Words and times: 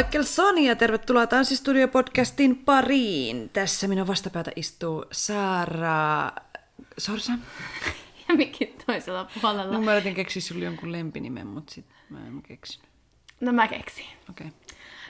Michael 0.00 0.24
Sony 0.24 0.60
ja 0.60 0.76
tervetuloa 0.76 1.26
Tanssistudio-podcastin 1.26 2.56
pariin. 2.64 3.50
Tässä 3.52 3.88
minun 3.88 4.06
vastapäätä 4.06 4.52
istuu 4.56 5.04
Saara 5.12 6.32
Sorsa. 6.98 7.32
Ja 8.28 8.36
mikin 8.36 8.74
toisella 8.86 9.30
puolella. 9.40 9.72
No, 9.72 9.80
mä 9.80 9.92
yritin 9.92 10.14
keksiä 10.14 10.42
sulle 10.42 10.64
jonkun 10.64 10.92
lempinimen, 10.92 11.46
mutta 11.46 11.74
sit 11.74 11.86
mä 12.10 12.26
en 12.26 12.42
keksinyt. 12.42 12.88
No 13.40 13.52
mä 13.52 13.68
keksin. 13.68 14.04
Okei. 14.30 14.46
Okay. 14.46 14.58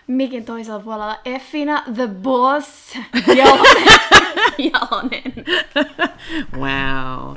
Mikin 0.07 0.45
toisella 0.45 0.81
puolella 0.81 1.19
Effina 1.25 1.83
the 1.95 2.07
Boss 2.09 2.95
Jalonen. 3.37 3.89
Jalonen. 4.59 5.33
wow. 6.53 7.37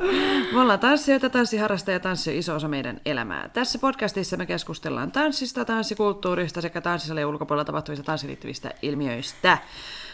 Me 0.54 0.60
ollaan 0.62 0.80
tanssijoita, 0.80 1.30
tanssiharrastajia 1.30 1.96
ja 1.96 2.00
tanssi 2.00 2.30
on 2.30 2.36
iso 2.36 2.56
osa 2.56 2.68
meidän 2.68 3.02
elämää. 3.06 3.50
Tässä 3.50 3.80
podcastissa 3.80 4.38
me 4.38 4.46
keskustellaan 4.46 5.12
tanssista, 5.12 5.66
tanssikulttuurista 5.66 6.62
sekä 6.62 6.82
tanssisalien 6.82 7.28
ulkopuolella 7.28 7.66
tapahtuvista 7.66 8.04
tanssiin 8.04 8.28
liittyvistä 8.30 8.72
ilmiöistä. 8.82 9.58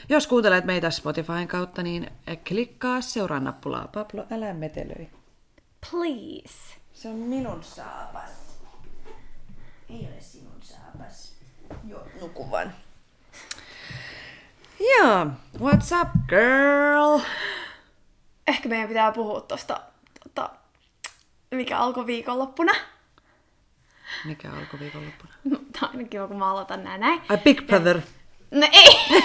Jos 0.09 0.27
kuuntelet 0.27 0.66
meitä 0.66 0.89
Spotifyn 0.89 1.47
kautta, 1.47 1.84
niin 1.84 2.11
klikkaa 2.47 3.02
seuraa 3.02 3.39
nappulaa. 3.39 3.88
Pablo, 3.94 4.25
älä 4.31 4.53
metelöi. 4.53 5.09
Please. 5.91 6.75
Se 6.94 7.09
on 7.09 7.16
minun 7.16 7.64
saapas. 7.64 8.31
Ei 9.89 10.08
ole 10.11 10.22
sinun 10.22 10.61
saapas. 10.61 11.39
Joo, 11.88 12.08
nuku 12.22 12.52
vaan. 12.52 12.73
Joo, 14.80 15.25
what's 15.58 16.02
up 16.02 16.09
girl? 16.28 17.20
Ehkä 18.48 18.70
meidän 18.70 18.88
pitää 18.88 19.11
puhua 19.11 19.42
tosta, 19.42 19.81
tota, 20.23 20.50
mikä 21.52 21.78
alkoi 21.78 22.06
viikonloppuna. 22.06 22.73
Mikä 24.26 24.52
alkoi 24.52 24.80
viikonloppuna? 24.80 25.34
No, 25.44 25.58
tää 25.58 25.89
on 25.89 25.98
aina 25.98 26.09
kiva, 26.09 26.28
kun 26.28 26.38
mä 26.39 26.52
aloitan 26.52 26.84
nää 26.84 26.98
näin. 26.98 27.22
Ai 27.30 27.38
Big 27.38 27.67
Brother. 27.67 28.02
No 28.52 28.67
ei! 28.72 29.22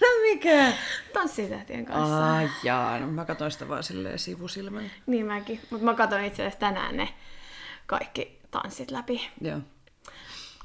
No 0.00 0.06
mikä? 0.22 0.72
Tanssitähtien 1.12 1.86
kanssa. 1.86 2.34
Ai 2.34 2.48
jaa, 2.62 2.98
no 2.98 3.06
mä 3.06 3.24
katsoin 3.24 3.50
sitä 3.50 3.68
vaan 3.68 3.82
silleen 3.82 4.18
sivusilmän. 4.18 4.90
Niin 5.06 5.26
mäkin. 5.26 5.60
Mutta 5.70 5.84
mä 5.84 5.94
katson 5.94 6.24
itse 6.24 6.42
asiassa 6.42 6.60
tänään 6.60 6.96
ne 6.96 7.08
kaikki 7.86 8.38
tanssit 8.50 8.90
läpi. 8.90 9.30
Joo. 9.40 9.60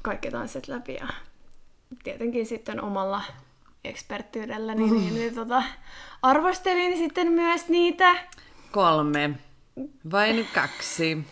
Kaikki 0.02 0.30
tanssit 0.30 0.68
läpi 0.68 0.94
ja 0.94 1.08
tietenkin 2.04 2.46
sitten 2.46 2.82
omalla 2.82 3.22
eksperttiydelläni 3.84 4.90
niin, 4.90 5.14
niin 5.14 5.34
tota, 5.34 5.62
arvostelin 6.22 6.98
sitten 6.98 7.32
myös 7.32 7.68
niitä. 7.68 8.14
Kolme. 8.70 9.30
Vain 10.12 10.48
kaksi. 10.54 11.26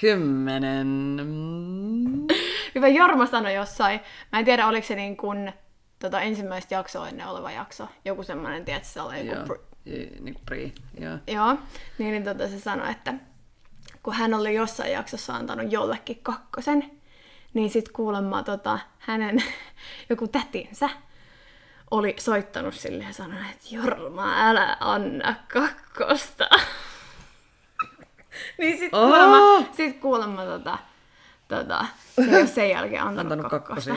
Kymmenen. 0.00 0.86
Mm. 1.24 2.26
Hyvä 2.74 2.88
Jorma 2.88 3.26
sanoi 3.26 3.54
jossain, 3.54 4.00
mä 4.32 4.38
en 4.38 4.44
tiedä 4.44 4.66
oliko 4.66 4.86
se 4.86 4.94
niin 4.94 5.16
kuin 5.16 5.52
tota, 5.98 6.20
ensimmäistä 6.20 6.74
jaksoa 6.74 7.08
ennen 7.08 7.26
oleva 7.26 7.50
jakso, 7.50 7.88
joku 8.04 8.22
semmoinen, 8.22 8.64
tiedätkö, 8.64 8.88
se 8.88 9.00
oli 9.00 9.26
joku 9.26 9.52
pr- 9.52 9.60
Niin 10.20 10.34
kuin 10.34 10.44
pri. 10.46 10.72
Joo. 11.00 11.18
Joo, 11.26 11.56
niin, 11.98 12.10
niin 12.12 12.24
tota, 12.24 12.48
se 12.48 12.60
sanoi, 12.60 12.90
että 12.90 13.14
kun 14.02 14.14
hän 14.14 14.34
oli 14.34 14.54
jossain 14.54 14.92
jaksossa 14.92 15.34
antanut 15.34 15.72
jollekin 15.72 16.18
kakkosen, 16.22 16.90
niin 17.54 17.70
sitten 17.70 17.94
kuulemma 17.94 18.42
tota, 18.42 18.78
hänen 18.98 19.42
joku 20.10 20.28
tätinsä 20.28 20.90
oli 21.90 22.14
soittanut 22.18 22.74
sille 22.74 23.04
ja 23.04 23.12
sanonut, 23.12 23.50
että 23.50 23.64
Jorma, 23.70 24.48
älä 24.50 24.76
anna 24.80 25.34
kakkosta. 25.48 26.48
niin 28.58 28.78
sitten 28.78 29.00
Oh! 29.00 29.06
kuulemma, 29.06 29.66
sit 29.72 30.00
kuulemma 30.00 30.44
tota, 30.44 30.78
tota, 31.48 31.86
se 32.14 32.22
ei 32.22 32.36
ole 32.36 32.46
sen 32.46 32.70
jälkeen 32.70 33.02
antanut, 33.02 33.32
Antanut 33.32 33.50
kakkosta. 33.50 33.94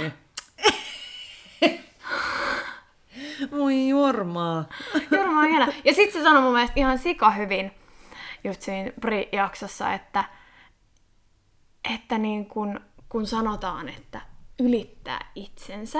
Moi 3.52 3.88
Jormaa. 3.90 4.66
Jorma 5.12 5.40
on 5.40 5.48
hieno. 5.48 5.74
Ja 5.84 5.94
sitten 5.94 6.22
se 6.22 6.24
sanoi 6.24 6.42
mun 6.42 6.54
mielestä 6.54 6.80
ihan 6.80 7.00
sika 7.00 7.32
hyvin 7.32 7.72
just 8.44 8.62
siinä 8.62 8.92
Bri-jaksossa, 9.02 9.94
että, 9.94 10.24
että 11.96 12.18
niin 12.18 12.46
kun, 12.46 12.80
kun 13.10 13.28
sanotaan, 13.28 13.90
että 13.90 14.22
ylittää 14.60 15.32
itsensä, 15.36 16.00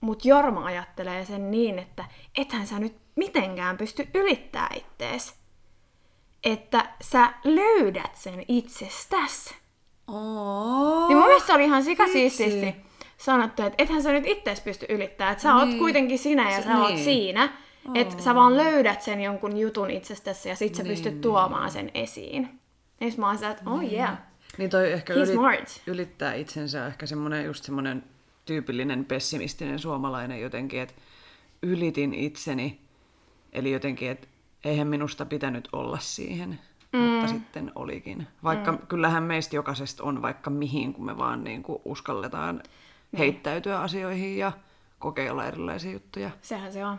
mutta 0.00 0.28
Jorma 0.28 0.64
ajattelee 0.64 1.24
sen 1.24 1.50
niin, 1.50 1.78
että 1.78 2.04
ethän 2.38 2.66
sä 2.66 2.78
nyt 2.78 2.96
mitenkään 3.16 3.76
pysty 3.76 4.08
ylittää 4.14 4.70
ittees. 4.76 5.34
Että 6.44 6.90
sä 7.02 7.32
löydät 7.44 8.16
sen 8.16 8.44
itsestäs. 8.48 9.54
Oh. 10.08 11.08
Niin 11.08 11.16
mun 11.18 11.26
mielestä 11.26 11.46
se 11.46 11.52
oli 11.52 11.64
ihan 11.64 11.84
sika 11.84 12.02
Vitsi. 12.04 12.18
siististi 12.30 12.74
sanottu, 13.16 13.62
että 13.62 13.82
ethän 13.82 14.02
sä 14.02 14.12
nyt 14.12 14.26
ittees 14.26 14.60
pysty 14.60 14.86
ylittämään, 14.88 15.32
että 15.32 15.42
sä 15.42 15.54
oot 15.56 15.68
Niin. 15.68 15.78
kuitenkin 15.78 16.18
sinä 16.18 16.52
ja 16.52 16.62
sä 16.62 16.78
oot 16.78 16.88
niin. 16.92 17.04
siinä. 17.04 17.52
Että 17.94 18.22
sä 18.22 18.34
vaan 18.34 18.56
löydät 18.56 19.02
sen 19.02 19.20
jonkun 19.20 19.56
jutun 19.56 19.90
itsestäsi 19.90 20.48
ja 20.48 20.56
sit 20.56 20.74
sä 20.74 20.82
Niin. 20.82 20.90
pystyt 20.90 21.20
tuomaan 21.20 21.70
sen 21.70 21.90
esiin. 21.94 22.60
Ja 23.00 23.10
sit 23.10 23.18
mä 23.18 23.26
oon 23.26 23.36
sitä, 23.36 23.50
että 23.50 23.70
oh 23.70 23.92
yeah. 23.92 24.18
Niin 24.60 24.70
toi 24.70 24.92
ehkä 24.92 25.14
He's 25.14 25.32
smart. 25.32 25.82
ylittää 25.86 26.34
itsensä 26.34 26.86
ehkä 26.86 27.06
semmoinen 27.06 27.44
just 27.44 27.64
semmoinen 27.64 28.04
tyypillinen 28.44 29.04
pessimistinen 29.04 29.78
suomalainen 29.78 30.40
jotenkin, 30.40 30.80
että 30.80 30.94
ylitin 31.62 32.14
itseni. 32.14 32.80
Eli 33.52 33.72
jotenkin, 33.72 34.10
että 34.10 34.28
eihän 34.64 34.86
minusta 34.86 35.26
pitänyt 35.26 35.68
olla 35.72 35.98
siihen, 35.98 36.60
mm. 36.92 36.98
mutta 36.98 37.26
sitten 37.26 37.72
olikin. 37.74 38.26
Vaikka 38.44 38.72
mm. 38.72 38.78
kyllähän 38.78 39.22
meistä 39.22 39.56
jokaisesta 39.56 40.02
on 40.02 40.22
vaikka 40.22 40.50
mihin, 40.50 40.92
kun 40.92 41.06
me 41.06 41.18
vaan 41.18 41.44
niin 41.44 41.62
kuin 41.62 41.82
uskalletaan 41.84 42.56
niin. 42.56 43.18
heittäytyä 43.18 43.80
asioihin 43.80 44.38
ja 44.38 44.52
kokeilla 44.98 45.46
erilaisia 45.46 45.92
juttuja. 45.92 46.30
Sehän 46.42 46.72
se 46.72 46.84
on. 46.84 46.98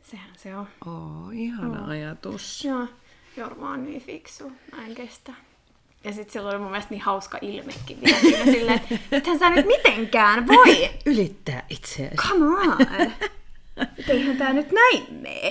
Sehän 0.00 0.30
se 0.36 0.56
on. 0.56 0.66
Oo, 0.86 1.30
ihana 1.32 1.80
mm. 1.80 1.88
ajatus. 1.88 2.64
Joo, 2.64 2.86
Jorma 3.36 3.70
on 3.70 3.84
niin 3.84 4.02
fiksu. 4.02 4.52
Mä 4.76 4.86
en 4.86 4.94
kestä. 4.94 5.32
Ja 6.04 6.12
sit 6.12 6.30
sillä 6.30 6.48
oli 6.50 6.58
mun 6.58 6.70
mielestä 6.70 6.90
niin 6.90 7.02
hauska 7.02 7.38
ilmekin 7.40 7.98
vielä 8.04 8.18
siinä 8.20 8.44
silleen, 8.44 8.80
että 8.90 8.98
ethän 9.12 9.38
sä 9.38 9.50
nyt 9.50 9.66
mitenkään 9.66 10.46
voi. 10.46 10.90
Ylittää 11.06 11.62
itseäsi. 11.70 12.16
Come 12.16 12.44
on. 12.46 12.76
Eihän 14.08 14.36
tää 14.36 14.52
nyt 14.52 14.72
näin 14.72 15.06
mene. 15.10 15.48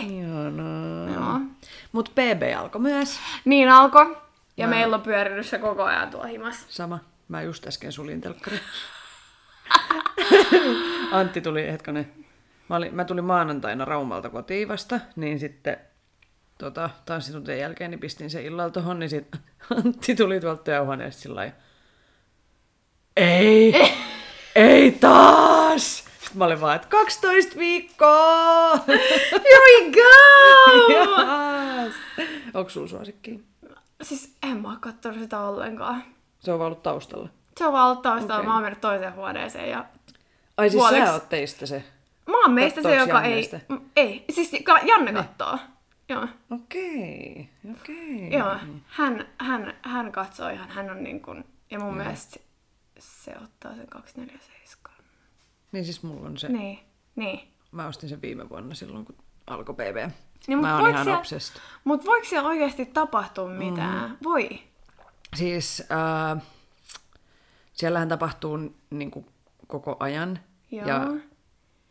Joo. 1.13 1.40
Mut 1.91 2.11
BB 2.16 2.57
alkoi 2.57 2.81
myös. 2.81 3.19
Niin 3.45 3.69
alkoi. 3.69 4.17
Ja 4.57 4.67
Mä- 4.67 4.75
meillä 4.75 4.95
on 4.95 5.01
pyörinyt 5.01 5.45
se 5.45 5.57
koko 5.57 5.84
ajan 5.84 6.09
tuo 6.09 6.23
himas. 6.23 6.66
Sama. 6.69 7.00
Mä 7.28 7.41
just 7.41 7.67
äsken 7.67 7.91
sulin 7.91 8.22
telkkari. 8.22 8.59
Antti 11.11 11.41
tuli, 11.41 11.72
hetkonen. 11.72 12.11
Mä, 12.69 12.75
olin, 12.75 12.95
mä 12.95 13.06
tulin 13.06 13.23
maanantaina 13.25 13.85
Raumalta 13.85 14.29
kotiin 14.29 14.67
vasta, 14.67 15.00
niin 15.16 15.40
sitten 15.40 15.78
tota, 16.61 16.89
tanssituntien 17.05 17.59
jälkeen 17.59 17.91
niin 17.91 17.99
pistin 17.99 18.29
sen 18.29 18.45
illalla 18.45 18.72
tohon, 18.72 18.99
niin 18.99 19.09
sit 19.09 19.35
Antti 19.77 20.16
tuli 20.16 20.39
tuolta 20.39 20.63
työhuoneesta 20.63 21.22
sillä 21.22 21.35
lailla, 21.35 21.55
Ei! 23.17 23.73
ei 24.55 24.91
taas! 24.91 25.97
Sitten 25.97 26.38
mä 26.38 26.45
olin 26.45 26.61
vaan, 26.61 26.75
että 26.75 26.88
12 26.88 27.59
viikkoa! 27.59 28.77
Here 28.88 29.59
we 29.66 29.91
go! 29.91 30.93
Yes. 30.93 31.93
Onko 32.53 32.69
sulla 32.69 32.87
suosikki? 32.87 33.43
siis 34.02 34.35
en 34.43 34.58
mä 34.61 34.67
oo 34.69 34.78
kattonut 34.79 35.19
sitä 35.19 35.40
ollenkaan. 35.40 36.03
Se 36.40 36.52
on 36.52 36.59
vaan 36.59 36.67
ollut 36.67 36.84
taustalla. 36.84 37.29
Se 37.58 37.66
on 37.66 37.73
vaan 37.73 37.87
ollut 37.87 38.02
taustalla. 38.02 38.35
Okei. 38.35 38.47
Mä 38.47 38.53
oon 38.53 38.63
mennyt 38.63 38.81
toiseen 38.81 39.16
huoneeseen 39.16 39.69
ja... 39.69 39.85
Ai 40.58 40.69
siis 40.69 40.81
Puoliksi. 40.81 41.05
sä 41.05 41.13
oot 41.13 41.29
teistä 41.29 41.66
se. 41.66 41.84
Mä 42.29 42.41
oon 42.41 42.52
meistä 42.52 42.81
se, 42.81 42.97
Kattooks 42.97 43.08
joka 43.08 43.28
Janne 43.28 43.35
ei... 43.35 43.49
Ei, 43.96 44.25
siis 44.29 44.52
Janne 44.85 45.13
kattoo. 45.13 45.58
Joo. 46.11 46.28
Okei, 46.52 47.49
okei. 47.72 48.34
Joo, 48.34 48.55
hän, 48.87 49.28
hän, 49.37 49.73
hän 49.81 50.11
katsoo 50.11 50.49
ihan, 50.49 50.69
hän 50.69 50.91
on 50.91 51.03
niin 51.03 51.22
kuin, 51.22 51.43
ja 51.72 51.79
mun 51.79 51.97
mielestä 51.97 52.40
se 52.99 53.35
ottaa 53.43 53.75
sen 53.75 53.87
247. 53.87 54.96
Niin 55.72 55.85
siis 55.85 56.03
mulla 56.03 56.28
on 56.28 56.37
se. 56.37 56.49
Niin, 56.49 56.79
niin. 57.16 57.40
Mä 57.72 57.87
ostin 57.87 58.09
sen 58.09 58.22
viime 58.22 58.49
vuonna 58.49 58.75
silloin, 58.75 59.05
kun 59.05 59.16
alkoi 59.47 59.75
BB. 59.75 60.11
Niin, 60.47 60.58
mut 60.58 60.67
mä 60.67 60.78
oon 60.78 60.90
ihan 60.90 61.09
obsessed. 61.09 61.61
Mut 61.84 62.05
voiko 62.05 62.25
siellä 62.25 62.49
oikeasti 62.49 62.85
tapahtua 62.85 63.49
mitään? 63.49 64.09
Mm. 64.09 64.17
Voi. 64.23 64.49
Siis 65.35 65.84
äh, 65.91 66.43
siellähän 67.73 68.09
tapahtuu 68.09 68.59
niin 68.90 69.11
kuin, 69.11 69.25
koko 69.67 69.97
ajan. 69.99 70.40
Joo. 70.72 70.87
Ja 70.87 71.08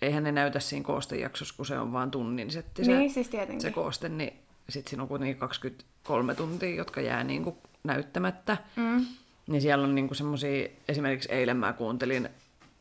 eihän 0.03 0.23
ne 0.25 0.33
näytä 0.33 0.61
siinä 0.61 0.85
koostejaksossa, 0.85 1.55
kun 1.57 1.67
se 1.67 1.79
on 1.79 1.93
vaan 1.93 2.11
tunnin 2.11 2.51
setti 2.51 2.85
se, 2.85 2.93
Niin, 2.97 3.11
siis 3.11 3.29
tietenkin. 3.29 3.61
se 3.61 3.71
kooste, 3.71 4.09
niin 4.09 4.33
sitten 4.69 4.91
siinä 4.91 5.03
on 5.03 5.09
kuitenkin 5.09 5.37
23 5.37 6.35
tuntia, 6.35 6.75
jotka 6.75 7.01
jää 7.01 7.25
niin 7.25 7.45
kuin 7.45 7.57
näyttämättä. 7.85 8.57
Mm. 8.77 9.07
Niin 9.47 9.63
siellä 9.63 9.85
on 9.85 9.95
niin 9.95 10.15
semmoisia, 10.15 10.69
esimerkiksi 10.89 11.33
eilen 11.33 11.57
mä 11.57 11.73
kuuntelin, 11.73 12.29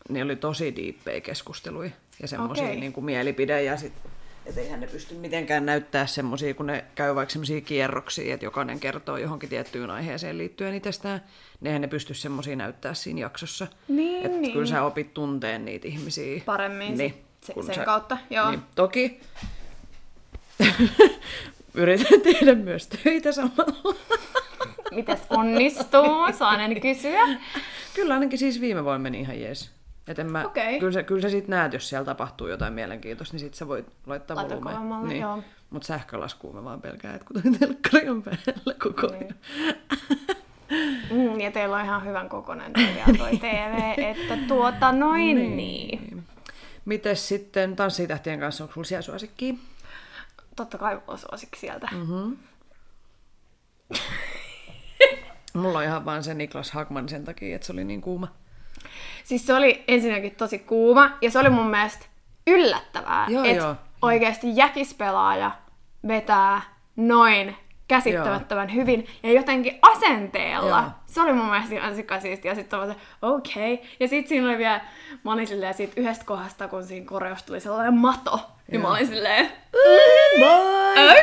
niin 0.10 0.25
oli 0.25 0.36
tosi 0.36 0.75
diippejä 0.75 1.21
keskusteluja 1.21 1.89
ja 2.21 2.27
semmoisia 2.27 2.63
Okei. 2.66 2.80
niin 2.80 2.94
mielipide 3.01 3.63
ja 3.63 3.77
sit, 3.77 3.94
et 4.50 4.57
eihän 4.57 4.80
ne 4.80 4.88
pysty 4.88 5.16
mitenkään 5.16 5.66
näyttää 5.66 6.06
semmoisia, 6.06 6.54
kun 6.54 6.66
ne 6.66 6.86
käy 6.96 7.16
vaikka 7.16 7.31
semmoisia 7.34 7.62
kierroksia, 7.62 8.34
että 8.34 8.46
jokainen 8.46 8.80
kertoo 8.80 9.18
johonkin 9.18 9.50
tiettyyn 9.50 9.90
aiheeseen 9.90 10.38
liittyen 10.38 10.74
itsestään, 10.74 11.24
eihän 11.66 11.81
ne 11.81 11.88
pysty 11.88 12.13
semmoisia 12.13 12.56
näyttää 12.56 12.94
siinä 12.94 13.19
jaksossa. 13.19 13.68
Niin, 13.88 14.25
Et 14.25 14.31
niin. 14.31 14.54
Kyllä 14.54 14.66
sä 14.66 14.84
opit 14.84 15.13
tunteen 15.13 15.66
niitä 15.66 15.88
ihmisiä. 15.88 16.42
Paremmin 16.46 16.98
niin, 16.98 17.24
se- 17.42 17.54
sen 17.74 17.86
kautta, 17.86 18.18
joo. 18.30 18.50
Niin, 18.50 18.62
toki 18.75 19.19
yritän 21.74 22.22
tehdä 22.22 22.56
myös 22.56 22.88
töitä 22.88 23.31
samalla. 23.31 23.96
Mites 24.92 25.19
onnistuu? 25.30 26.34
Saanen 26.38 26.81
kysyä. 26.81 27.28
Kyllä 27.94 28.13
ainakin 28.13 28.40
siis 28.40 28.62
viime 28.62 28.84
vuonna 28.84 29.00
meni 29.00 29.19
ihan 29.19 29.42
jees. 29.42 29.78
Et 30.09 30.19
en 30.19 30.31
mä, 30.31 30.44
Okei. 30.45 30.79
Kyllä 30.79 30.91
sä, 30.91 31.03
kyllä 31.03 31.21
sä 31.21 31.29
sit 31.29 31.47
näet, 31.47 31.73
jos 31.73 31.89
siellä 31.89 32.06
tapahtuu 32.06 32.47
jotain 32.47 32.73
mielenkiintoista, 32.73 33.33
niin 33.33 33.39
sit 33.39 33.53
sä 33.53 33.67
voit 33.67 33.88
laittaa 34.06 34.38
Laita 34.38 34.56
niin. 35.07 35.21
joo. 35.21 35.44
Mut 35.69 35.83
sähkölaskuun 35.83 36.56
mä 36.56 36.63
vaan 36.63 36.81
pelkään, 36.81 37.15
että 37.15 37.27
kun 37.27 37.41
toi 37.41 37.51
telkkari 37.59 38.09
on 38.09 38.23
päällä 38.23 38.73
koko 38.83 39.07
ajan. 39.07 39.19
Niin. 39.19 39.35
Mm, 41.11 41.39
ja 41.39 41.51
teillä 41.51 41.75
on 41.75 41.85
ihan 41.85 42.06
hyvän 42.06 42.29
kokoinen 42.29 42.73
tosiaan 42.73 43.17
toi 43.17 43.38
TV, 43.38 43.94
että 44.11 44.38
tuota 44.47 44.91
noin 44.91 45.35
niin. 45.35 45.57
niin. 45.57 46.23
Mites 46.85 47.27
sitten 47.27 47.75
tanssitähtien 47.75 48.39
kanssa, 48.39 48.63
onko 48.63 48.73
sulla 48.73 48.85
siellä 48.85 49.01
suosikkia? 49.01 49.53
Totta 50.55 50.77
kai 50.77 51.01
on 51.07 51.17
suosikki 51.17 51.59
sieltä. 51.59 51.88
Mm. 51.91 52.38
Mulla 55.53 55.77
on 55.77 55.83
ihan 55.83 56.05
vaan 56.05 56.23
se 56.23 56.33
Niklas 56.33 56.71
Hagman 56.71 57.09
sen 57.09 57.25
takia, 57.25 57.55
että 57.55 57.67
se 57.67 57.73
oli 57.73 57.83
niin 57.83 58.01
kuuma. 58.01 58.27
Siis 59.23 59.47
se 59.47 59.53
oli 59.53 59.83
ensinnäkin 59.87 60.35
tosi 60.35 60.59
kuuma 60.59 61.11
ja 61.21 61.31
se 61.31 61.39
oli 61.39 61.49
mun 61.49 61.69
mielestä 61.69 62.05
yllättävää, 62.47 63.25
Joo, 63.29 63.43
että 63.43 63.63
joo. 63.63 63.75
oikeasti 64.01 64.47
jäkispelaaja 64.55 65.51
vetää 66.07 66.61
noin 66.95 67.55
käsittämättömän 67.87 68.73
hyvin 68.73 69.07
ja 69.23 69.31
jotenkin 69.31 69.79
asenteella. 69.81 70.77
Joo. 70.77 70.89
Se 71.05 71.21
oli 71.21 71.33
mun 71.33 71.45
mielestä 71.45 71.75
ihan 71.75 71.95
sikasiisti 71.95 72.47
ja 72.47 72.55
sitten 72.55 72.79
se 72.87 72.95
okei. 73.21 73.73
Okay. 73.73 73.87
Ja 73.99 74.07
sitten 74.07 74.29
siinä 74.29 74.47
oli 74.47 74.57
vielä, 74.57 74.81
mä 75.23 75.33
olin 75.33 75.47
silleen 75.47 75.73
siitä 75.73 75.93
yhdestä 75.95 76.25
kohdasta, 76.25 76.67
kun 76.67 76.83
siinä 76.83 77.05
koreosta 77.05 77.47
tuli 77.47 77.59
sellainen 77.59 77.93
mato, 77.93 78.39
niin 78.71 78.81
mä 78.81 78.91
olin 78.91 79.07
silleen, 79.07 79.51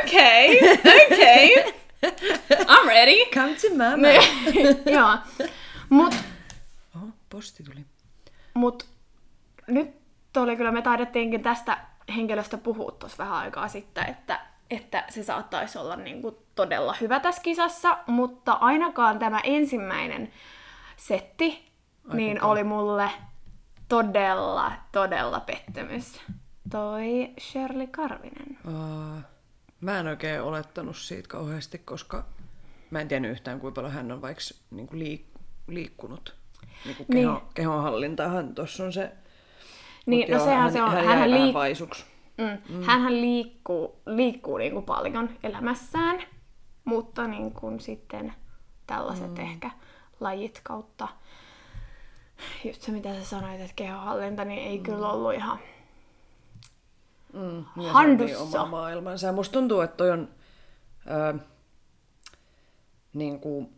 okei, 0.02 0.60
okei, 1.06 1.74
I'm 2.72 2.86
ready. 2.86 3.24
Come 3.34 3.54
to 3.54 3.68
mama. 3.76 4.08
Joo. 4.96 5.42
Mut 5.88 6.14
posti 7.36 7.62
tuli. 7.62 7.84
Mut 8.54 8.88
nyt 9.66 9.90
oli 10.36 10.56
kyllä, 10.56 10.72
me 10.72 10.82
taidettiinkin 10.82 11.42
tästä 11.42 11.78
henkilöstä 12.16 12.58
puhua 12.58 12.90
tuossa 12.90 13.18
vähän 13.18 13.36
aikaa 13.36 13.68
sitten, 13.68 14.08
että, 14.08 14.40
että 14.70 15.04
se 15.08 15.22
saattaisi 15.22 15.78
olla 15.78 15.96
niinku 15.96 16.38
todella 16.54 16.96
hyvä 17.00 17.20
tässä 17.20 17.42
kisassa, 17.42 17.98
mutta 18.06 18.52
ainakaan 18.52 19.18
tämä 19.18 19.40
ensimmäinen 19.44 20.32
setti 20.96 21.72
niin 22.12 22.42
oli 22.42 22.64
mulle 22.64 23.10
todella, 23.88 24.72
todella 24.92 25.40
pettymys. 25.40 26.20
Toi 26.70 27.34
Shirley 27.40 27.86
Karvinen. 27.86 28.58
Uh, 28.66 29.20
mä 29.80 29.98
en 29.98 30.06
oikein 30.06 30.42
olettanut 30.42 30.96
siitä 30.96 31.28
kauheasti, 31.28 31.78
koska 31.78 32.24
mä 32.90 33.00
en 33.00 33.08
tiennyt 33.08 33.30
yhtään, 33.30 33.60
kuinka 33.60 33.74
paljon 33.74 33.94
hän 33.94 34.12
on 34.12 34.22
vaikka 34.22 34.42
niin 34.70 34.86
kuin 34.86 35.00
liik- 35.02 35.40
liikkunut. 35.66 36.34
Niin 36.84 36.96
kuin 36.96 37.06
Niin. 37.08 37.26
keho, 37.28 37.43
kehonhallintahan 37.55 38.55
tuossa 38.55 38.84
on 38.84 38.93
se. 38.93 39.12
Niin, 40.06 40.20
Mut 40.20 40.28
no 40.31 40.37
joo, 40.37 40.44
sehän 40.44 40.62
hän, 40.62 40.73
se 40.73 40.82
on. 40.82 40.90
Hän 40.90 41.06
vähän 41.06 41.31
liik- 41.31 41.55
vaisuksi. 41.55 42.05
Mm. 42.38 42.82
Hänhän 42.82 43.20
liikkuu, 43.20 44.00
liikkuu 44.06 44.56
niin 44.58 44.73
kuin 44.73 44.84
paljon 44.84 45.31
elämässään, 45.43 46.23
mutta 46.84 47.26
niin 47.26 47.52
kuin 47.52 47.81
sitten 47.81 48.32
tällaiset 48.87 49.34
mm. 49.34 49.40
ehkä 49.40 49.70
lajit 50.20 50.61
kautta, 50.62 51.08
just 52.64 52.82
se 52.82 52.93
mitä 52.93 53.14
sä 53.14 53.25
sanoit, 53.25 53.61
että 53.61 53.73
kehohallinta, 53.76 54.44
niin 54.44 54.67
ei 54.69 54.76
mm. 54.78 54.82
kyllä 54.84 55.08
ollut 55.12 55.34
ihan 55.34 55.58
Mm, 57.32 57.56
ja 57.58 57.64
niin 57.76 57.90
handussa. 57.93 58.62
oma 58.62 58.70
maailmansa. 58.70 59.26
Ja 59.26 59.32
musta 59.32 59.52
tuntuu, 59.52 59.81
että 59.81 59.96
toi 59.96 60.11
on 60.11 60.28
ö, 61.11 61.38
niin 63.12 63.40
kuin 63.40 63.73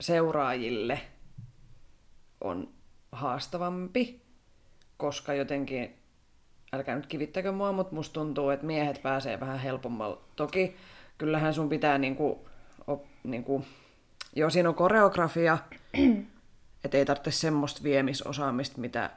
seuraajille 0.00 1.00
on 2.40 2.68
haastavampi, 3.12 4.22
koska 4.96 5.34
jotenkin, 5.34 5.96
älkää 6.72 6.96
nyt 6.96 7.06
kivittäkö 7.06 7.52
mua, 7.52 7.72
mutta 7.72 7.94
musta 7.94 8.12
tuntuu, 8.12 8.50
että 8.50 8.66
miehet 8.66 9.02
pääsee 9.02 9.40
vähän 9.40 9.58
helpommalla. 9.58 10.20
Toki 10.36 10.76
kyllähän 11.18 11.54
sun 11.54 11.68
pitää 11.68 11.98
niinku, 11.98 12.48
op, 12.86 13.04
niinku, 13.24 13.64
joo 14.36 14.50
siinä 14.50 14.68
on 14.68 14.74
koreografia, 14.74 15.58
että 16.84 16.98
ei 16.98 17.04
tarvitse 17.04 17.30
semmoista 17.30 17.82
viemisosaamista, 17.82 18.80
mitä 18.80 19.10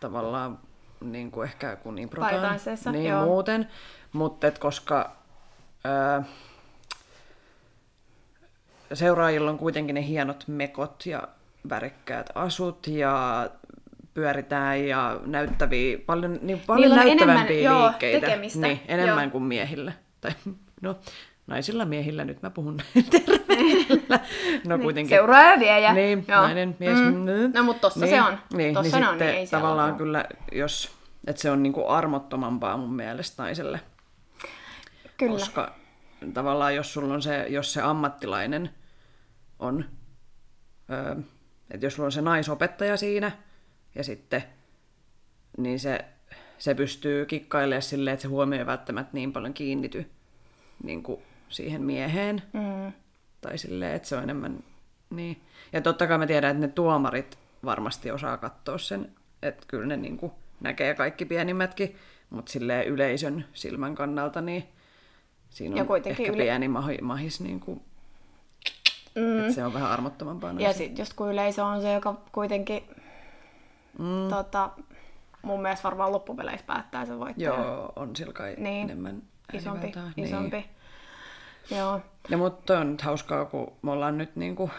tavallaan 0.00 0.58
niin 1.00 1.30
kuin 1.30 1.48
ehkä 1.48 1.76
kun 1.76 1.98
improtaan, 1.98 2.60
niin 2.92 3.10
joo. 3.10 3.24
muuten, 3.24 3.68
mutta 4.12 4.46
et 4.46 4.58
koska 4.58 5.16
ää, 5.84 6.22
seuraajilla 8.92 9.50
on 9.50 9.58
kuitenkin 9.58 9.94
ne 9.94 10.06
hienot 10.06 10.44
mekot 10.46 11.06
ja 11.06 11.28
värikkäät 11.70 12.30
asut 12.34 12.86
ja 12.86 13.48
pyöritään 14.14 14.86
ja 14.88 15.20
näyttäviä, 15.26 15.98
paljon, 16.06 16.38
niin 16.42 16.60
paljon 16.66 16.80
Niillä 16.90 17.04
näyttävämpiä 17.04 17.56
enemmän, 17.56 17.62
joo, 17.78 17.86
liikkeitä. 17.86 18.26
tekemistä, 18.26 18.66
Niin, 18.66 18.80
enemmän 18.88 19.24
joo. 19.24 19.30
kuin 19.30 19.44
miehillä. 19.44 19.92
Tai, 20.20 20.30
no, 20.80 20.98
naisilla 21.46 21.84
miehillä, 21.84 22.24
nyt 22.24 22.42
mä 22.42 22.50
puhun 22.50 22.76
terveellä. 23.10 24.20
No 24.66 24.78
kuitenkin. 24.78 25.16
Seuraaja 25.16 25.58
viejä. 25.58 25.92
Niin, 25.92 26.24
Joo. 26.28 26.42
nainen, 26.42 26.76
mies. 26.78 26.98
Mm. 26.98 27.04
Mm. 27.04 27.52
No 27.54 27.62
mut 27.62 27.80
tossa 27.80 28.00
niin, 28.00 28.10
se 28.10 28.22
on. 28.22 28.38
Niin, 28.52 28.74
Tossa 28.74 28.96
niin 28.96 29.08
on, 29.08 29.12
sitten 29.14 29.28
niin 29.28 29.38
ei 29.38 29.46
tavallaan 29.46 29.90
ole. 29.90 29.98
kyllä, 29.98 30.24
jos, 30.52 30.90
että 31.26 31.42
se 31.42 31.50
on 31.50 31.62
niinku 31.62 31.88
armottomampaa 31.88 32.76
mun 32.76 32.94
mielestä 32.94 33.42
naiselle. 33.42 33.80
Kyllä. 35.16 35.32
Koska 35.32 35.72
tavallaan 36.34 36.74
jos 36.74 36.92
sulla 36.92 37.14
on 37.14 37.22
se, 37.22 37.46
jos 37.48 37.72
se 37.72 37.82
ammattilainen 37.82 38.70
on, 39.58 39.84
öö, 40.90 41.16
että 41.70 41.86
jos 41.86 41.94
sulla 41.94 42.06
on 42.06 42.12
se 42.12 42.20
naisopettaja 42.20 42.96
siinä 42.96 43.32
ja 43.94 44.04
sitten, 44.04 44.42
niin 45.58 45.80
se, 45.80 46.04
se 46.58 46.74
pystyy 46.74 47.26
kikkailemaan 47.26 47.82
silleen, 47.82 48.14
että 48.14 48.22
se 48.22 48.28
huomio 48.28 48.58
ei 48.58 48.66
välttämättä 48.66 49.10
niin 49.12 49.32
paljon 49.32 49.54
kiinnity 49.54 50.10
niin 50.82 51.02
kuin 51.02 51.22
siihen 51.48 51.82
mieheen. 51.82 52.42
Mm. 52.52 52.92
Tai 53.40 53.58
silleen, 53.58 53.94
että 53.94 54.08
se 54.08 54.16
on 54.16 54.22
enemmän 54.22 54.64
niin. 55.10 55.40
Ja 55.72 55.80
totta 55.80 56.06
kai 56.06 56.18
mä 56.18 56.26
tiedän, 56.26 56.50
että 56.50 56.66
ne 56.66 56.72
tuomarit 56.72 57.38
varmasti 57.64 58.10
osaa 58.10 58.36
katsoa 58.36 58.78
sen, 58.78 59.12
että 59.42 59.64
kyllä 59.68 59.86
ne 59.86 59.96
niin 59.96 60.16
kuin 60.16 60.32
näkee 60.60 60.94
kaikki 60.94 61.24
pienimmätkin, 61.24 61.96
mutta 62.30 62.52
silleen 62.52 62.86
yleisön 62.86 63.44
silmän 63.52 63.94
kannalta, 63.94 64.40
niin 64.40 64.64
siinä 65.50 65.76
Ja 65.76 65.82
on 65.82 65.86
kuitenkin 65.86 66.26
ehkä 66.26 66.36
yle- 66.36 66.42
pieni 66.42 66.68
mahi, 66.68 66.98
mahis, 67.02 67.40
niin 67.40 67.60
kuin, 67.60 67.80
Mm. 69.16 69.40
että 69.40 69.52
se 69.52 69.64
on 69.64 69.74
vähän 69.74 69.90
armottomampaa. 69.90 70.52
Ja 70.58 70.72
sitten 70.72 71.02
just 71.02 71.12
kun 71.12 71.32
yleisö 71.32 71.64
on 71.64 71.80
se, 71.82 71.92
joka 71.92 72.14
kuitenkin 72.32 72.82
mm. 73.98 74.28
tota, 74.30 74.70
mun 75.42 75.62
mielestä 75.62 75.82
varmaan 75.82 76.12
loppupeleissä 76.12 76.66
päättää 76.66 77.06
sen 77.06 77.18
voittajan. 77.20 77.56
Joo, 77.64 77.92
on 77.96 78.16
sillä 78.16 78.32
kai 78.32 78.54
Niin. 78.58 78.84
enemmän 78.84 79.22
Isompi, 79.52 79.86
äänivaltaa. 79.86 80.24
isompi. 80.24 80.66
Joo. 81.70 82.00
Ja 82.28 82.38
mutta 82.38 82.78
on 82.78 82.90
nyt 82.92 83.02
hauskaa, 83.02 83.44
kun 83.44 83.72
me 83.82 83.90
ollaan 83.90 84.18
nyt 84.18 84.36
niin 84.36 84.56
kuin 84.56 84.70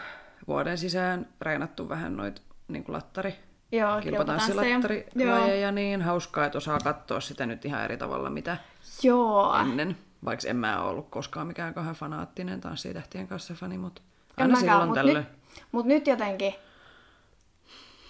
vuoden 0.48 0.78
sisään 0.78 1.26
reenattu 1.40 1.88
vähän 1.88 2.16
noita 2.16 2.42
niin 2.68 2.84
kuin 2.84 2.92
lattari 2.92 3.34
Joo, 3.72 4.00
kilpatanssilattarilajeja, 4.00 5.72
niin 5.72 6.02
hauskaa, 6.02 6.44
että 6.44 6.58
osaa 6.58 6.78
katsoa 6.78 7.20
sitä 7.20 7.46
nyt 7.46 7.64
ihan 7.64 7.84
eri 7.84 7.96
tavalla, 7.96 8.30
mitä 8.30 8.56
Joo. 9.02 9.54
ennen. 9.60 9.96
Vaikka 10.24 10.48
en 10.48 10.56
mä 10.56 10.80
ole 10.80 10.90
ollut 10.90 11.08
koskaan 11.10 11.46
mikään 11.46 11.74
kauhean 11.74 11.94
fanaattinen 11.94 12.60
tanssitähtien 12.60 13.28
kanssa 13.28 13.54
fani, 13.54 13.78
mutta 13.78 14.02
aina 14.42 14.56
mäkään, 14.56 14.60
silloin 14.60 14.88
mut 14.88 14.94
tällöin. 14.94 15.16
Nyt, 15.16 15.26
mut 15.72 15.86
nyt 15.86 16.06
jotenkin 16.06 16.54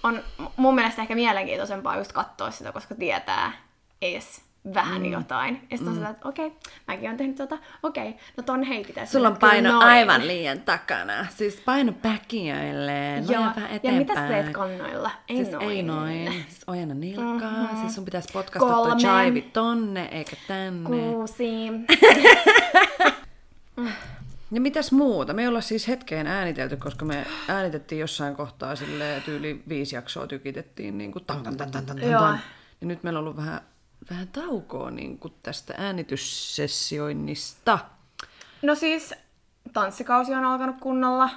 on 0.03 0.21
mun 0.57 0.75
mielestä 0.75 1.03
ehkä 1.03 1.15
mielenkiintoisempaa 1.15 1.97
just 1.97 2.13
katsoa 2.13 2.51
sitä, 2.51 2.73
koska 2.73 2.95
tietää 2.95 3.53
ees 4.03 4.49
vähän 4.75 5.03
mm. 5.03 5.13
jotain. 5.13 5.67
Ja 5.71 5.77
sitten 5.77 5.95
on 5.95 6.01
mm. 6.01 6.11
että 6.11 6.29
okei, 6.29 6.47
okay, 6.47 6.59
mäkin 6.89 7.07
olen 7.07 7.17
tehnyt 7.17 7.37
tota, 7.37 7.59
okei, 7.83 8.09
okay, 8.09 8.21
no 8.37 8.43
ton 8.43 8.63
hei 8.63 8.85
pitäisi 8.85 9.13
Sulla 9.13 9.29
on 9.29 9.37
paino 9.37 9.73
noin. 9.73 9.83
aivan 9.83 10.27
liian 10.27 10.61
takana. 10.61 11.27
Siis 11.37 11.63
paino 11.65 11.93
päkiöille, 11.93 13.23
Joo. 13.29 13.45
ja 13.83 13.93
mitä 13.93 14.15
sä 14.15 14.29
teet 14.29 14.51
kannoilla? 14.51 15.11
Ei 15.29 15.37
siis 15.37 15.51
noin. 15.51 15.71
ei 15.71 15.83
noin. 15.83 16.33
Siis 16.33 16.65
ojenna 16.67 16.95
nilkkaa. 16.95 17.51
Mm-hmm. 17.51 17.81
Siis 17.81 17.95
sun 17.95 18.05
pitäisi 18.05 18.29
potkasta 18.33 18.69
tuo 18.69 18.97
chaivi 18.97 19.43
tonne 19.43 20.09
eikä 20.13 20.37
tänne. 20.49 20.89
Kuusi. 20.89 21.71
mm. 23.77 23.93
Ja 24.51 24.61
mitäs 24.61 24.93
muuta? 24.93 25.33
Me 25.33 25.43
ei 25.43 25.49
olla 25.49 25.61
siis 25.61 25.89
hetkeen 25.89 26.27
äänitelty, 26.27 26.77
koska 26.77 27.05
me 27.05 27.27
äänitettiin 27.49 28.01
jossain 28.01 28.37
kohtaa 28.37 28.77
sille 28.77 29.23
tyyli 29.25 29.63
viisi 29.69 29.97
jaksoa 29.97 30.27
tykitettiin 30.27 30.99
niin 30.99 31.13
kuin 31.13 31.25
tan, 31.25 31.43
tan, 31.43 31.57
tan, 31.57 31.71
tan, 31.71 31.87
tan, 31.87 31.97
tan. 31.97 32.41
Ja 32.81 32.87
nyt 32.87 33.03
meillä 33.03 33.19
on 33.19 33.25
ollut 33.25 33.37
vähän, 33.37 33.61
vähän 34.11 34.29
taukoa 34.29 34.91
niin 34.91 35.19
kuin 35.19 35.35
tästä 35.43 35.75
äänityssessioinnista. 35.77 37.79
No 38.63 38.75
siis 38.75 39.15
tanssikausi 39.73 40.35
on 40.35 40.45
alkanut 40.45 40.77
kunnolla. 40.81 41.31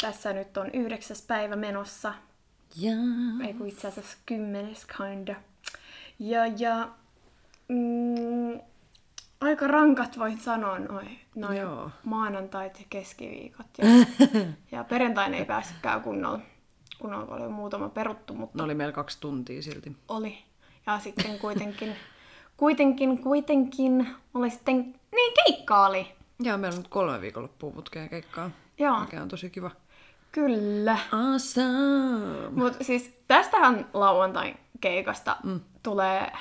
Tässä 0.00 0.32
nyt 0.32 0.56
on 0.56 0.70
yhdeksäs 0.72 1.22
päivä 1.22 1.56
menossa. 1.56 2.14
Ja. 2.76 2.92
Ei 3.46 3.54
kun 3.54 3.66
itse 3.66 3.88
asiassa 3.88 4.18
kymmenes 4.26 4.86
kinda. 4.86 5.34
Ja, 6.18 6.46
ja 6.46 6.88
mm, 7.68 8.60
aika 9.40 9.66
rankat 9.66 10.18
voin 10.18 10.38
sanoa 10.38 10.78
noin 10.78 11.20
noi 11.34 11.58
Joo. 11.58 11.90
maanantait 12.04 12.80
ja 12.80 12.86
keskiviikot. 12.90 13.66
Ja, 13.78 13.86
ja 14.72 14.84
perjantaina 14.84 15.36
ei 15.36 15.44
päässytkään 15.44 16.00
kunnolla, 16.00 16.40
kun 16.98 17.14
oli 17.14 17.48
muutama 17.48 17.88
peruttu. 17.88 18.34
Mutta 18.34 18.58
no 18.58 18.64
oli 18.64 18.74
meillä 18.74 18.92
kaksi 18.92 19.20
tuntia 19.20 19.62
silti. 19.62 19.96
Oli. 20.08 20.38
Ja 20.86 20.98
sitten 20.98 21.38
kuitenkin, 21.38 21.94
kuitenkin, 22.56 23.18
kuitenkin 23.18 24.08
oli 24.34 24.50
sitten, 24.50 24.76
niin 25.14 25.32
keikka 25.44 25.86
oli. 25.86 26.12
Joo, 26.40 26.58
meillä 26.58 26.74
on 26.74 26.82
nyt 26.82 26.88
kolme 26.88 27.20
viikonloppua 27.20 27.70
putkea 27.70 28.08
keikkaa. 28.08 28.50
Joo. 28.78 29.00
Mikä 29.00 29.22
on 29.22 29.28
tosi 29.28 29.50
kiva. 29.50 29.70
Kyllä. 30.32 30.98
Awesome. 31.12 32.50
Mutta 32.50 32.84
siis 32.84 33.20
tästähän 33.28 33.88
lauantain 33.92 34.56
keikasta 34.80 35.36
mm. 35.44 35.60
tulee 35.82 36.32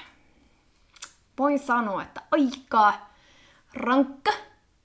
voin 1.39 1.59
sanoa, 1.59 2.03
että 2.03 2.21
aika 2.31 2.93
rankka, 3.73 4.31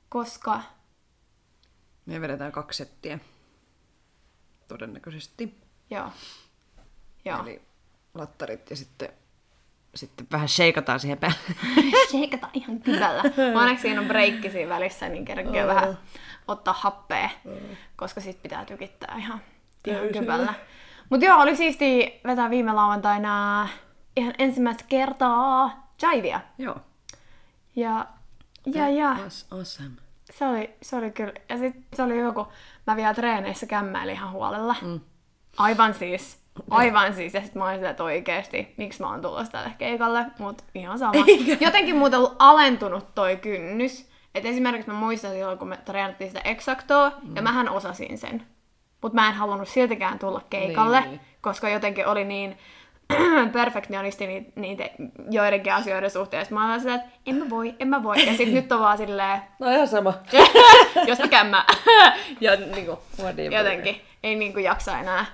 koska... 0.09 0.61
Me 2.06 2.21
vedetään 2.21 2.52
kaksi 2.52 2.76
settiä. 2.76 3.18
Todennäköisesti. 4.68 5.61
Joo. 5.90 6.11
Joo. 7.25 7.40
Eli 7.42 7.62
lattarit 8.14 8.71
ja 8.71 8.76
sitten, 8.76 9.09
sitten 9.94 10.26
vähän 10.32 10.49
sheikataan 10.49 11.00
siihen 11.00 11.18
päälle. 11.18 11.38
sheikataan 12.11 12.52
ihan 12.54 12.80
kyvällä. 12.80 13.23
Onneksi 13.54 13.82
siinä 13.82 14.00
on 14.00 14.06
breikki 14.06 14.50
siinä 14.50 14.68
välissä, 14.75 15.09
niin 15.09 15.25
kerkeä 15.25 15.62
oh. 15.62 15.68
vähän 15.68 15.99
ottaa 16.49 16.75
happea, 16.75 17.30
oh. 17.47 17.76
koska 17.97 18.21
sit 18.21 18.42
pitää 18.42 18.64
tykittää 18.64 19.14
ihan, 19.18 19.40
ihan 19.87 20.09
kyvällä. 20.09 20.54
Mutta 21.11 21.26
joo, 21.26 21.40
oli 21.40 21.56
siisti 21.56 22.21
vetää 22.26 22.50
viime 22.50 22.73
lauantaina 22.73 23.68
ihan 24.16 24.35
ensimmäistä 24.38 24.85
kertaa 24.88 25.81
Jaivia. 26.02 26.40
Joo. 26.59 26.76
Ja, 27.76 28.06
ja, 28.66 28.88
ja. 28.88 29.16
Was 29.23 29.47
awesome. 29.50 29.90
Se 30.30 30.47
oli, 30.47 30.71
se 30.82 30.97
oli 30.97 31.11
kyllä, 31.11 31.32
ja 31.49 31.59
sit 31.59 31.76
se 31.94 32.02
oli 32.02 32.18
joku, 32.18 32.47
mä 32.87 32.97
vielä 32.97 33.14
treeneissä 33.14 33.66
kämmäilin 33.66 34.14
ihan 34.14 34.32
huolella. 34.32 34.75
Mm. 34.82 35.00
Aivan 35.56 35.94
siis, 35.94 36.38
aivan 36.71 37.14
siis, 37.14 37.35
ja 37.35 37.40
sit 37.40 37.54
mä 37.54 37.64
olin 37.64 37.85
että 37.85 38.04
oikeesti, 38.04 38.75
miksi 38.76 39.00
mä 39.00 39.09
oon 39.09 39.23
tullut 39.23 39.50
tälle 39.52 39.73
keikalle, 39.78 40.26
mut 40.38 40.64
ihan 40.75 40.99
sama. 40.99 41.12
Eikä. 41.26 41.64
Jotenkin 41.64 41.97
muuten 41.97 42.21
alentunut 42.38 43.14
toi 43.14 43.37
kynnys, 43.37 44.11
että 44.35 44.49
esimerkiksi 44.49 44.90
mä 44.90 44.97
muistan 44.97 45.32
silloin, 45.32 45.59
kun 45.59 45.68
me 45.68 45.76
treenattiin 45.76 46.30
sitä 46.30 46.40
exactoa, 46.44 47.12
mm. 47.23 47.37
ja 47.37 47.42
mähän 47.42 47.68
osasin 47.68 48.18
sen. 48.18 48.47
Mutta 49.02 49.14
mä 49.14 49.28
en 49.28 49.35
halunnut 49.35 49.68
siltikään 49.68 50.18
tulla 50.18 50.42
keikalle, 50.50 51.00
niin. 51.00 51.21
koska 51.40 51.68
jotenkin 51.68 52.06
oli 52.06 52.25
niin, 52.25 52.59
perfektionisti 53.52 54.26
niitä, 54.26 54.50
niitä 54.61 54.90
joidenkin 55.30 55.73
asioiden 55.75 56.11
suhteen. 56.11 56.47
Mä 56.50 56.68
olen 56.68 56.80
sitä, 56.80 56.94
että 56.94 57.09
en 57.26 57.35
mä 57.35 57.50
voi, 57.50 57.75
en 57.78 57.88
mä 57.88 58.02
voi. 58.02 58.26
Ja 58.26 58.37
sitten 58.37 58.54
nyt 58.54 58.73
on 58.73 58.80
vaan 58.80 58.99
silleen... 58.99 59.40
No 59.61 59.71
ihan 59.71 59.88
sama. 59.88 60.14
jos 61.09 61.18
mä 61.18 61.28
kämmä. 61.28 61.64
ja 62.40 62.56
niinku, 62.56 62.99
jotenkin 63.50 64.00
ei 64.23 64.35
niinku 64.35 64.59
jaksa 64.59 64.99
enää 64.99 65.26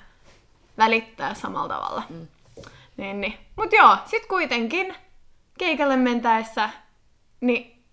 välittää 0.78 1.34
samalla 1.34 1.74
tavalla. 1.74 2.02
Mm. 2.08 2.26
Niin, 2.96 3.20
niin. 3.20 3.34
Mut 3.56 3.72
joo, 3.72 3.96
sit 4.06 4.26
kuitenkin 4.26 4.94
keikalle 5.58 5.96
mentäessä, 5.96 6.70
niin... 7.40 7.84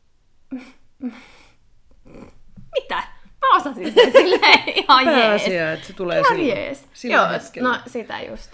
Mitä? 2.74 3.04
Mä 3.42 3.56
osasin 3.56 3.94
sen 3.94 4.12
silleen 4.12 4.64
ihan 4.70 5.06
jees. 5.06 5.18
Pääasia, 5.18 5.72
että 5.74 5.88
se 5.88 5.94
tulee 5.94 6.20
ihan 6.20 6.36
silloin, 6.36 6.58
jees. 6.58 6.86
Sillä 6.94 7.16
joo, 7.16 7.30
hetkellä. 7.30 7.70
no 7.70 7.78
sitä 7.88 8.22
just. 8.22 8.52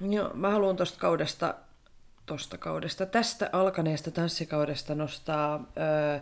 Joo, 0.00 0.30
mä 0.34 0.50
haluan 0.50 0.76
tosta 0.76 0.98
kaudesta, 0.98 1.54
tosta 2.26 2.58
kaudesta, 2.58 3.06
tästä 3.06 3.50
alkaneesta 3.52 4.10
tanssikaudesta 4.10 4.94
nostaa, 4.94 5.70
öö, 5.76 6.20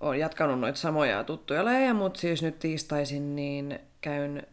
olen 0.00 0.20
jatkanut 0.20 0.60
noita 0.60 0.78
samoja 0.78 1.24
tuttuja 1.24 1.64
lajeja, 1.64 1.94
mutta 1.94 2.20
siis 2.20 2.42
nyt 2.42 2.58
tiistaisin 2.58 3.36
niin 3.36 3.78
käyn 4.00 4.46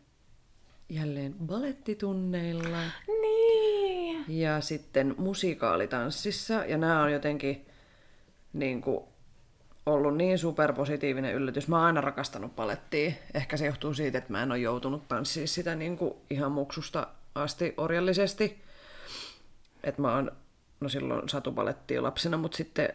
jälleen 0.90 1.34
balettitunneilla. 1.46 2.78
Niin. 3.22 4.26
Ja 4.28 4.62
sitten 4.62 5.16
musikaalitanssissa, 5.18 6.54
ja 6.54 6.78
nämä 6.78 7.04
on 7.04 7.12
jotenkin 7.12 7.66
niin 8.54 8.82
kuin, 8.82 9.04
ollut 9.86 10.18
niin 10.18 10.38
superpositiivinen 10.38 11.34
yllätys. 11.34 11.68
Mä 11.68 11.78
oon 11.78 11.86
aina 11.86 12.02
rakastanut 12.02 12.56
palettia. 12.56 13.12
Ehkä 13.34 13.58
se 13.58 13.66
johtuu 13.66 13.94
siitä, 13.94 14.18
että 14.18 14.32
mä 14.32 14.44
en 14.44 14.52
ole 14.52 14.60
joutunut 14.60 15.08
tanssimaan 15.08 15.48
sitä 15.48 15.76
niin 15.76 15.98
kuin 15.98 16.14
ihan 16.30 16.52
muksusta 16.52 17.08
asti 17.36 17.74
orjallisesti. 17.78 18.62
Että 19.84 20.02
mä 20.02 20.16
oon 20.16 20.32
no 20.80 20.90
silloin 20.90 21.30
satupalettia 21.30 22.04
lapsena, 22.04 22.38
mutta 22.38 22.58
sitten 22.58 22.90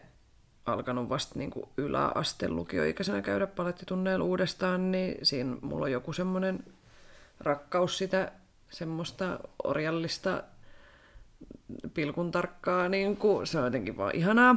alkanut 0.66 1.08
vasta 1.08 1.38
niin 1.38 1.50
yläasteen 1.76 2.56
lukioikäisenä 2.56 3.22
käydä 3.22 3.46
palettitunneilla 3.46 4.24
uudestaan, 4.24 4.92
niin 4.92 5.18
siinä 5.22 5.56
mulla 5.60 5.84
on 5.84 5.92
joku 5.92 6.12
semmoinen 6.12 6.64
rakkaus 7.40 7.98
sitä 7.98 8.32
semmoista 8.70 9.38
orjallista 9.64 10.42
pilkun 11.94 12.30
tarkkaa, 12.30 12.88
niin 12.88 13.16
kuin, 13.16 13.46
se 13.46 13.58
on 13.58 13.64
jotenkin 13.64 13.96
vaan 13.96 14.16
ihanaa. 14.16 14.56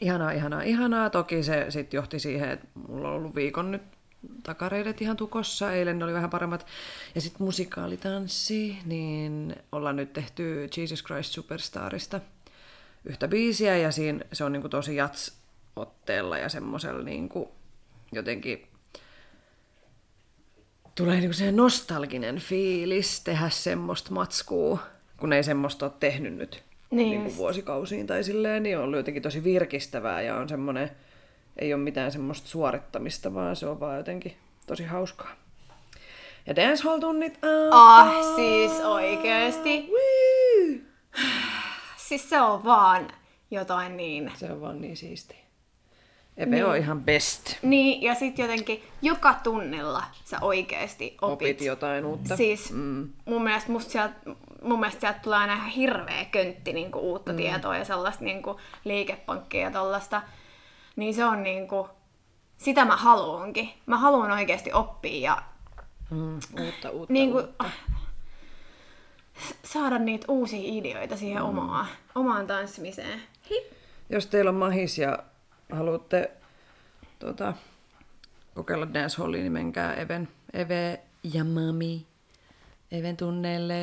Ihanaa, 0.00 0.30
ihanaa, 0.30 0.62
ihanaa. 0.62 1.10
Toki 1.10 1.42
se 1.42 1.66
sitten 1.68 1.98
johti 1.98 2.18
siihen, 2.18 2.50
että 2.50 2.66
mulla 2.88 3.08
on 3.08 3.14
ollut 3.14 3.34
viikon 3.34 3.70
nyt 3.70 3.82
takareidet 4.42 5.02
ihan 5.02 5.16
tukossa. 5.16 5.72
Eilen 5.72 5.98
ne 5.98 6.04
oli 6.04 6.14
vähän 6.14 6.30
paremmat. 6.30 6.66
Ja 7.14 7.20
sitten 7.20 7.46
musikaalitanssi, 7.46 8.78
niin 8.84 9.56
ollaan 9.72 9.96
nyt 9.96 10.12
tehty 10.12 10.68
Jesus 10.76 11.04
Christ 11.04 11.32
Superstarista 11.32 12.20
yhtä 13.04 13.28
biisiä 13.28 13.76
ja 13.76 13.92
siinä 13.92 14.24
se 14.32 14.44
on 14.44 14.52
niinku 14.52 14.68
tosi 14.68 14.96
jats-otteella 14.96 16.38
ja 16.38 16.48
semmoisella 16.48 17.02
niinku 17.02 17.52
jotenkin 18.12 18.66
tulee 20.94 21.20
niinku 21.20 21.32
se 21.32 21.52
nostalginen 21.52 22.38
fiilis 22.38 23.20
tehdä 23.20 23.48
semmoista 23.48 24.12
matskua, 24.12 24.78
kun 25.16 25.32
ei 25.32 25.44
semmoista 25.44 25.86
ole 25.86 25.92
tehnyt 26.00 26.34
nyt 26.34 26.62
niin 26.90 27.10
niinku 27.10 27.36
vuosikausiin 27.36 28.06
tai 28.06 28.24
silleen, 28.24 28.62
niin 28.62 28.78
on 28.78 28.84
ollut 28.84 28.96
jotenkin 28.96 29.22
tosi 29.22 29.44
virkistävää 29.44 30.22
ja 30.22 30.36
on 30.36 30.48
semmoinen 30.48 30.90
ei 31.58 31.74
ole 31.74 31.82
mitään 31.82 32.12
semmoista 32.12 32.48
suorittamista, 32.48 33.34
vaan 33.34 33.56
se 33.56 33.66
on 33.66 33.80
vaan 33.80 33.96
jotenkin 33.96 34.36
tosi 34.66 34.84
hauskaa. 34.84 35.32
Ja 36.46 36.56
dancehall-tunnit... 36.56 37.38
Ah, 37.70 38.08
oh, 38.08 38.36
siis 38.36 38.72
oikeesti. 38.80 39.90
Siis 41.96 42.30
se 42.30 42.40
on 42.40 42.64
vaan 42.64 43.08
jotain 43.50 43.96
niin... 43.96 44.32
Se 44.34 44.52
on 44.52 44.60
vaan 44.60 44.80
niin 44.80 44.96
siisti. 44.96 45.44
Epe 46.36 46.50
niin. 46.50 46.66
on 46.66 46.76
ihan 46.76 47.04
best. 47.04 47.56
Niin, 47.62 48.02
ja 48.02 48.14
sitten 48.14 48.42
jotenkin 48.42 48.82
joka 49.02 49.34
tunnilla 49.42 50.02
sä 50.24 50.38
oikeesti 50.40 51.16
opit. 51.22 51.56
Opit 51.56 51.60
jotain 51.60 52.04
uutta. 52.04 52.36
Siis 52.36 52.72
mm. 52.72 53.08
mun 53.24 53.44
mielestä 53.44 53.72
musta 53.72 53.92
sieltä 53.92 54.14
mun 54.62 54.80
mielestä 54.80 55.00
sieltä 55.00 55.18
tulee 55.18 55.38
aina 55.38 55.54
ihan 55.54 55.68
hirveä 55.68 56.24
köntti 56.24 56.72
niin 56.72 56.90
kuin 56.90 57.04
uutta 57.04 57.32
mm. 57.32 57.36
tietoa 57.36 57.76
ja 57.76 57.84
sellaista 57.84 58.24
niin 58.24 58.42
kuin 58.42 58.58
liikepankkia 58.84 59.60
ja 59.60 59.70
tollaista 59.70 60.22
niin 60.96 61.14
se 61.14 61.24
on 61.24 61.42
niinku, 61.42 61.88
sitä 62.58 62.84
mä 62.84 62.96
haluankin. 62.96 63.70
Mä 63.86 63.98
haluan 63.98 64.30
oikeasti 64.30 64.72
oppia 64.72 65.30
ja 65.30 65.42
mm, 66.10 66.34
uutta, 66.64 66.90
uutta, 66.90 67.12
niinku, 67.12 67.38
uutta. 67.38 67.64
saada 69.64 69.98
niitä 69.98 70.26
uusia 70.28 70.60
ideoita 70.62 71.16
siihen 71.16 71.42
mm. 71.42 71.48
omaan, 71.48 71.86
omaan 72.14 72.46
tanssimiseen. 72.46 73.22
Hip. 73.50 73.72
Jos 74.10 74.26
teillä 74.26 74.48
on 74.48 74.54
mahis 74.54 74.98
ja 74.98 75.18
haluatte 75.72 76.30
tuota, 77.18 77.54
kokeilla 78.54 78.94
dancehallia, 78.94 79.40
niin 79.40 79.52
menkää 79.52 79.94
Even, 79.94 80.28
Eve 80.52 81.00
ja 81.34 81.44
Mami 81.44 82.06
Even 82.90 83.16
tunneille, 83.16 83.74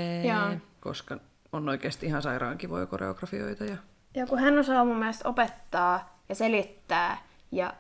koska 0.80 1.18
on 1.52 1.70
oikeasti 1.70 2.06
ihan 2.06 2.22
sairaan 2.22 2.58
kivoja 2.58 2.86
koreografioita 2.86 3.66
ja 3.66 3.78
Ja 4.16 4.28
kun 4.28 4.40
hän 4.40 4.60
osaa 4.60 4.86
mun 4.86 4.98
mielestä 4.98 5.30
opettaa 5.30 6.21
ja 6.32 6.36
selittää 6.36 7.24
ja 7.52 7.74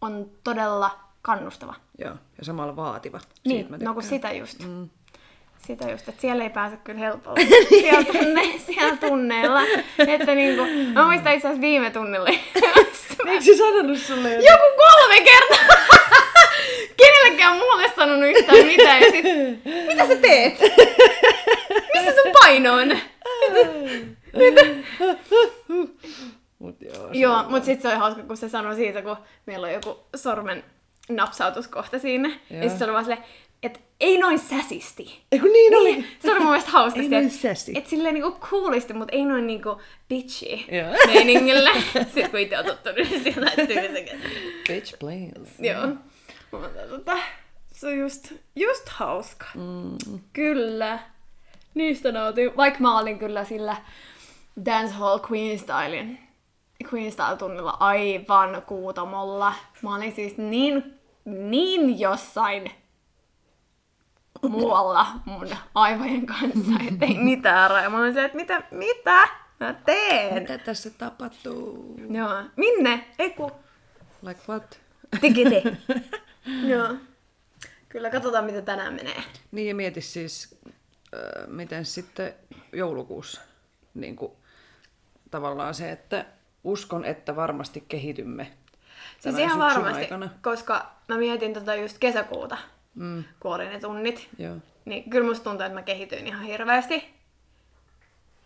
on 0.00 0.30
todella 0.44 0.98
kannustava. 1.22 1.74
Joo, 1.98 2.10
ja 2.38 2.44
samalla 2.44 2.76
vaativa. 2.76 3.20
Niin, 3.44 3.56
Siitä 3.66 3.70
mä 3.70 3.84
no 3.84 3.94
kun 3.94 4.02
sitä 4.02 4.32
just. 4.32 4.58
Mm. 4.66 4.88
Sitä 5.66 5.90
just, 5.90 6.08
että 6.08 6.20
siellä 6.20 6.44
ei 6.44 6.50
pääse 6.50 6.76
kyllä 6.76 6.98
helpolla 6.98 7.36
siellä, 7.80 8.04
tunne, 8.04 8.42
siellä 8.58 8.96
tunneilla. 8.96 9.60
Että 9.98 10.34
niinku, 10.34 10.62
mä 10.92 11.04
muistan 11.04 11.34
itse 11.34 11.48
asiassa 11.48 11.60
viime 11.60 11.90
tunnilla. 11.90 12.28
Eikö 12.28 13.44
se 13.44 13.56
sanonut 13.56 13.98
sulle 13.98 14.34
jotain? 14.34 14.44
Joku 14.44 14.64
kolme 14.76 15.20
kertaa! 15.20 15.76
Kenellekään 16.96 17.56
muulle 17.56 17.92
sanonut 17.96 18.28
yhtään 18.28 18.66
mitään. 18.66 19.00
Ja 19.02 19.10
sit, 19.10 19.24
mitä 19.86 20.06
sä 20.06 20.16
teet? 20.16 20.58
Missä 21.94 22.12
sun 22.22 22.32
paino 22.42 22.74
on? 22.74 22.88
Mut 26.62 26.76
joo, 26.82 27.08
Joo, 27.12 27.34
on- 27.36 27.50
mutta 27.50 27.66
sitten 27.66 27.82
se 27.82 27.88
oli 27.88 27.96
hauska, 27.96 28.22
kun 28.22 28.36
se 28.36 28.48
sanoi 28.48 28.74
siitä, 28.74 29.02
kun 29.02 29.16
meillä 29.46 29.66
on 29.66 29.72
joku 29.72 29.98
sormen 30.16 30.64
napsautuskohta 31.08 31.98
siinä. 31.98 32.28
Ja, 32.28 32.34
Joo. 32.50 32.62
sitten 32.62 32.78
se 32.78 32.84
oli 32.84 32.92
vaan 32.92 33.04
silleen, 33.04 33.24
että 33.62 33.80
ei 34.00 34.18
noin 34.18 34.38
säsisti. 34.38 35.22
Eiku 35.32 35.46
niin 35.46 35.74
oli. 35.76 36.04
Se 36.18 36.30
oli 36.32 36.38
mun 36.40 36.48
mielestä 36.48 36.70
hauskasti. 36.70 37.00
Ei 37.04 37.08
noin 37.10 37.26
että 37.26 37.38
sästi. 37.38 37.72
et 37.74 37.86
silleen 37.86 38.14
niinku 38.14 38.38
coolisti, 38.40 38.92
mutta 38.92 39.16
ei 39.16 39.24
noin 39.24 39.46
niinku 39.46 39.80
bitchy 40.08 40.46
meiningillä. 41.06 41.70
Sitten 42.14 42.30
kun 42.30 42.40
itse 42.40 42.58
on 42.58 42.64
tottunut 42.64 43.08
sieltä, 43.08 43.46
että 43.50 43.66
tyyliin 43.66 44.08
Bitch 44.68 44.98
please. 44.98 45.68
Joo. 45.72 45.86
Mutta 46.50 46.80
tota, 46.88 47.16
se 47.72 47.86
on 47.86 47.98
just, 47.98 48.32
just 48.56 48.88
hauska. 48.88 49.46
Mm. 49.54 50.20
Kyllä. 50.32 50.98
Niistä 51.74 52.12
nautin. 52.12 52.56
Vaikka 52.56 52.80
mä 52.80 52.98
olin 52.98 53.18
kyllä 53.18 53.44
sillä 53.44 53.76
Dancehall 54.66 55.18
Queen 55.30 55.58
Stylein 55.58 56.18
Queen 56.92 57.12
Style-tunnilla 57.12 57.76
aivan 57.80 58.62
kuutamolla. 58.66 59.54
Mä 59.82 59.94
olin 59.94 60.12
siis 60.12 60.36
niin, 60.36 61.00
niin 61.24 62.00
jossain 62.00 62.70
muualla 64.48 65.06
mun 65.24 65.48
aivojen 65.74 66.26
kanssa, 66.26 66.72
ettei 66.88 67.14
mitään 67.30 67.70
rajaa. 67.70 67.90
Mä 67.90 67.98
olin 67.98 68.14
se, 68.14 68.24
että 68.24 68.36
mitä, 68.36 68.62
mitä 68.70 69.28
mä 69.60 69.74
teen? 69.86 70.34
Mitä 70.42 70.58
tässä 70.58 70.90
tapahtuu? 70.90 71.96
Joo. 72.10 72.42
Minne? 72.56 73.04
Eiku. 73.18 73.50
Like 74.22 74.40
what? 74.48 74.80
Tikiti. 75.20 75.62
Joo. 76.72 76.94
Kyllä, 77.88 78.10
katsotaan 78.10 78.44
mitä 78.44 78.62
tänään 78.62 78.94
menee. 78.94 79.22
Niin 79.50 79.68
ja 79.68 79.74
mieti 79.74 80.00
siis, 80.00 80.58
äh, 80.66 81.48
miten 81.48 81.84
sitten 81.84 82.34
joulukuussa 82.72 83.40
niin 83.94 84.16
kuin, 84.16 84.32
tavallaan 85.30 85.74
se, 85.74 85.90
että 85.90 86.26
uskon, 86.64 87.04
että 87.04 87.36
varmasti 87.36 87.84
kehitymme 87.88 88.52
Siis 89.22 89.38
ihan 89.38 89.58
varmasti, 89.58 90.02
aikana. 90.02 90.28
koska 90.42 90.90
mä 91.08 91.16
mietin 91.16 91.54
tota 91.54 91.74
just 91.74 91.98
kesäkuuta, 91.98 92.58
mm. 92.94 93.24
kun 93.40 93.54
oli 93.54 93.68
ne 93.68 93.80
tunnit. 93.80 94.28
Joo. 94.38 94.56
Niin 94.84 95.10
kyllä 95.10 95.28
musta 95.28 95.44
tuntuu, 95.44 95.66
että 95.66 95.78
mä 95.78 95.82
kehityin 95.82 96.26
ihan 96.26 96.42
hirveästi. 96.42 97.04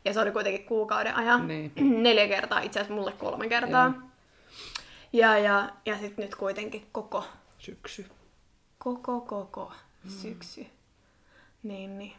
Ja 0.05 0.13
se 0.13 0.21
oli 0.21 0.31
kuitenkin 0.31 0.67
kuukauden 0.67 1.15
ajan. 1.15 1.49
Niin. 1.49 1.73
Neljä 2.03 2.29
kertaa, 2.29 2.61
itse 2.61 2.81
asiassa 2.81 2.95
mulle 2.95 3.13
kolme 3.13 3.49
kertaa. 3.49 3.93
Ja, 5.13 5.39
ja, 5.39 5.71
ja 5.87 5.99
sitten 5.99 6.25
nyt 6.25 6.35
kuitenkin 6.35 6.87
koko, 6.93 7.25
Syksy. 7.59 8.07
koko, 8.79 9.21
koko 9.21 9.73
syksy. 10.09 10.67
Niin, 11.63 11.99
niin. 11.99 12.13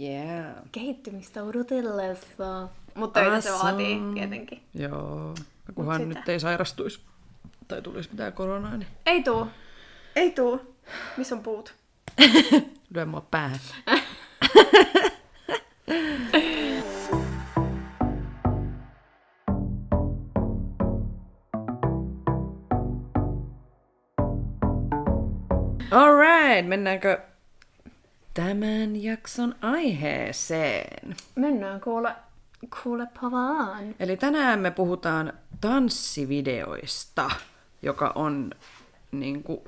Yeah. 0.00 0.54
Kehittymistä 0.72 1.42
odotellessa. 1.42 2.68
Mutta 2.98 3.20
töitä 3.20 3.40
se 3.40 3.50
vaatii 3.52 4.00
tietenkin. 4.14 4.62
Joo. 4.74 5.34
Kunhan 5.74 6.00
sitä. 6.00 6.18
nyt 6.18 6.28
ei 6.28 6.40
sairastuisi 6.40 7.00
tai 7.68 7.82
tulisi 7.82 8.10
mitään 8.10 8.32
koronaa, 8.32 8.76
niin 8.76 8.88
Ei 9.06 9.22
tuu. 9.22 9.46
Ei 10.16 10.30
tuu. 10.30 10.76
Missä 11.16 11.34
on 11.34 11.42
puut? 11.42 11.74
lyö 12.94 13.06
mua 13.06 13.26
päähän. 13.30 13.58
Alright, 25.90 26.68
mennäänkö 26.68 27.20
tämän 28.34 29.02
jakson 29.02 29.54
aiheeseen? 29.62 31.16
Mennään 31.34 31.80
kuule, 31.80 32.14
kuulepa 32.82 33.30
vaan. 33.30 33.94
Eli 34.00 34.16
tänään 34.16 34.60
me 34.60 34.70
puhutaan 34.70 35.32
tanssivideoista, 35.60 37.30
joka 37.82 38.12
on 38.14 38.50
niin 39.12 39.42
kuin, 39.42 39.60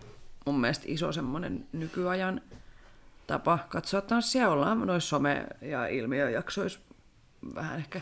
mun 0.46 0.60
mielestä 0.60 0.84
iso 0.88 1.12
semmoinen 1.12 1.66
nykyajan 1.72 2.40
tapa 3.26 3.58
katsoa 3.68 4.00
tanssia. 4.00 4.48
Ollaan 4.48 4.86
noissa 4.86 5.16
some- 5.16 5.66
ja 5.66 5.86
ilmiöjaksoissa 5.86 6.80
vähän 7.54 7.78
ehkä, 7.78 8.00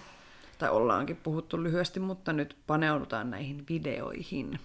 tai 0.58 0.70
ollaankin 0.70 1.16
puhuttu 1.16 1.62
lyhyesti, 1.62 2.00
mutta 2.00 2.32
nyt 2.32 2.56
paneudutaan 2.66 3.30
näihin 3.30 3.64
videoihin. 3.68 4.60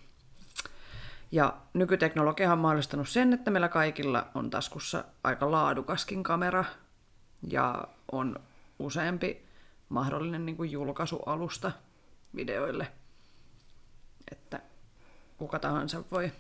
Ja 1.32 1.54
nykyteknologia 1.74 2.52
on 2.52 2.60
mahdollistanut 2.60 3.10
sen, 3.10 3.34
että 3.34 3.52
meillä 3.52 3.70
kaikilla 3.70 4.28
on 4.36 4.50
taskussa 4.50 5.04
aika 5.24 5.52
laadukaskin 5.52 6.24
kamera 6.24 6.66
ja 7.50 7.88
on 8.12 8.40
useampi 8.80 9.43
mahdollinen 9.94 10.46
niin 10.46 10.58
kuin 10.58 10.72
julkaisualusta 10.72 11.72
videoille, 12.36 12.88
että 14.32 14.60
kuka 15.38 15.60
tahansa 15.60 16.04
voi, 16.12 16.32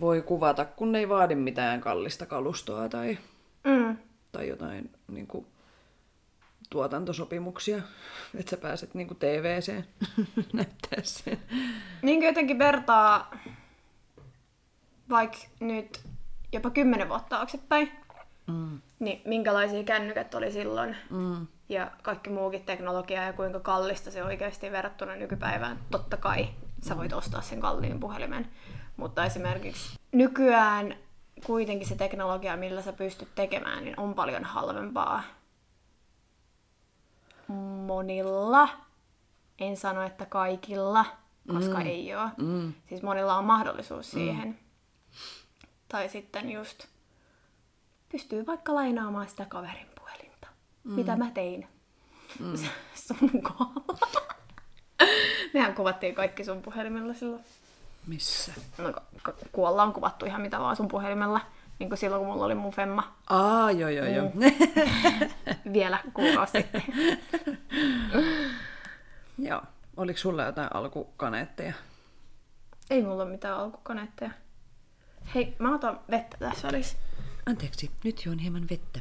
voi 0.00 0.22
kuvata, 0.22 0.64
kun 0.64 0.96
ei 0.96 1.08
vaadi 1.08 1.34
mitään 1.34 1.80
kallista 1.80 2.26
kalustoa 2.26 2.88
tai, 2.88 3.18
Mm. 3.64 3.96
tai 4.32 4.48
jotain 4.48 4.90
niin 5.08 5.26
kuin, 5.26 5.46
tuotantosopimuksia, 6.70 7.82
että 8.34 8.50
sä 8.50 8.56
pääset 8.56 8.94
niin 8.94 9.06
kuin 9.08 9.18
TVC 9.18 9.72
näyttää 10.52 11.02
sen. 11.02 11.38
Niin 12.02 12.18
kuin 12.18 12.26
jotenkin 12.26 12.58
vertaa 12.58 13.36
vaikka 15.10 15.38
nyt 15.60 16.00
jopa 16.52 16.70
kymmenen 16.70 17.08
vuotta 17.08 17.28
taaksepäin, 17.28 17.92
Mm. 18.46 18.80
niin 18.98 19.22
minkälaisia 19.24 19.84
kännykät 19.84 20.34
oli 20.34 20.52
silloin 20.52 20.96
Mm. 21.10 21.46
Ja 21.72 21.90
kaikki 22.02 22.30
muukin 22.30 22.64
teknologia 22.64 23.22
ja 23.22 23.32
kuinka 23.32 23.60
kallista 23.60 24.10
se 24.10 24.24
oikeasti 24.24 24.72
verrattuna 24.72 25.16
nykypäivään. 25.16 25.78
Totta 25.90 26.16
kai 26.16 26.48
sä 26.82 26.96
voit 26.96 27.12
ostaa 27.12 27.42
sen 27.42 27.60
kalliin 27.60 28.00
puhelimen, 28.00 28.48
mutta 28.96 29.24
esimerkiksi 29.24 29.98
nykyään 30.12 30.96
kuitenkin 31.46 31.88
se 31.88 31.94
teknologia, 31.94 32.56
millä 32.56 32.82
sä 32.82 32.92
pystyt 32.92 33.28
tekemään, 33.34 33.84
niin 33.84 34.00
on 34.00 34.14
paljon 34.14 34.44
halvempaa 34.44 35.22
monilla. 37.86 38.68
En 39.58 39.76
sano, 39.76 40.02
että 40.02 40.26
kaikilla, 40.26 41.04
koska 41.48 41.78
mm. 41.78 41.86
ei 41.86 42.14
ole. 42.14 42.30
Mm. 42.36 42.72
Siis 42.88 43.02
monilla 43.02 43.38
on 43.38 43.44
mahdollisuus 43.44 44.10
siihen. 44.10 44.48
Mm. 44.48 44.54
Tai 45.88 46.08
sitten 46.08 46.50
just 46.50 46.86
pystyy 48.12 48.46
vaikka 48.46 48.74
lainaamaan 48.74 49.28
sitä 49.28 49.44
kaverin. 49.44 49.91
Mm. 50.84 50.92
Mitä 50.92 51.16
mä 51.16 51.30
tein 51.30 51.68
mm. 52.38 52.56
sun 53.06 53.42
kohdalla. 53.42 54.34
Mehän 55.54 55.74
kuvattiin 55.74 56.14
kaikki 56.14 56.44
sun 56.44 56.62
puhelimella 56.62 57.14
silloin. 57.14 57.44
Missä? 58.06 58.52
No, 58.78 58.92
k- 59.22 59.52
kun 59.52 59.68
ollaan 59.68 59.92
kuvattu 59.92 60.26
ihan 60.26 60.40
mitä 60.40 60.60
vaan 60.60 60.76
sun 60.76 60.88
puhelimella. 60.88 61.40
Niin 61.78 61.88
kuin 61.88 61.98
silloin, 61.98 62.20
kun 62.20 62.32
mulla 62.32 62.44
oli 62.44 62.54
mun 62.54 62.72
femma 62.72 63.14
Aa, 63.30 63.70
joo, 63.70 63.90
joo, 63.90 64.06
joo. 64.06 64.30
vielä 65.72 65.98
kuukausi 66.14 66.52
sitten. 66.52 66.82
joo. 69.48 69.62
Oliko 69.96 70.18
sulla 70.18 70.44
jotain 70.44 70.68
alkukaneetteja? 70.74 71.74
Ei 72.90 73.02
mulla 73.02 73.22
ole 73.22 73.30
mitään 73.30 73.58
alkukoneetteja. 73.58 74.30
Hei, 75.34 75.56
mä 75.58 75.74
otan 75.74 76.00
vettä 76.10 76.36
tässä 76.38 76.68
välissä. 76.68 76.96
Anteeksi, 77.46 77.90
nyt 78.04 78.24
juon 78.24 78.38
hieman 78.38 78.66
vettä. 78.70 79.00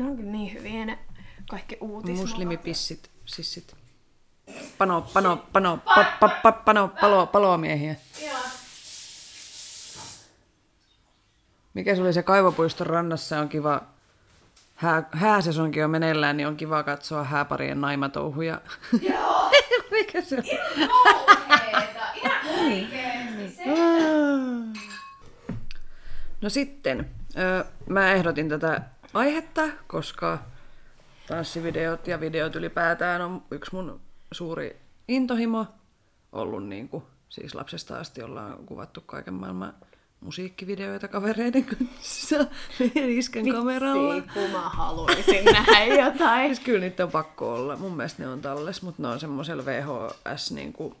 Ne 0.00 0.06
on 0.06 0.16
kyllä 0.16 0.30
niin 0.30 0.52
hyviä 0.52 0.84
ne 0.84 0.98
kaikki 1.50 1.78
uutis. 1.80 2.18
Muslimipissit, 2.18 3.10
sissit. 3.24 3.76
Pano, 4.78 5.02
pano, 5.12 5.46
pano, 5.52 5.78
pa, 5.94 6.04
pa, 6.20 6.28
pa, 6.28 6.52
pano, 6.52 6.88
palo, 7.00 7.26
palomiehiä. 7.26 7.96
Mikä 11.74 11.96
se 11.96 12.02
oli 12.02 12.12
se 12.12 12.22
kaivopuiston 12.22 12.86
rannassa 12.86 13.40
on 13.40 13.48
kiva, 13.48 13.82
hää, 14.74 15.08
hääsesonkin 15.12 15.84
on 15.84 15.90
meneillään, 15.90 16.36
niin 16.36 16.46
on 16.46 16.56
kiva 16.56 16.82
katsoa 16.82 17.24
hääparien 17.24 17.80
naimatouhuja. 17.80 18.60
Joo. 19.02 19.50
Mikä 19.90 20.22
se 20.22 20.36
on? 20.36 20.42
Kauheeta. 20.88 22.12
Ihan 22.14 22.46
oikeesti. 22.64 23.56
Se... 23.56 23.64
No 26.40 26.48
sitten, 26.48 27.10
mä 27.88 28.12
ehdotin 28.12 28.48
tätä 28.48 28.82
aihetta, 29.14 29.62
koska 29.86 30.38
tanssivideot 31.26 32.06
ja 32.06 32.20
videot 32.20 32.56
ylipäätään 32.56 33.22
on 33.22 33.42
yksi 33.50 33.74
mun 33.74 34.00
suuri 34.32 34.80
intohimo 35.08 35.66
ollut 36.32 36.68
niin 36.68 36.88
kuin, 36.88 37.04
siis 37.28 37.54
lapsesta 37.54 37.98
asti 37.98 38.22
ollaan 38.22 38.66
kuvattu 38.66 39.00
kaiken 39.00 39.34
maailman 39.34 39.74
musiikkivideoita 40.20 41.08
kavereiden 41.08 41.64
kanssa 41.64 42.36
iskän 42.94 43.48
kameralla. 43.48 44.14
Vitsi, 44.14 44.30
kun 44.34 44.50
mä 44.50 44.60
haluaisin 44.60 45.44
nähdä 45.44 45.84
jotain. 45.84 46.48
Siis 46.54 46.60
kyllä 46.60 46.80
niitä 46.80 47.04
on 47.04 47.10
pakko 47.10 47.54
olla. 47.54 47.76
Mun 47.76 47.96
mielestä 47.96 48.22
ne 48.22 48.28
on 48.28 48.40
talles, 48.40 48.82
mutta 48.82 49.02
ne 49.02 49.08
on 49.08 49.20
semmoisella 49.20 49.64
VHS 49.64 50.50
niin 50.52 50.72
kuin 50.72 50.94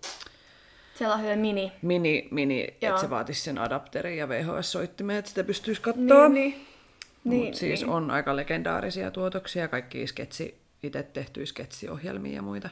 Sellainen 0.94 1.38
mini. 1.38 1.72
mini, 1.82 2.28
mini 2.30 2.62
että 2.62 3.00
se 3.00 3.10
vaatisi 3.10 3.40
sen 3.42 3.58
adapterin 3.58 4.18
ja 4.18 4.28
VHS-soittimen, 4.28 5.16
että 5.16 5.28
sitä 5.28 5.44
pystyisi 5.44 5.80
katsoa. 5.80 6.28
Niin, 6.28 6.34
niin. 6.34 6.69
Niin, 7.24 7.42
Niin, 7.42 7.54
siis 7.54 7.80
niin. 7.80 7.90
on 7.90 8.10
aika 8.10 8.36
legendaarisia 8.36 9.10
tuotoksia, 9.10 9.68
kaikki 9.68 10.06
sketsi, 10.06 10.60
itse 10.82 11.02
tehtyjä 11.02 11.46
sketsiohjelmia 11.46 12.34
ja 12.34 12.42
muita 12.42 12.68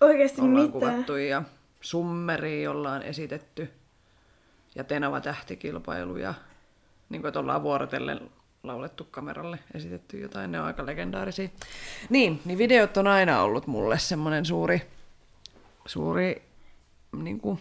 Oikeasti 0.00 0.40
ollaan 0.40 0.66
mitä? 0.66 0.72
kuvattu 0.72 1.16
ja 1.16 1.42
Summeri 1.80 2.66
ollaan 2.66 3.02
esitetty 3.02 3.70
ja 4.74 4.84
Tenava 4.84 5.20
tähtikilpailu 5.20 6.16
ja 6.16 6.34
niin 7.08 7.22
kuin, 7.22 7.28
että 7.28 7.40
ollaan 7.40 7.62
vuorotellen 7.62 8.30
laulettu 8.62 9.04
kameralle, 9.10 9.58
esitetty 9.74 10.18
jotain, 10.20 10.52
ne 10.52 10.60
on 10.60 10.66
aika 10.66 10.86
legendaarisia. 10.86 11.48
Niin, 12.10 12.40
niin 12.44 12.58
videot 12.58 12.96
on 12.96 13.06
aina 13.06 13.42
ollut 13.42 13.66
mulle 13.66 13.98
semmoinen 13.98 14.44
suuri, 14.44 14.82
suuri 15.86 16.42
niin 17.22 17.40
kuin, 17.40 17.60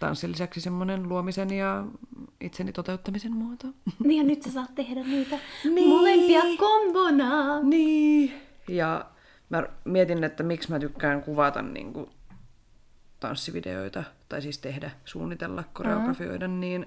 tanssin 0.00 0.32
lisäksi 0.32 0.60
semmoinen 0.60 1.08
luomisen 1.08 1.50
ja 1.50 1.86
itseni 2.40 2.72
toteuttamisen 2.72 3.32
muoto. 3.32 3.66
Niin 4.04 4.18
ja 4.18 4.24
nyt 4.24 4.42
sä 4.42 4.50
saat 4.50 4.74
tehdä 4.74 5.02
niitä 5.02 5.38
Niin. 5.64 5.88
molempia 5.88 6.42
kombona. 6.58 7.60
Niin. 7.62 8.32
Ja 8.68 9.06
mä 9.48 9.62
mietin, 9.84 10.24
että 10.24 10.42
miksi 10.42 10.70
mä 10.70 10.78
tykkään 10.78 11.22
kuvata 11.22 11.62
niin 11.62 11.92
kuin, 11.92 12.10
tanssivideoita, 13.20 14.04
tai 14.28 14.42
siis 14.42 14.58
tehdä, 14.58 14.90
suunnitella, 15.04 15.64
koreografioida, 15.72 16.48
mm. 16.48 16.60
niin 16.60 16.86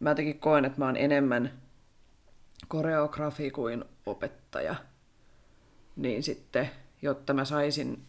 mä 0.00 0.10
jotenkin 0.10 0.38
koen, 0.40 0.64
että 0.64 0.78
mä 0.78 0.84
oon 0.84 0.96
enemmän 0.96 1.52
koreografi 2.68 3.50
kuin 3.50 3.84
opettaja. 4.06 4.74
Niin 5.96 6.22
sitten, 6.22 6.70
jotta 7.02 7.34
mä 7.34 7.44
saisin, 7.44 8.02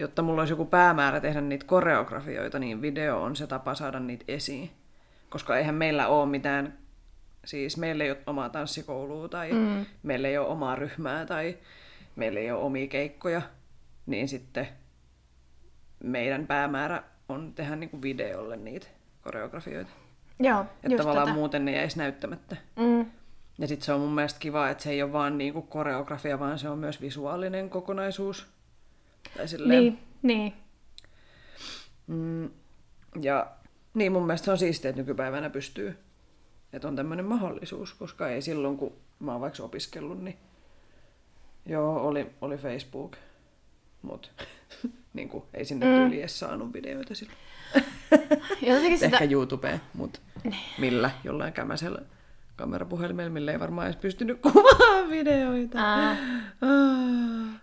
jotta 0.00 0.22
mulla 0.22 0.42
olisi 0.42 0.52
joku 0.52 0.64
päämäärä 0.64 1.20
tehdä 1.20 1.40
niitä 1.40 1.66
koreografioita, 1.66 2.58
niin 2.58 2.82
video 2.82 3.22
on 3.22 3.36
se 3.36 3.46
tapa 3.46 3.74
saada 3.74 4.00
niitä 4.00 4.24
esiin. 4.28 4.70
Koska 5.28 5.56
eihän 5.56 5.74
meillä 5.74 6.08
ole 6.08 6.28
mitään, 6.28 6.78
siis 7.44 7.76
meillä 7.76 8.04
ei 8.04 8.10
ole 8.10 8.18
omaa 8.26 8.48
tanssikoulua 8.48 9.28
tai 9.28 9.52
mm. 9.52 9.86
meillä 10.02 10.28
ei 10.28 10.38
ole 10.38 10.48
omaa 10.48 10.76
ryhmää 10.76 11.26
tai 11.26 11.58
meillä 12.16 12.40
ei 12.40 12.50
ole 12.50 12.62
omia 12.62 12.86
keikkoja, 12.86 13.42
niin 14.06 14.28
sitten 14.28 14.68
meidän 16.04 16.46
päämäärä 16.46 17.02
on 17.28 17.52
tehdä 17.54 17.76
niinku 17.76 18.02
videolle 18.02 18.56
niitä 18.56 18.86
koreografioita. 19.22 19.90
Joo, 20.40 20.64
Että 20.82 20.96
tavallaan 20.96 21.26
tätä. 21.26 21.38
muuten 21.38 21.64
ne 21.64 21.72
jäisi 21.72 21.98
näyttämättä. 21.98 22.56
Mm. 22.76 23.06
Ja 23.58 23.68
sitten 23.68 23.86
se 23.86 23.92
on 23.92 24.00
mun 24.00 24.14
mielestä 24.14 24.40
kiva, 24.40 24.68
että 24.68 24.82
se 24.82 24.90
ei 24.90 25.02
ole 25.02 25.12
vaan 25.12 25.38
niinku 25.38 25.62
koreografia, 25.62 26.38
vaan 26.38 26.58
se 26.58 26.68
on 26.68 26.78
myös 26.78 27.00
visuaalinen 27.00 27.70
kokonaisuus. 27.70 28.46
Tai 29.36 29.48
silleen. 29.48 29.80
Niin, 29.80 29.98
niin. 30.22 30.52
Mm, 32.06 32.50
ja 33.20 33.46
niin 33.94 34.12
mun 34.12 34.26
mielestä 34.26 34.44
se 34.44 34.50
on 34.50 34.58
siistiä, 34.58 34.88
että 34.88 35.02
nykypäivänä 35.02 35.50
pystyy. 35.50 35.98
Että 36.72 36.88
on 36.88 36.96
tämmöinen 36.96 37.24
mahdollisuus, 37.24 37.94
koska 37.94 38.28
ei 38.28 38.42
silloin, 38.42 38.76
kun 38.76 38.92
mä 39.18 39.32
oon 39.32 39.40
vaikka 39.40 39.62
opiskellut, 39.62 40.22
niin 40.22 40.36
joo, 41.66 42.06
oli, 42.06 42.30
oli 42.40 42.56
Facebook, 42.56 43.16
mutta 44.02 44.28
niin 45.14 45.28
kuin, 45.28 45.44
ei 45.54 45.64
sinne 45.64 45.86
mm. 45.86 45.92
tyyli 45.94 46.20
edes 46.20 46.38
saanut 46.38 46.72
videoita 46.72 47.14
silloin. 47.14 47.38
Jotenkin 48.66 48.98
sitä... 48.98 49.16
Ehkä 49.16 49.34
YouTubeen, 49.34 49.80
mutta 49.94 50.20
millä? 50.78 51.10
Jollain 51.24 51.52
kämäsellä 51.52 52.02
kamerapuhelimella, 52.56 53.30
millä 53.30 53.52
ei 53.52 53.60
varmaan 53.60 53.86
edes 53.86 54.00
pystynyt 54.00 54.40
kuvaamaan 54.40 55.10
videoita. 55.10 55.78
Ää. 55.78 56.16
Ah. 56.62 57.60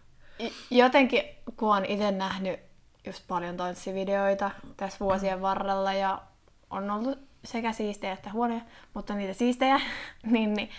Jotenkin, 0.72 1.24
kun 1.58 1.76
on 1.76 1.86
itse 1.86 2.12
nähnyt 2.12 2.60
just 3.06 3.24
paljon 3.28 3.58
tanssivideoita 3.58 4.52
tässä 4.78 5.00
vuosien 5.00 5.42
varrella 5.42 5.94
ja 5.94 6.22
on 6.70 6.92
ollut 6.92 7.20
sekä 7.44 7.72
siistejä 7.72 8.14
että 8.14 8.32
huonoja, 8.32 8.62
mutta 8.94 9.16
niitä 9.16 9.34
siistejä, 9.34 9.80
niin, 10.24 10.54
niin 10.54 10.70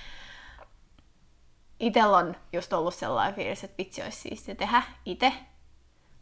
itellä 1.80 2.16
on 2.16 2.36
just 2.52 2.72
ollut 2.72 2.94
sellainen 2.94 3.34
fiilis, 3.34 3.64
että 3.64 3.78
vitsi 3.78 4.02
olisi 4.02 4.20
siistiä 4.20 4.54
tehdä 4.54 4.82
itse, 5.04 5.32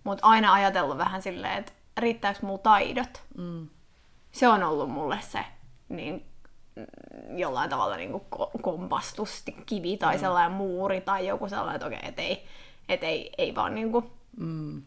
mutta 0.05 0.27
aina 0.27 0.53
ajatellut 0.53 0.99
vähän 0.99 1.23
silleen, 1.23 1.59
että 1.59 1.73
riittääkö 1.97 2.39
mulla 2.43 2.59
taidot. 2.59 3.23
Mm. 3.37 3.69
Se 4.33 4.49
on 4.49 4.63
ollut 4.63 4.91
mulle 4.91 5.19
se 5.21 5.45
niin, 5.89 6.27
mm, 6.77 7.39
jollain 7.39 7.71
tavalla 7.71 7.97
niin 7.97 8.13
kuin 8.13 8.25
kompastus, 8.63 9.45
kivi 9.67 9.97
tai 9.97 10.19
sellainen 10.19 10.53
muuri 10.53 11.01
tai 11.01 11.27
joku 11.27 11.49
sellainen, 11.49 11.75
että 11.75 11.87
okei, 11.87 12.09
et 12.09 12.19
ei, 12.19 12.47
et 12.89 13.05
ei, 13.05 13.33
ei 13.39 13.55
vaan 13.55 13.75
niin 13.75 13.93
kuin, 13.93 14.11
Mm. 14.37 14.83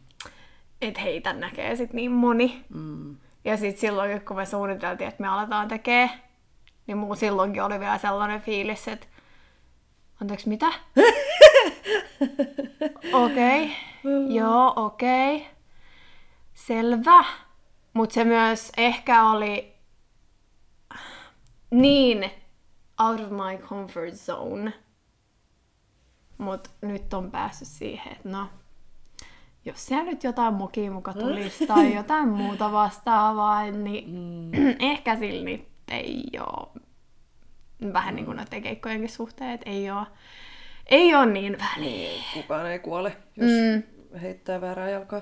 et 0.81 1.01
heitä 1.01 1.33
näkee 1.33 1.75
sit 1.75 1.93
niin 1.93 2.11
moni. 2.11 2.65
Mm. 2.69 3.17
Ja 3.45 3.57
sitten 3.57 3.81
silloin, 3.81 4.21
kun 4.25 4.35
me 4.35 4.45
suunniteltiin, 4.45 5.07
että 5.07 5.21
me 5.21 5.27
aletaan 5.27 5.67
tekee, 5.67 6.09
niin 6.87 6.97
mulla 6.97 7.15
silloinkin 7.15 7.63
oli 7.63 7.79
vielä 7.79 7.97
sellainen 7.97 8.41
fiilis, 8.41 8.87
että 8.87 9.07
anteeksi, 10.21 10.49
mitä? 10.49 10.67
Okei, 13.13 13.63
okay. 13.63 14.35
joo, 14.35 14.73
okei, 14.75 15.35
okay. 15.35 15.47
selvä. 16.53 17.25
Mutta 17.93 18.13
se 18.13 18.23
myös 18.23 18.71
ehkä 18.77 19.23
oli 19.29 19.73
niin 21.71 22.31
out 22.99 23.19
of 23.19 23.29
my 23.29 23.67
comfort 23.67 24.13
zone. 24.13 24.73
Mutta 26.39 26.69
nyt 26.81 27.13
on 27.13 27.31
päässyt 27.31 27.67
siihen, 27.67 28.11
että 28.11 28.29
no, 28.29 28.47
jos 29.65 29.85
siellä 29.85 30.03
nyt 30.03 30.23
jotain 30.23 30.53
mokia 30.53 30.91
muka 30.91 31.13
tulisi 31.13 31.67
tai 31.67 31.95
jotain 31.95 32.27
muuta 32.27 32.71
vastaavaa, 32.71 33.71
niin 33.71 34.09
mm. 34.09 34.75
ehkä 34.91 35.15
sillä 35.15 35.45
nyt 35.45 35.67
ei 35.91 36.23
ole 36.39 36.67
vähän 37.93 38.15
niin 38.15 38.25
kuin 38.25 38.37
noiden 38.37 38.61
keikkojenkin 38.61 39.09
suhteen, 39.09 39.51
että 39.51 39.69
ei 39.69 39.91
ole, 39.91 40.07
ei 40.85 41.15
ole 41.15 41.25
niin 41.25 41.57
väliä. 41.59 42.23
Kukaan 42.33 42.71
ei 42.71 42.79
kuole, 42.79 43.17
jos 43.35 43.51
mm. 43.51 43.83
heittää 44.21 44.61
väärää 44.61 44.89
jalkaa. 44.89 45.21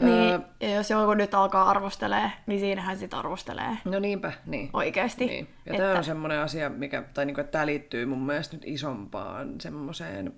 Niin, 0.00 0.32
Öö, 0.32 0.38
ja 0.60 0.70
jos 0.70 0.90
joku 0.90 1.14
nyt 1.14 1.34
alkaa 1.34 1.70
arvostelee, 1.70 2.32
niin 2.46 2.60
siinähän 2.60 2.98
sit 2.98 3.14
arvostelee 3.14 3.76
no 3.84 3.98
niinpä, 3.98 4.32
niin. 4.46 4.70
oikeasti. 4.72 5.26
Niin. 5.26 5.48
Ja 5.66 5.72
että, 5.72 5.86
tämä 5.86 5.98
on 5.98 6.04
semmoinen 6.04 6.40
asia, 6.40 6.70
mikä, 6.70 7.02
tai 7.14 7.26
niinku, 7.26 7.40
että 7.40 7.52
tämä 7.52 7.66
liittyy 7.66 8.06
mun 8.06 8.26
mielestä 8.26 8.56
nyt 8.56 8.64
isompaan 8.66 9.60
semmoiseen, 9.60 10.34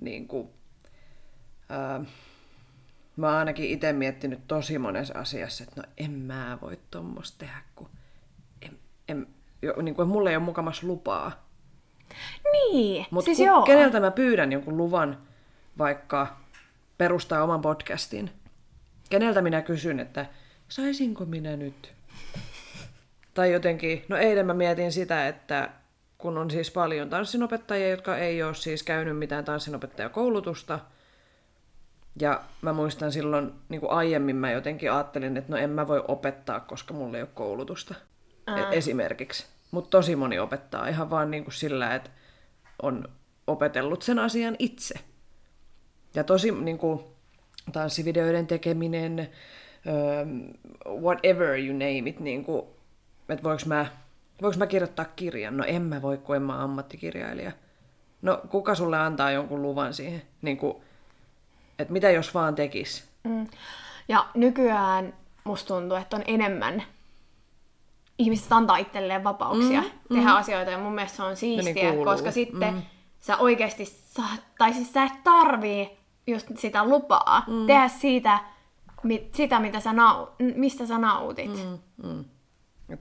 niin 0.00 0.28
kuin, 0.28 0.48
ää, 1.68 2.04
mä 3.16 3.26
oon 3.26 3.36
ainakin 3.36 3.70
itse 3.70 3.92
miettinyt 3.92 4.40
tosi 4.48 4.78
monessa 4.78 5.18
asiassa, 5.18 5.64
että 5.64 5.80
no 5.80 5.88
en 5.98 6.10
mä 6.10 6.58
voi 6.62 6.78
tommoista 6.90 7.38
tehdä, 7.38 7.62
kun 7.74 7.90
en, 8.62 8.78
en, 9.08 9.26
jo, 9.62 9.82
niin 9.82 9.94
kuin, 9.94 10.08
mulla 10.08 10.30
ei 10.30 10.36
ole 10.36 10.44
mukamas 10.44 10.82
lupaa. 10.82 11.48
Niin, 12.52 13.06
Mutta 13.10 13.24
siis 13.26 13.40
joo. 13.40 13.62
keneltä 13.62 14.00
mä 14.00 14.10
pyydän 14.10 14.52
jonkun 14.52 14.76
luvan 14.76 15.18
vaikka 15.78 16.36
perustaa 16.98 17.42
oman 17.42 17.60
podcastin? 17.60 18.30
Keneltä 19.10 19.42
minä 19.42 19.62
kysyn, 19.62 20.00
että 20.00 20.26
saisinko 20.68 21.24
minä 21.24 21.56
nyt? 21.56 21.92
Tai 23.34 23.52
jotenkin, 23.52 24.04
no 24.08 24.16
eilen 24.16 24.46
mä 24.46 24.54
mietin 24.54 24.92
sitä, 24.92 25.28
että 25.28 25.70
kun 26.18 26.38
on 26.38 26.50
siis 26.50 26.70
paljon 26.70 27.10
tanssinopettajia, 27.10 27.88
jotka 27.88 28.16
ei 28.16 28.42
ole 28.42 28.54
siis 28.54 28.82
käynyt 28.82 29.18
mitään 29.18 29.44
tanssinopettajakoulutusta, 29.44 30.78
ja 32.20 32.44
mä 32.62 32.72
muistan 32.72 33.12
silloin 33.12 33.52
niin 33.68 33.80
kuin 33.80 33.92
aiemmin 33.92 34.36
mä 34.36 34.50
jotenkin 34.50 34.92
ajattelin, 34.92 35.36
että 35.36 35.52
no 35.52 35.58
en 35.58 35.70
mä 35.70 35.88
voi 35.88 36.04
opettaa, 36.08 36.60
koska 36.60 36.94
mulla 36.94 37.16
ei 37.16 37.22
ole 37.22 37.30
koulutusta. 37.34 37.94
Ää. 38.46 38.70
Esimerkiksi. 38.70 39.46
Mutta 39.70 39.90
tosi 39.90 40.16
moni 40.16 40.38
opettaa 40.38 40.88
ihan 40.88 41.10
vaan 41.10 41.30
niin 41.30 41.44
kuin 41.44 41.54
sillä, 41.54 41.94
että 41.94 42.10
on 42.82 43.08
opetellut 43.46 44.02
sen 44.02 44.18
asian 44.18 44.56
itse. 44.58 44.94
Ja 46.14 46.24
tosi 46.24 46.50
niin 46.50 46.78
kuin, 46.78 47.04
tanssivideoiden 47.72 48.46
tekeminen, 48.46 49.30
öö, 49.86 50.24
whatever 51.00 51.58
you 51.58 51.72
name 51.72 52.02
it, 52.10 52.20
niin 52.20 52.44
kuin, 52.44 52.66
että 53.28 53.42
voiko 53.42 53.62
mä, 53.66 53.86
voiko 54.42 54.58
mä 54.58 54.66
kirjoittaa 54.66 55.04
kirjan? 55.04 55.56
No 55.56 55.64
en 55.64 55.82
mä 55.82 56.02
voi, 56.02 56.18
kun 56.18 56.36
en 56.36 56.42
mä 56.42 56.54
ole 56.54 56.62
ammattikirjailija. 56.62 57.52
No 58.22 58.40
kuka 58.50 58.74
sulle 58.74 58.98
antaa 58.98 59.30
jonkun 59.30 59.62
luvan 59.62 59.94
siihen? 59.94 60.22
Niin 60.42 60.56
kuin, 60.56 60.76
että 61.78 61.92
mitä 61.92 62.10
jos 62.10 62.34
vaan 62.34 62.54
tekis? 62.54 63.08
Mm. 63.24 63.46
Ja 64.08 64.26
nykyään 64.34 65.14
musta 65.44 65.74
tuntuu, 65.74 65.96
että 65.96 66.16
on 66.16 66.22
enemmän 66.26 66.82
ihmiset 68.18 68.52
antaa 68.52 68.76
itselleen 68.76 69.24
vapauksia 69.24 69.80
mm, 69.80 69.90
tehdä 70.16 70.30
mm. 70.30 70.36
asioita 70.36 70.70
ja 70.70 70.78
mun 70.78 70.94
mielestä 70.94 71.16
se 71.16 71.22
on 71.22 71.36
siistiä, 71.36 71.88
kuuluu. 71.88 72.04
koska 72.04 72.30
sitten 72.30 72.74
Mm. 72.74 72.82
sä 73.20 73.36
oikeasti 73.36 73.84
saat, 73.84 74.40
tai 74.58 74.72
siis 74.72 74.92
sä 74.92 75.04
et 75.04 75.24
tarvii 75.24 75.98
just 76.26 76.48
sitä 76.56 76.84
lupaa 76.84 77.44
mm. 77.46 77.66
tehdä 77.66 77.88
siitä, 77.88 78.38
mit, 79.02 79.34
sitä, 79.34 79.60
mitä 79.60 79.80
sä 79.80 79.92
nau, 79.92 80.26
mistä 80.54 80.86
sä 80.86 80.98
nautit. 80.98 81.50
Mm. 82.02 82.24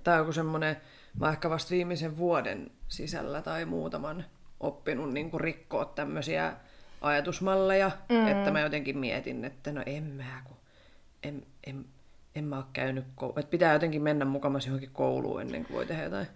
Tämä 0.04 0.16
on 0.16 0.22
joku 0.22 0.32
semmoinen, 0.34 0.78
mä 1.20 1.30
ehkä 1.30 1.50
vasta 1.50 1.72
viimeisen 1.72 2.18
vuoden 2.18 2.72
sisällä 2.88 3.42
tai 3.42 3.66
muutaman 3.66 4.26
oppinut 4.60 5.14
niin 5.14 5.32
kuin 5.32 5.42
rikkoa 5.42 5.86
tämmöisiä 5.86 6.54
ajatusmalleja, 7.02 7.92
mm. 8.10 8.28
että 8.28 8.52
mä 8.52 8.60
jotenkin 8.60 8.98
mietin, 8.98 9.46
että 9.46 9.72
no 9.72 9.84
en 9.86 10.04
mä, 10.04 10.42
kun 10.46 10.58
en, 11.24 11.46
en, 11.68 11.86
en 12.36 12.44
mä 12.44 12.58
ole 12.58 12.66
käynyt 12.74 13.06
kouluun. 13.16 13.40
Että 13.40 13.50
pitää 13.50 13.74
jotenkin 13.74 14.02
mennä 14.02 14.26
mukamassa 14.26 14.70
johonkin 14.70 14.92
kouluun 14.94 15.42
ennen 15.42 15.66
kuin 15.66 15.76
voi 15.76 15.86
tehdä 15.86 16.04
jotain. 16.04 16.28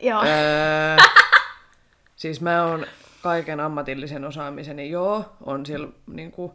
Joo. 0.00 0.22
Öö, 0.24 0.96
siis 2.16 2.40
mä 2.40 2.64
oon 2.64 2.86
kaiken 3.22 3.60
ammatillisen 3.60 4.24
osaamiseni, 4.24 4.90
joo, 4.90 5.24
on 5.46 5.66
siellä 5.66 5.88
niin 6.06 6.32
kuin, 6.32 6.52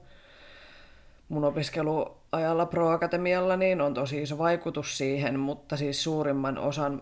mun 1.30 1.46
opiskeluajalla 1.46 2.66
Pro-akatemialla, 2.66 3.58
niin 3.58 3.82
on 3.82 3.94
tosi 3.94 4.22
iso 4.22 4.38
vaikutus 4.38 4.98
siihen, 4.98 5.40
mutta 5.40 5.78
siis 5.78 6.04
suurimman 6.04 6.58
osan 6.58 7.02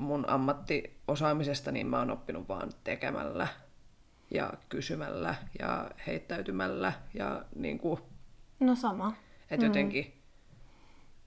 mun 0.00 0.24
ammattiosaamisesta 0.28 1.72
niin 1.72 1.86
mä 1.86 1.98
oon 1.98 2.10
oppinut 2.10 2.48
vaan 2.48 2.70
tekemällä 2.84 3.48
ja 4.30 4.52
kysymällä 4.68 5.34
ja 5.58 5.90
heittäytymällä 6.06 6.92
ja 7.14 7.44
niin 7.56 7.78
kuin, 7.78 8.00
No 8.60 8.74
sama. 8.74 9.12
että 9.50 9.66
jotenkin 9.66 10.14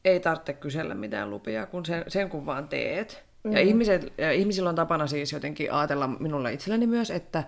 ei 0.05 0.19
tarvitse 0.19 0.53
kysellä 0.53 0.95
mitään 0.95 1.29
lupia, 1.29 1.65
kun 1.65 1.85
sen, 1.85 2.03
sen 2.07 2.29
kun 2.29 2.45
vaan 2.45 2.67
teet. 2.67 3.23
Ja, 3.51 3.59
ihmiset, 3.59 4.13
ja 4.17 4.31
ihmisillä 4.31 4.69
on 4.69 4.75
tapana 4.75 5.07
siis 5.07 5.31
jotenkin 5.31 5.73
ajatella 5.73 6.07
minulla 6.07 6.49
itselläni 6.49 6.87
myös, 6.87 7.11
että 7.11 7.43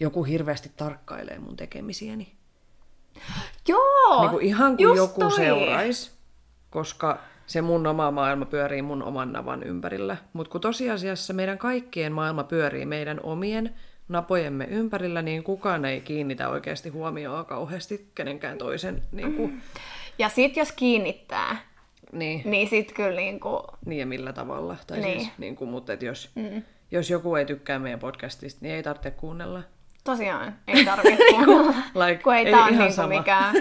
joku 0.00 0.24
hirveästi 0.24 0.72
tarkkailee 0.76 1.38
mun 1.38 1.56
tekemisiäni. 1.56 2.32
Joo! 3.68 4.20
Niin 4.20 4.30
kuin 4.30 4.44
ihan 4.46 4.76
kuin 4.76 4.96
joku 4.96 5.20
toi. 5.20 5.36
seuraisi, 5.36 6.10
koska 6.70 7.18
se 7.48 7.62
mun 7.62 7.86
oma 7.86 8.10
maailma 8.10 8.44
pyörii 8.44 8.82
mun 8.82 9.02
oman 9.02 9.32
navan 9.32 9.62
ympärillä. 9.62 10.16
Mutta 10.32 10.52
kun 10.52 10.60
tosiasiassa 10.60 11.32
meidän 11.32 11.58
kaikkien 11.58 12.12
maailma 12.12 12.44
pyörii 12.44 12.86
meidän 12.86 13.20
omien 13.22 13.74
napojemme 14.08 14.64
ympärillä, 14.64 15.22
niin 15.22 15.42
kukaan 15.42 15.84
ei 15.84 16.00
kiinnitä 16.00 16.48
oikeasti 16.48 16.88
huomioon 16.88 17.46
kauheasti 17.46 18.10
kenenkään 18.14 18.58
toisen. 18.58 19.02
Niin, 19.12 19.34
kuin, 19.34 19.62
Ja 20.18 20.28
sit 20.28 20.56
jos 20.56 20.72
kiinnittää, 20.72 21.56
niin, 22.12 22.42
niin 22.44 22.68
sit 22.68 22.92
kyllä 22.92 23.16
niinku... 23.16 23.62
niin 23.86 24.00
ja 24.00 24.06
millä 24.06 24.32
tavalla. 24.32 24.76
Tai 24.86 25.00
Niin. 25.00 25.20
siis, 25.20 25.32
niin 25.38 25.56
kuin, 25.56 25.70
mutta 25.70 25.92
et 25.92 26.02
jos, 26.02 26.30
mm. 26.34 26.62
jos 26.90 27.10
joku 27.10 27.34
ei 27.34 27.46
tykkää 27.46 27.78
meidän 27.78 28.00
podcastista, 28.00 28.58
niin 28.62 28.74
ei 28.74 28.82
tarvitse 28.82 29.10
kuunnella. 29.10 29.62
Tosiaan, 30.04 30.56
ei 30.66 30.84
tarvitse 30.84 31.24
kuunnella. 31.30 31.74
Like, 31.94 32.22
kun 32.22 32.34
ei, 32.34 32.46
ei 32.46 32.52
tää 32.52 32.64
ole 32.64 32.72
ihan 32.72 32.86
niinku 32.88 33.06
mikään 33.06 33.54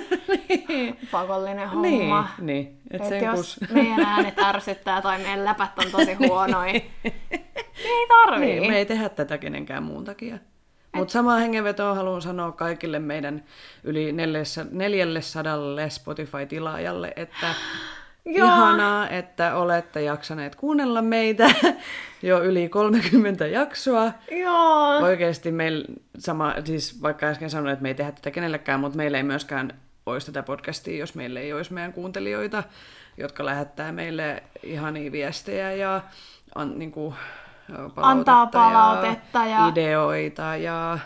pakollinen 1.11 1.69
homma. 1.69 2.29
Niin, 2.37 2.47
niin. 2.47 2.79
Et 2.91 3.11
Et 3.11 3.21
jos 3.21 3.35
kus... 3.35 3.59
meidän 3.73 3.99
äänet 3.99 4.39
ärsyttää 4.39 5.01
tai 5.01 5.17
meidän 5.17 5.45
läpät 5.45 5.79
on 5.79 5.91
tosi 5.91 6.13
huonoja, 6.13 6.73
niin 6.73 6.91
ei 7.85 8.07
tarvii. 8.07 8.59
Niin, 8.59 8.71
me 8.71 8.77
ei 8.77 8.85
tehdä 8.85 9.09
tätä 9.09 9.37
kenenkään 9.37 9.83
muun 9.83 10.05
takia. 10.05 10.37
Mutta 10.95 11.11
samaa 11.11 11.37
hengenvetoa 11.37 11.95
haluan 11.95 12.21
sanoa 12.21 12.51
kaikille 12.51 12.99
meidän 12.99 13.43
yli 13.83 14.11
400 14.71 15.55
Spotify-tilaajalle, 15.89 17.13
että 17.15 17.47
Joo. 18.27 18.47
ihanaa, 18.47 19.09
että 19.09 19.55
olette 19.55 20.01
jaksaneet 20.01 20.55
kuunnella 20.55 21.01
meitä 21.01 21.49
jo 22.21 22.43
yli 22.43 22.69
30 22.69 23.47
jaksoa. 23.47 24.11
Joo. 24.31 24.97
Oikeasti 24.97 25.51
meillä 25.51 25.85
sama, 26.19 26.53
siis 26.65 27.01
vaikka 27.01 27.25
äsken 27.25 27.49
sanoin, 27.49 27.73
että 27.73 27.83
me 27.83 27.87
ei 27.89 27.95
tehdä 27.95 28.11
tätä 28.11 28.31
kenellekään, 28.31 28.79
mutta 28.79 28.97
meillä 28.97 29.17
ei 29.17 29.23
myöskään 29.23 29.73
olisi 30.05 30.25
tätä 30.31 30.43
podcastia, 30.43 30.99
jos 30.99 31.15
meillä 31.15 31.39
ei 31.39 31.53
olisi 31.53 31.73
meidän 31.73 31.93
kuuntelijoita, 31.93 32.63
jotka 33.17 33.45
lähettää 33.45 33.91
meille 33.91 34.43
ihania 34.63 35.11
viestejä 35.11 35.71
ja 35.71 36.01
an, 36.55 36.79
niin 36.79 36.91
kuin, 36.91 37.15
palautetta, 37.67 38.01
Antaa 38.01 38.47
palautetta 38.47 39.39
ja, 39.39 39.47
ja- 39.47 39.67
ideoita 39.67 40.55
ja 40.55 40.99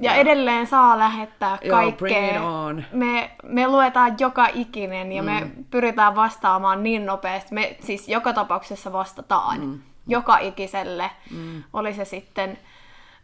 Ja 0.00 0.14
edelleen 0.14 0.66
saa 0.66 0.98
lähettää 0.98 1.58
Joo, 1.62 1.76
kaikkea. 1.76 2.42
on. 2.42 2.84
Me, 2.92 3.30
me 3.42 3.68
luetaan 3.68 4.14
joka 4.18 4.48
ikinen 4.54 5.12
ja 5.12 5.22
mm. 5.22 5.26
me 5.26 5.50
pyritään 5.70 6.14
vastaamaan 6.16 6.82
niin 6.82 7.06
nopeasti. 7.06 7.54
Me 7.54 7.76
siis 7.80 8.08
joka 8.08 8.32
tapauksessa 8.32 8.92
vastataan 8.92 9.60
mm. 9.60 9.80
joka 10.06 10.38
ikiselle. 10.38 11.10
Mm. 11.30 11.62
Oli 11.72 11.94
se 11.94 12.04
sitten 12.04 12.58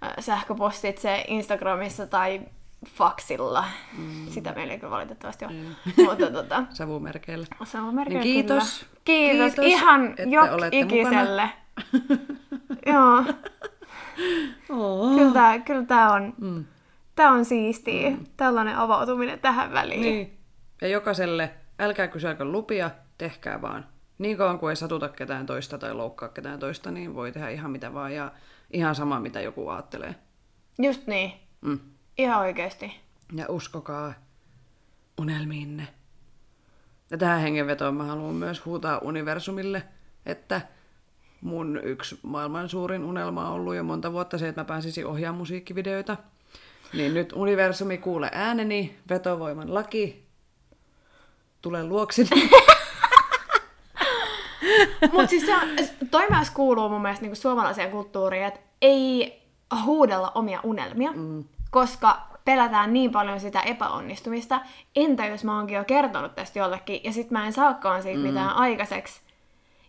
äh, 0.04 0.12
sähköpostitse 0.20 1.24
Instagramissa 1.28 2.06
tai 2.06 2.40
faksilla. 2.88 3.64
Mm. 3.98 4.26
Sitä 4.30 4.52
meillä 4.52 4.72
ei 4.72 4.78
kyllä 4.78 4.90
valitettavasti 4.90 5.44
ole. 5.44 5.52
Mm. 5.52 5.74
Mutta 6.04 6.30
tota, 6.30 6.64
savumerkeillä. 6.74 7.46
merkki 7.92 8.14
Niin 8.14 8.22
kiitos. 8.22 8.78
Kyllä. 8.78 8.92
Kiitos. 9.04 9.54
Kiitos, 9.54 9.64
Ihan 9.64 10.06
että 10.06 10.22
jok 10.22 10.52
olette 10.52 10.78
ikiselle. 10.78 11.50
Joo. 12.92 13.24
Oh. 14.70 15.16
Kyllä 15.16 15.32
tää, 15.32 15.58
kyllä 15.58 15.86
tää 15.86 16.12
on, 16.12 16.34
mm. 16.40 16.64
tää 17.14 17.30
on 17.30 17.44
siistiä. 17.44 18.10
Mm. 18.10 18.26
Tällainen 18.36 18.76
avautuminen 18.76 19.38
tähän 19.38 19.72
väliin. 19.72 20.00
Niin. 20.00 20.38
Ja 20.80 20.88
jokaiselle, 20.88 21.50
älkää 21.78 22.08
kyselkö 22.08 22.44
lupia, 22.44 22.90
tehkää 23.18 23.62
vaan. 23.62 23.86
Niin 24.18 24.36
kauan 24.36 24.58
kuin 24.58 24.70
ei 24.70 24.76
satuta 24.76 25.08
ketään 25.08 25.46
toista 25.46 25.78
tai 25.78 25.94
loukkaa 25.94 26.28
ketään 26.28 26.58
toista, 26.58 26.90
niin 26.90 27.14
voi 27.14 27.32
tehdä 27.32 27.48
ihan 27.48 27.70
mitä 27.70 27.94
vaan 27.94 28.14
ja 28.14 28.32
ihan 28.72 28.94
sama 28.94 29.20
mitä 29.20 29.40
joku 29.40 29.68
ajattelee. 29.68 30.14
Just 30.78 31.06
niin. 31.06 31.32
Mm. 31.60 31.80
Ihan 32.18 32.40
oikeesti. 32.40 33.00
Ja 33.34 33.46
uskokaa 33.48 34.12
unelmiinne. 35.20 35.88
Ja 37.10 37.18
tähän 37.18 37.40
hengenvetoon 37.40 37.94
mä 37.94 38.04
haluan 38.04 38.34
myös 38.34 38.64
huutaa 38.64 38.98
universumille, 38.98 39.82
että 40.26 40.60
mun 41.42 41.80
yksi 41.82 42.18
maailman 42.22 42.68
suurin 42.68 43.04
unelma 43.04 43.48
on 43.48 43.54
ollut 43.54 43.74
jo 43.74 43.84
monta 43.84 44.12
vuotta 44.12 44.38
se, 44.38 44.48
että 44.48 44.60
mä 44.60 44.64
pääsisin 44.64 45.06
ohjaamaan 45.06 45.38
musiikkivideoita. 45.38 46.16
Niin 46.92 47.14
nyt 47.14 47.32
universumi 47.32 47.98
kuule 47.98 48.30
ääneni, 48.32 48.96
vetovoiman 49.08 49.74
laki, 49.74 50.26
tule 51.62 51.84
luokseni. 51.84 52.28
Mutta 55.12 55.26
siis 55.26 55.46
se 55.46 55.54
on, 55.54 55.60
toi 56.10 56.26
myös 56.30 56.50
kuuluu 56.50 56.88
mun 56.88 57.02
mielestä 57.02 57.22
niinku 57.22 57.36
suomalaiseen 57.36 57.90
kulttuuriin, 57.90 58.44
että 58.44 58.60
ei 58.82 59.42
huudella 59.84 60.32
omia 60.34 60.60
unelmia, 60.62 61.12
mm. 61.12 61.44
koska 61.70 62.28
pelätään 62.44 62.92
niin 62.92 63.12
paljon 63.12 63.40
sitä 63.40 63.60
epäonnistumista. 63.60 64.60
Entä 64.96 65.26
jos 65.26 65.44
mä 65.44 65.56
oonkin 65.56 65.76
jo 65.76 65.84
kertonut 65.84 66.34
tästä 66.34 66.58
jollekin, 66.58 67.00
ja 67.04 67.12
sit 67.12 67.30
mä 67.30 67.46
en 67.46 67.52
saakaan 67.52 68.02
siitä 68.02 68.18
mm. 68.18 68.26
mitään 68.26 68.56
aikaiseksi, 68.56 69.20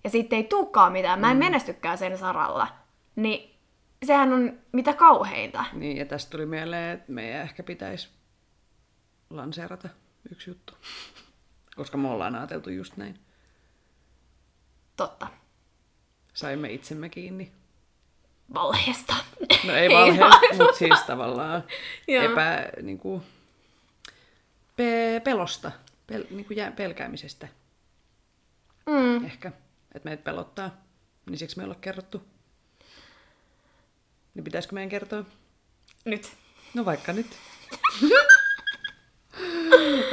ja 0.04 0.10
sitten 0.10 0.38
ei 0.38 0.44
tulekaan 0.44 0.92
mitään, 0.92 1.20
mä 1.20 1.32
en 1.32 1.38
mm. 1.38 1.44
menestykään 1.44 1.98
sen 1.98 2.18
saralla, 2.18 2.68
niin 3.16 3.60
sehän 4.06 4.34
on 4.34 4.60
mitä 4.72 4.94
kauheinta. 4.94 5.66
niin, 5.74 5.98
ja 5.98 6.06
tästä 6.06 6.32
tuli 6.32 6.46
mieleen, 6.46 6.94
että 6.94 7.12
meidän 7.12 7.42
ehkä 7.42 7.64
pitäisi 7.64 8.10
lanseerata 9.30 9.90
yksi 10.32 10.50
juttu. 10.50 10.74
Koska 11.76 11.98
me 11.98 12.08
ollaan 12.08 12.36
ajateltu 12.36 12.70
just 12.70 12.98
näin. 12.98 13.20
Totta. 14.96 15.28
Saimme 16.34 16.72
itsemme 16.72 17.10
kiinni. 17.10 17.52
Valheesta. 18.54 19.16
No 19.68 19.74
ei 19.74 19.90
vaan. 19.90 20.20
valhe, 20.20 20.58
mutta 20.58 20.78
siis 20.78 21.04
tavallaan 21.04 21.64
epä, 22.08 22.70
niin 22.82 22.98
kuin, 22.98 23.24
pe, 24.76 25.22
pelosta, 25.24 25.72
pel, 26.08 26.24
niin 26.30 26.46
kuin 26.46 26.58
jää, 26.58 26.72
pelkäämisestä 26.72 27.48
Mm. 28.86 29.26
ehkä, 29.26 29.52
että 29.96 30.10
meitä 30.10 30.24
pelottaa, 30.24 30.72
niin 31.26 31.38
siksi 31.38 31.58
me 31.58 31.64
ei 31.64 31.66
olla 31.66 31.78
kerrottu. 31.82 32.24
Niin 34.34 34.44
pitäisikö 34.44 34.74
meidän 34.76 34.90
kertoa? 34.90 35.26
Nyt. 36.06 36.34
No 36.74 36.86
vaikka 36.86 37.14
nyt. 37.14 37.28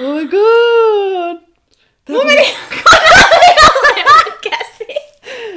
oh 0.00 0.14
my 0.14 0.28
god! 0.28 1.50
Tää 2.04 2.16
Mun 2.16 2.20
tuli, 2.20 2.34
meni 2.34 2.56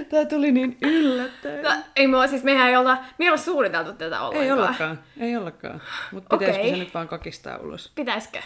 tää 0.10 0.26
tuli 0.26 0.52
niin 0.52 0.78
yllättäen. 0.82 1.64
No, 1.64 1.70
ei 1.96 2.08
mua, 2.08 2.28
siis 2.28 2.44
mehän 2.44 2.70
ei 2.70 2.76
olla, 2.76 2.96
me 3.18 3.26
ei 3.26 3.30
olla 3.30 3.42
suunniteltu 3.42 3.94
tätä 3.94 4.22
ollenkaan. 4.22 4.46
ei 4.46 4.52
ollakaan, 4.52 5.04
ei 5.20 5.38
ollakaan. 5.38 5.82
Mutta 6.12 6.38
pitäisikö 6.38 6.62
Okei. 6.62 6.72
se 6.72 6.84
nyt 6.84 6.94
vaan 6.94 7.08
kakistaa 7.08 7.58
ulos? 7.58 7.92
Pitäisikö? 7.96 8.42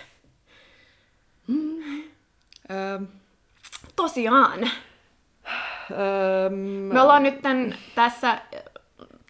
Öö, 2.71 2.99
Tosiaan. 3.95 4.71
Öö, 5.91 6.49
Me 6.93 7.01
ollaan 7.01 7.23
nyt 7.23 7.41
tän, 7.41 7.75
tässä 7.95 8.41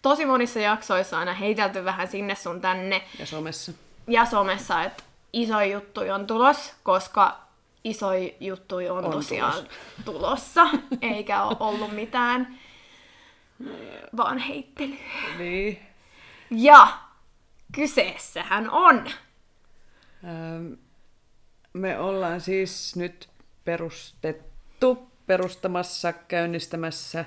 tosi 0.02 0.26
monissa 0.26 0.60
jaksoissa 0.60 1.18
aina 1.18 1.32
heitelty 1.34 1.84
vähän 1.84 2.08
sinne 2.08 2.34
sun 2.34 2.60
tänne 2.60 3.02
ja 3.18 3.26
somessa. 3.26 3.72
ja 4.06 4.24
somessa, 4.26 4.82
että 4.82 5.02
iso 5.32 5.60
juttu 5.60 6.00
on 6.14 6.26
tulos, 6.26 6.74
koska 6.82 7.40
iso 7.84 8.08
juttu 8.40 8.76
on, 8.76 9.04
On 9.04 9.10
tosiaan 9.10 9.66
tulossa, 10.04 10.66
eikä 11.02 11.42
ole 11.42 11.56
ollut 11.60 11.92
mitään 11.92 12.58
vaan 14.16 14.38
heittelyä. 14.38 14.96
Niin. 15.38 15.78
Ja 16.50 16.88
kyseessähän 17.74 18.70
on? 18.70 19.06
Ähm, 20.24 20.72
me 21.72 21.98
ollaan 21.98 22.40
siis 22.40 22.96
nyt 22.96 23.28
perustettu, 23.64 25.10
perustamassa, 25.28 26.12
käynnistämässä 26.12 27.24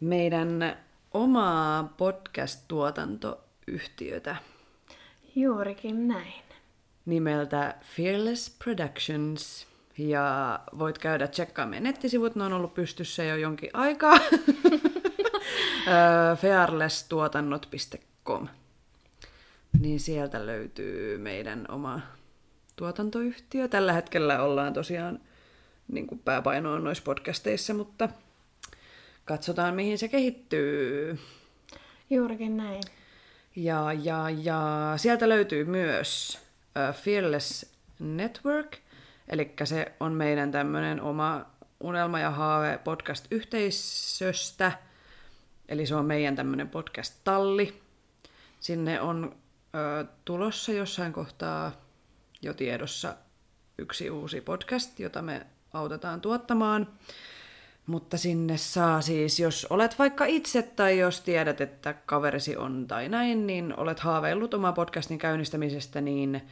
meidän 0.00 0.76
omaa 1.14 1.94
podcast-tuotantoyhtiötä 1.96 4.36
Juurikin 5.36 6.08
näin. 6.08 6.42
nimeltä 7.06 7.74
Fearless 7.96 8.56
Productions. 8.64 9.66
Ja 9.98 10.60
voit 10.78 10.98
käydä 10.98 11.28
tsekkaamaan 11.28 11.70
meidän 11.70 11.84
nettisivut, 11.84 12.36
ne 12.36 12.44
on 12.44 12.52
ollut 12.52 12.74
pystyssä 12.74 13.24
jo 13.24 13.36
jonkin 13.36 13.70
aikaa. 13.72 14.18
Fearlesstuotannot.com. 16.40 18.48
Niin 19.80 20.00
sieltä 20.00 20.46
löytyy 20.46 21.18
meidän 21.18 21.64
oma 21.68 22.00
tuotantoyhtiö. 22.76 23.68
Tällä 23.68 23.92
hetkellä 23.92 24.42
ollaan 24.42 24.72
tosiaan 24.72 25.20
niin 25.92 26.06
kuin 26.06 26.18
pääpaino 26.18 26.72
on 26.72 26.84
noissa 26.84 27.04
podcasteissa, 27.04 27.74
mutta 27.74 28.08
katsotaan 29.24 29.74
mihin 29.74 29.98
se 29.98 30.08
kehittyy. 30.08 31.18
Juurikin 32.10 32.56
näin. 32.56 32.82
Ja, 33.56 33.92
ja, 33.92 34.30
ja 34.30 34.92
sieltä 34.96 35.28
löytyy 35.28 35.64
myös 35.64 36.38
uh, 36.38 36.94
Fearless 36.94 37.66
Network, 37.98 38.76
eli 39.28 39.52
se 39.64 39.92
on 40.00 40.12
meidän 40.12 40.52
tämmöinen 40.52 41.00
oma 41.00 41.46
unelma 41.80 42.20
ja 42.20 42.30
haave 42.30 42.78
podcast-yhteisöstä, 42.84 44.72
eli 45.68 45.86
se 45.86 45.94
on 45.94 46.04
meidän 46.04 46.36
tämmöinen 46.36 46.68
podcast-talli. 46.68 47.82
Sinne 48.60 49.00
on 49.00 49.36
ö, 49.74 50.04
tulossa 50.24 50.72
jossain 50.72 51.12
kohtaa 51.12 51.72
jo 52.42 52.54
tiedossa 52.54 53.16
yksi 53.78 54.10
uusi 54.10 54.40
podcast, 54.40 55.00
jota 55.00 55.22
me 55.22 55.46
autetaan 55.72 56.20
tuottamaan. 56.20 56.88
Mutta 57.86 58.18
sinne 58.18 58.56
saa 58.56 59.00
siis, 59.00 59.40
jos 59.40 59.66
olet 59.70 59.98
vaikka 59.98 60.24
itse 60.24 60.62
tai 60.62 60.98
jos 60.98 61.20
tiedät, 61.20 61.60
että 61.60 61.94
kaverisi 62.06 62.56
on 62.56 62.86
tai 62.86 63.08
näin, 63.08 63.46
niin 63.46 63.74
olet 63.76 64.00
haaveillut 64.00 64.54
oman 64.54 64.74
podcastin 64.74 65.18
käynnistämisestä, 65.18 66.00
niin, 66.00 66.42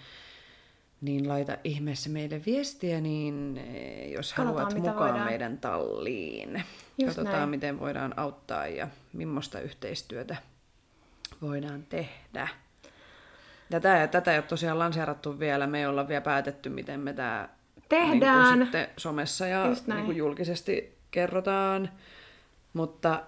niin 1.01 1.29
laita 1.29 1.57
ihmeessä 1.65 2.11
meille 2.11 2.43
viestiä, 2.47 3.01
niin 3.01 3.59
eh, 3.59 4.11
jos 4.11 4.33
Katsotaan, 4.33 4.57
haluat 4.57 4.75
mukaan 4.75 4.99
voidaan. 4.99 5.27
meidän 5.27 5.59
talliin. 5.59 6.63
Just 6.99 7.07
Katsotaan, 7.07 7.37
näin. 7.37 7.49
miten 7.49 7.81
voidaan 7.81 8.19
auttaa 8.19 8.67
ja 8.67 8.89
millaista 9.13 9.61
yhteistyötä 9.61 10.37
voidaan 11.43 11.83
tehdä. 11.89 12.49
Tätä, 13.71 14.07
tätä 14.07 14.33
ei 14.33 14.39
ole 14.39 14.45
tosiaan 14.45 14.79
lanseerattu 14.79 15.39
vielä, 15.39 15.67
me 15.67 15.79
ei 15.79 15.87
olla 15.87 16.09
vielä 16.09 16.21
päätetty, 16.21 16.69
miten 16.69 17.01
me 17.01 17.13
tämä 17.13 17.49
Tehdään. 17.89 18.59
Niin 18.59 18.67
sitten 18.67 18.89
somessa 18.97 19.47
ja 19.47 19.65
niin 19.87 20.05
kuin 20.05 20.17
julkisesti 20.17 20.99
kerrotaan. 21.11 21.91
Mutta 22.73 23.23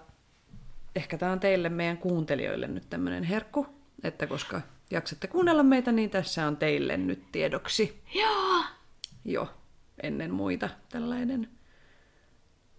ehkä 0.95 1.17
tämä 1.17 1.31
on 1.31 1.39
teille, 1.39 1.69
meidän 1.69 1.97
kuuntelijoille 1.97 2.67
nyt 2.67 2.89
tämmöinen 2.89 3.23
herkku, 3.23 3.67
että 4.03 4.27
koska 4.27 4.61
jaksatte 4.91 5.27
kuunnella 5.27 5.63
meitä, 5.63 5.91
niin 5.91 6.09
tässä 6.09 6.47
on 6.47 6.57
teille 6.57 6.97
nyt 6.97 7.31
tiedoksi 7.31 8.01
Joo! 8.15 8.63
jo 9.25 9.53
ennen 10.03 10.33
muita 10.33 10.69
tällainen 10.89 11.49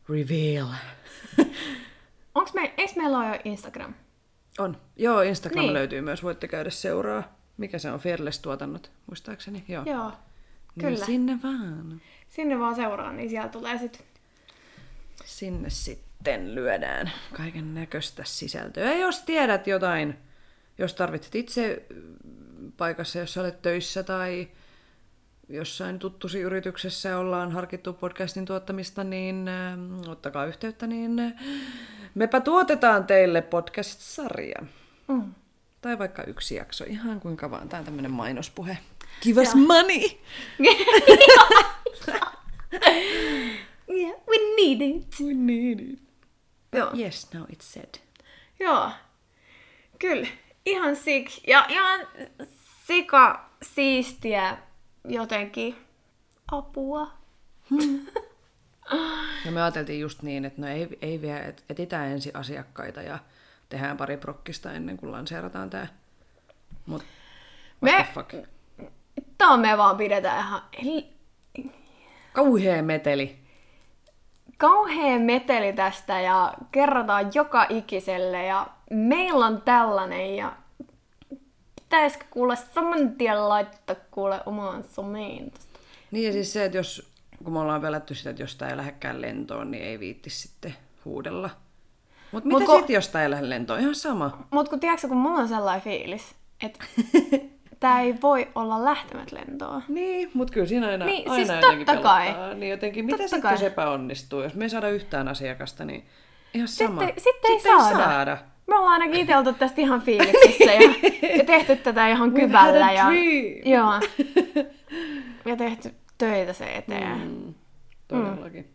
reveal. 0.08 0.68
Onks 2.34 2.54
me, 2.54 2.74
eikö 2.76 2.92
meillä 2.96 3.18
ole 3.18 3.28
jo 3.28 3.40
Instagram? 3.44 3.94
On. 4.58 4.76
Joo, 4.96 5.20
Instagram 5.20 5.60
Niin. 5.60 5.66
niin. 5.66 5.74
löytyy 5.74 6.00
myös, 6.00 6.22
voitte 6.22 6.48
käydä 6.48 6.70
seuraa. 6.70 7.22
Mikä 7.56 7.78
se 7.78 7.90
on? 7.90 8.00
Fearless-tuotannot, 8.00 8.90
muistaakseni. 9.06 9.64
Joo. 9.68 9.84
Joo. 9.86 10.12
Niin 10.76 10.86
Kyllä. 10.86 11.06
sinne 11.06 11.38
vaan. 11.42 12.00
Sinne 12.28 12.58
vaan 12.58 12.74
seuraa, 12.74 13.12
niin 13.12 13.30
sieltä 13.30 13.48
tulee 13.48 13.78
sit... 13.78 14.04
sinne 15.24 15.70
sitten 15.70 16.54
lyödään 16.54 17.12
kaiken 17.32 17.74
näköistä 17.74 18.22
sisältöä. 18.26 18.84
Ja 18.84 18.98
jos 18.98 19.22
tiedät 19.22 19.66
jotain, 19.66 20.18
jos 20.78 20.94
tarvitset 20.94 21.34
itse 21.34 21.86
mm, 21.90 22.72
paikassa, 22.76 23.18
jossa 23.18 23.40
olet 23.40 23.62
töissä 23.62 24.02
tai 24.02 24.48
jossain 25.48 25.98
tuttusi 25.98 26.40
yrityksessä 26.40 27.18
ollaan 27.18 27.52
harkittu 27.52 27.92
podcastin 27.92 28.44
tuottamista, 28.44 29.04
niin 29.04 29.48
äh, 29.48 29.78
ottakaa 30.08 30.44
yhteyttä, 30.44 30.86
niin 30.86 31.18
äh, 31.18 31.32
mepä 32.14 32.40
tuotetaan 32.40 33.06
teille 33.06 33.42
podcast-sarja. 33.42 34.62
Mm. 35.08 35.34
Tai 35.80 35.98
vaikka 35.98 36.22
yksi 36.22 36.54
jakso, 36.54 36.84
ihan 36.88 37.20
kuinka 37.20 37.50
vaan. 37.50 37.68
Tämä 37.68 37.78
on 37.78 37.84
tämmöinen 37.84 38.10
mainospuhe. 38.10 38.78
Give 39.22 39.40
us 39.42 39.54
money! 39.54 40.20
Yeah, 43.88 44.12
we 44.28 44.38
need 44.56 44.80
it. 44.82 45.14
We 45.20 45.34
need 45.34 45.80
it. 45.80 45.98
Joo. 46.72 46.90
Yes, 46.96 47.28
now 47.34 47.44
it's 47.52 47.64
said. 47.74 47.98
Joo. 48.60 48.90
Kyllä. 49.98 50.26
Ihan 50.66 50.96
sik. 50.96 51.48
Ja 51.48 51.66
ihan 51.68 52.00
sika 52.86 53.50
siistiä 53.62 54.58
jotenkin 55.08 55.76
apua. 56.52 57.10
Ja 59.44 59.50
me 59.52 59.62
ajateltiin 59.62 60.00
just 60.00 60.22
niin, 60.22 60.44
että 60.44 60.60
no 60.60 60.68
ei, 60.68 60.88
ei 61.02 61.20
vielä, 61.22 61.40
et, 61.40 61.64
etitään 61.70 62.08
ensin 62.08 62.36
asiakkaita 62.36 63.02
ja 63.02 63.18
tehdään 63.68 63.96
pari 63.96 64.16
prokkista 64.16 64.72
ennen 64.72 64.96
kuin 64.96 65.12
lanseerataan 65.12 65.70
tämä. 65.70 65.86
Mut 66.86 67.02
what 67.82 67.96
Me- 67.98 68.04
the 68.04 68.12
fuck? 68.14 68.32
Tää 69.42 69.56
me 69.56 69.78
vaan 69.78 69.96
pidetään 69.96 70.38
ihan 70.38 70.62
Kauhea 72.32 72.82
meteli. 72.82 73.36
kauhea 74.58 75.18
meteli 75.18 75.72
tästä 75.72 76.20
ja 76.20 76.54
kerrotaan 76.72 77.30
joka 77.34 77.66
ikiselle 77.68 78.44
ja 78.46 78.66
meillä 78.90 79.46
on 79.46 79.62
tällainen 79.62 80.36
ja 80.36 80.52
pitäisikö 81.82 82.24
kuule 82.30 82.56
saman 82.56 83.12
tien 83.12 83.48
laittaa 83.48 83.96
kuule 84.10 84.40
omaan 84.46 84.84
someen 84.84 85.50
tosta. 85.50 85.78
Niin 86.10 86.26
ja 86.26 86.32
siis 86.32 86.52
se, 86.52 86.64
että 86.64 86.78
jos, 86.78 87.10
kun 87.44 87.52
me 87.52 87.58
ollaan 87.58 87.80
pelätty 87.80 88.14
sitä, 88.14 88.30
että 88.30 88.42
jos 88.42 88.56
tää 88.56 88.68
ei 88.68 88.76
lähdekään 88.76 89.20
lentoon, 89.22 89.70
niin 89.70 89.84
ei 89.84 89.98
viitti 90.00 90.30
sitten 90.30 90.74
huudella. 91.04 91.50
Mutta 92.32 92.48
mitä 92.48 92.58
Mut 92.60 92.66
kun- 92.66 92.76
sitten, 92.78 92.94
jos 92.94 93.08
tää 93.08 93.22
ei 93.22 93.30
lähde 93.30 93.48
lentoon? 93.50 93.80
Ihan 93.80 93.94
sama. 93.94 94.46
Mut 94.50 94.68
kun 94.68 94.80
tiedätkö, 94.80 95.08
kun 95.08 95.16
mulla 95.16 95.38
on 95.40 95.48
sellainen 95.48 95.82
fiilis, 95.82 96.34
että 96.62 96.84
tää 97.82 98.00
ei 98.00 98.14
voi 98.22 98.48
olla 98.54 98.84
lähtemät 98.84 99.32
lentoon. 99.32 99.82
Niin, 99.88 100.30
mutta 100.34 100.52
kyllä 100.52 100.66
siinä 100.66 100.86
aina, 100.88 101.04
Niin, 101.04 101.30
aina 101.30 101.44
siis 101.46 101.62
jotenkin 101.62 101.86
totta 101.86 102.02
kai. 102.02 102.24
pelottaa. 102.26 102.54
Niin 102.54 102.70
jotenkin, 102.70 103.04
mitä 103.04 103.22
sitten, 103.22 103.40
kai. 103.40 103.52
jos 103.52 103.62
epäonnistuu? 103.62 104.42
Jos 104.42 104.54
me 104.54 104.64
ei 104.64 104.70
saada 104.70 104.88
yhtään 104.88 105.28
asiakasta, 105.28 105.84
niin 105.84 106.06
ihan 106.54 106.68
sama. 106.68 107.00
Sitten, 107.00 107.22
sitten 107.22 107.50
ei 107.52 107.60
Sitten 107.60 107.80
saada. 107.80 108.04
saada. 108.04 108.38
Me 108.66 108.76
ollaan 108.76 108.92
ainakin 108.92 109.20
itse 109.20 109.36
oltu 109.36 109.52
tästä 109.52 109.80
ihan 109.80 110.00
fiiliksissä 110.00 110.72
ja, 110.72 110.80
ja 111.38 111.44
tehty 111.44 111.76
tätä 111.76 112.08
ihan 112.08 112.32
kyvällä. 112.32 112.92
ja, 112.92 113.06
joo. 113.64 113.92
ja 115.50 115.56
tehty 115.56 115.94
töitä 116.18 116.52
se 116.52 116.76
eteen. 116.76 117.18
Mm. 117.18 117.28
Mm, 117.46 117.54
todellakin. 118.08 118.68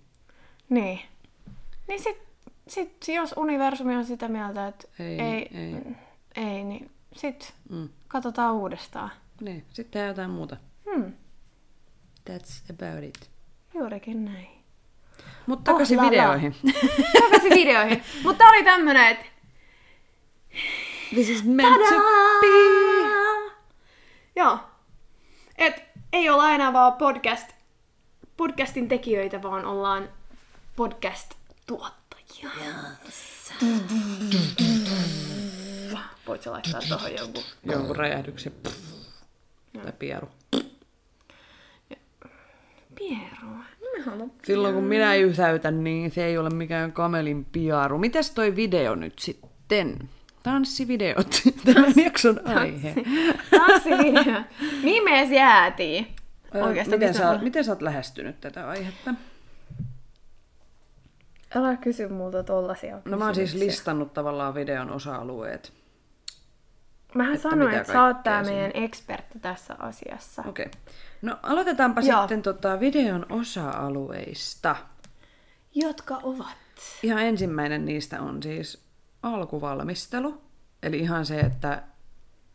Niin. 0.70 1.00
Niin 1.88 2.00
sit, 2.00 2.18
sit, 2.68 2.98
jos 3.08 3.34
universumi 3.38 3.96
on 3.96 4.06
sitä 4.06 4.28
mieltä, 4.28 4.68
että 4.68 4.88
Ei, 5.00 5.20
ei, 5.22 5.50
ei. 5.54 5.76
ei 6.36 6.64
niin 6.64 6.90
sit 7.18 7.54
Mm. 7.70 7.90
katsotaan 8.08 8.54
uudestaan. 8.54 9.12
Niin, 9.42 9.66
sitten 9.74 9.92
tehdään 9.92 10.08
jotain 10.10 10.30
muuta. 10.30 10.58
Hmm. 10.94 11.14
That's 12.30 12.62
about 12.74 13.04
it. 13.04 13.30
Juurikin 13.74 14.26
näin. 14.26 14.48
Mutta 15.46 15.72
takaisin 15.72 16.00
Oh, 16.00 16.06
videoihin. 16.10 16.56
Takaisin 17.22 17.50
videoihin. 17.52 18.04
Mutta 18.24 18.46
oli 18.46 18.64
tämmönen, 18.64 19.08
että 19.08 19.26
This 21.10 21.30
is 21.30 21.44
meant 21.44 21.90
to 21.90 21.96
be. 22.42 22.48
Joo. 24.36 24.60
Et 25.58 25.84
ei 26.14 26.30
olla 26.30 26.52
enää 26.52 26.74
vaan 26.74 26.94
podcast, 26.94 27.48
podcastin 28.38 28.88
tekijöitä, 28.88 29.42
vaan 29.42 29.66
ollaan 29.66 30.10
podcast-tuottajia. 30.76 32.50
Yes. 33.06 33.54
Voit 36.28 36.42
sä 36.42 36.52
laittaa 36.52 36.82
tuohon 36.88 37.16
jonkun? 37.20 37.44
Jonkun 37.64 37.96
räjähdyksen. 37.96 38.54
Tai 39.84 39.94
pieru. 40.00 40.30
Pieru. 42.96 43.48
Haluan 44.06 44.32
Silloin 44.44 44.76
kun 44.76 44.84
minä 44.84 45.16
yhtäytän, 45.16 45.84
niin 45.84 46.12
se 46.12 46.26
ei 46.26 46.38
ole 46.38 46.50
mikään 46.50 46.92
kamelin 46.92 47.46
piaru. 47.46 47.98
Mitäs 47.98 48.32
toi 48.32 48.56
video 48.56 48.96
nyt 48.96 49.20
sitten? 49.20 50.10
Tanssivideot. 50.44 51.28
Tämän 51.74 51.94
jakson 51.96 52.40
aihe. 52.48 52.96
tanssivideo. 53.52 54.42
Edes 54.84 55.32
jäätiin? 55.32 56.08
Oikeastaan 56.54 57.00
miten, 57.00 57.14
sä, 57.14 57.40
miten 57.42 57.64
sä 57.64 57.72
oot 57.72 57.82
lähestynyt 57.82 58.42
tätä 58.42 58.70
aihetta? 58.70 59.14
Älä 61.56 61.76
kysy 61.78 62.08
multa 62.08 62.44
tollasia 62.44 63.02
No 63.06 63.18
mä 63.18 63.26
oon 63.26 63.36
siis 63.36 63.54
listannut 63.54 64.14
tavallaan 64.14 64.56
videon 64.56 64.92
osa-alueet. 64.92 65.74
Mähän 67.18 67.36
Että 67.36 67.50
sanoin, 67.50 67.76
että 67.76 67.94
sä 67.94 68.04
oot 68.04 68.24
tää 68.24 68.44
meidän 68.44 68.72
ekspertti 68.74 69.40
tässä 69.40 69.76
asiassa. 69.80 70.44
Okei. 70.48 70.66
Okay. 70.66 70.82
No 71.22 71.38
aloitetaanpa 71.44 72.02
Joo. 72.02 72.20
sitten 72.20 72.42
tota 72.42 72.80
videon 72.80 73.26
osa-alueista. 73.30 74.76
Jotka 75.76 76.20
ovat. 76.24 76.58
Ihan 77.04 77.24
ensimmäinen 77.24 77.86
niistä 77.86 78.22
on 78.22 78.44
siis 78.44 78.84
alkuvalmistelu. 79.24 80.42
Eli 80.84 81.00
ihan 81.00 81.26
se, 81.26 81.40
että 81.40 81.84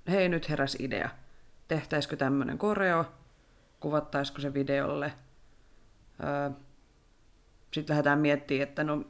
hei 0.08 0.28
nyt 0.28 0.48
heräs 0.48 0.76
idea. 0.80 1.08
Tehtäisikö 1.68 2.16
tämmöinen 2.16 2.58
koreo? 2.58 3.04
Kuvattaisiko 3.80 4.40
se 4.40 4.54
videolle? 4.54 5.12
Öö, 6.24 6.50
Sitten 7.72 7.94
lähdetään 7.94 8.18
miettimään, 8.18 8.68
että 8.68 8.84
no 8.84 9.04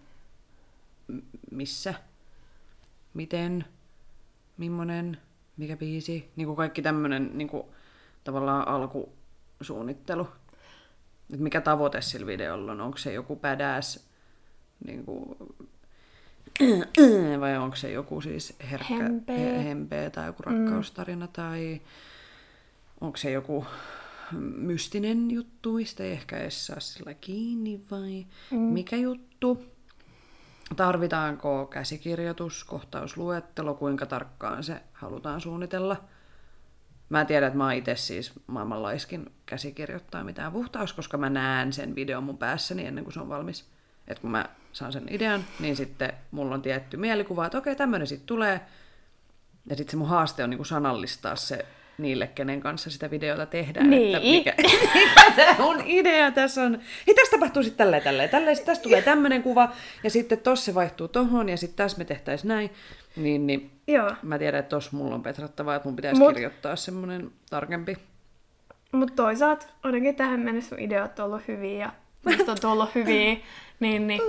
missä, 1.51 1.95
miten, 3.15 3.65
millainen, 4.57 5.19
mikä 5.57 5.77
biisi. 5.77 6.31
Niin 6.37 6.47
kuin 6.47 6.57
kaikki 6.57 6.83
tämmöinen 6.83 7.31
niin 7.35 7.49
kuin, 7.49 7.63
tavallaan 8.25 8.69
alkusuunnittelu. 8.69 10.29
Et 11.35 11.41
mikä 11.41 11.61
tavoite 11.61 12.01
sillä 12.01 12.27
videolla 12.27 12.73
on? 12.73 12.81
Onko 12.81 12.99
se 12.99 13.13
joku 13.13 13.37
badass 13.37 14.07
niin 14.87 15.05
kuin, 15.05 15.37
vai 17.41 17.57
onko 17.59 17.77
se 17.77 17.91
joku 17.93 18.21
siis 18.21 18.57
herkkä 18.71 18.95
Hempeä. 18.95 19.37
he- 19.37 19.65
hempeä 19.65 20.11
tai 20.11 20.27
joku 20.27 20.43
rakkaustarina 20.43 21.27
mm. 21.27 21.33
tai 21.33 21.81
onko 23.01 23.17
se 23.17 23.31
joku 23.31 23.67
mystinen 24.57 25.31
juttu, 25.31 25.73
mistä 25.73 26.05
ei 26.05 26.13
ehkä 26.13 26.39
edes 26.39 26.67
saa 26.67 26.81
sillä 26.81 27.15
kiinni 27.15 27.81
vai 27.91 28.27
mm. 28.51 28.59
mikä 28.59 28.97
juttu. 28.97 29.65
Tarvitaanko 30.77 31.67
käsikirjoitus, 31.67 32.65
kohtausluettelo, 32.65 33.75
kuinka 33.75 34.07
tarkkaan 34.07 34.65
se 34.65 34.83
halutaan 34.93 35.41
suunnitella. 35.41 35.97
Mä 37.09 37.25
tiedän, 37.25 37.47
että 37.47 37.57
mä 37.57 37.65
oon 37.65 37.73
itse 37.73 37.97
siis 37.97 38.33
maailmanlaiskin 38.47 39.33
käsikirjoittaa 39.47 40.25
mitään 40.25 40.53
puhtaus, 40.53 40.93
koska 40.93 41.19
mä 41.19 41.31
näen 41.31 41.73
sen 41.73 41.95
videon 41.95 42.25
mun 42.25 42.39
päässäni 42.39 42.87
ennen 42.87 43.05
kuin 43.05 43.15
se 43.15 43.21
on 43.21 43.29
valmis. 43.29 43.65
Et 44.09 44.19
kun 44.19 44.31
mä 44.31 44.49
saan 44.73 44.93
sen 44.93 45.07
idean, 45.11 45.45
niin 45.61 45.77
sitten 45.77 46.13
mulla 46.31 46.55
on 46.55 46.63
tietty 46.63 46.97
mielikuva, 46.97 47.47
että 47.47 47.59
okei, 47.59 47.77
tämmöinen 47.77 48.07
sitten 48.07 48.27
tulee. 48.27 48.61
Ja 49.67 49.77
sitten 49.77 49.91
se 49.91 49.97
mun 49.97 50.09
haaste 50.09 50.45
on 50.45 50.51
niinku 50.51 50.65
sanallistaa 50.65 51.37
se 51.37 51.67
niille, 51.99 52.27
kenen 52.27 52.61
kanssa 52.61 52.91
sitä 52.91 53.11
videota 53.11 53.47
tehdään. 53.47 53.91
Niin. 53.91 54.17
Että 54.17 54.29
mikä, 54.29 54.55
mikä 54.95 55.31
tämä 55.37 55.57
mun 55.59 55.83
idea 55.87 56.31
tässä 56.31 56.63
on. 56.63 56.81
Hei, 57.07 57.15
tässä 57.15 57.31
tapahtuu 57.31 57.63
sitten 57.63 57.79
tälleen, 57.85 58.03
tälleen, 58.03 58.29
tälleen. 58.29 58.57
Sitten 58.57 58.73
tässä 58.73 58.83
tulee 58.83 59.03
tämmöinen 59.03 59.43
kuva, 59.43 59.73
ja 60.05 60.11
sitten 60.11 60.39
tossa 60.39 60.65
se 60.65 60.75
vaihtuu 60.75 61.09
tohon, 61.09 61.49
ja 61.49 61.57
sitten 61.57 61.77
tässä 61.77 61.99
me 61.99 62.05
tehtäisiin 62.05 62.49
näin. 62.49 62.71
Niin, 63.17 63.47
niin 63.47 63.71
Joo. 63.87 64.13
mä 64.23 64.39
tiedän, 64.39 64.61
että 64.61 64.71
tossa 64.77 64.91
mulla 64.97 65.15
on 65.15 65.23
petrattavaa, 65.23 65.77
että 65.77 65.89
mun 65.89 65.97
pitäisi 65.97 66.21
Mut- 66.21 66.35
kirjoittaa 66.35 66.77
semmoinen 66.77 67.31
tarkempi. 67.51 67.97
Mutta 68.93 69.15
toisaalta 69.15 69.67
ainakin 69.83 70.17
tähän 70.17 70.41
mennessä 70.41 70.69
sun 70.69 70.79
ideat 70.79 71.19
on 71.19 71.27
ollut 71.27 71.49
hyviä 71.49 71.79
ja 71.79 71.93
musta 72.25 72.53
on 72.53 72.59
tullut 72.61 72.95
hyviä, 72.95 73.37
niin, 73.81 74.07
niin, 74.07 74.21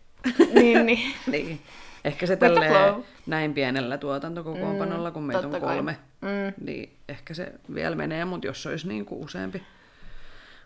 niin, 0.54 0.86
niin. 0.86 1.14
Niin. 1.26 1.60
Ehkä 2.04 2.26
se 2.26 2.36
tälleen 2.36 3.04
näin 3.26 3.54
pienellä 3.54 3.98
tuotantokokoonpanolla, 3.98 5.10
kun 5.10 5.22
meitä 5.22 5.46
on 5.48 5.60
kolme, 5.60 5.98
Mm. 6.20 6.64
niin 6.66 6.96
ehkä 7.08 7.34
se 7.34 7.52
vielä 7.74 7.96
menee, 7.96 8.24
mutta 8.24 8.46
jos 8.46 8.66
olisi 8.66 8.88
niin 8.88 9.04
kuin 9.04 9.24
useampi, 9.24 9.62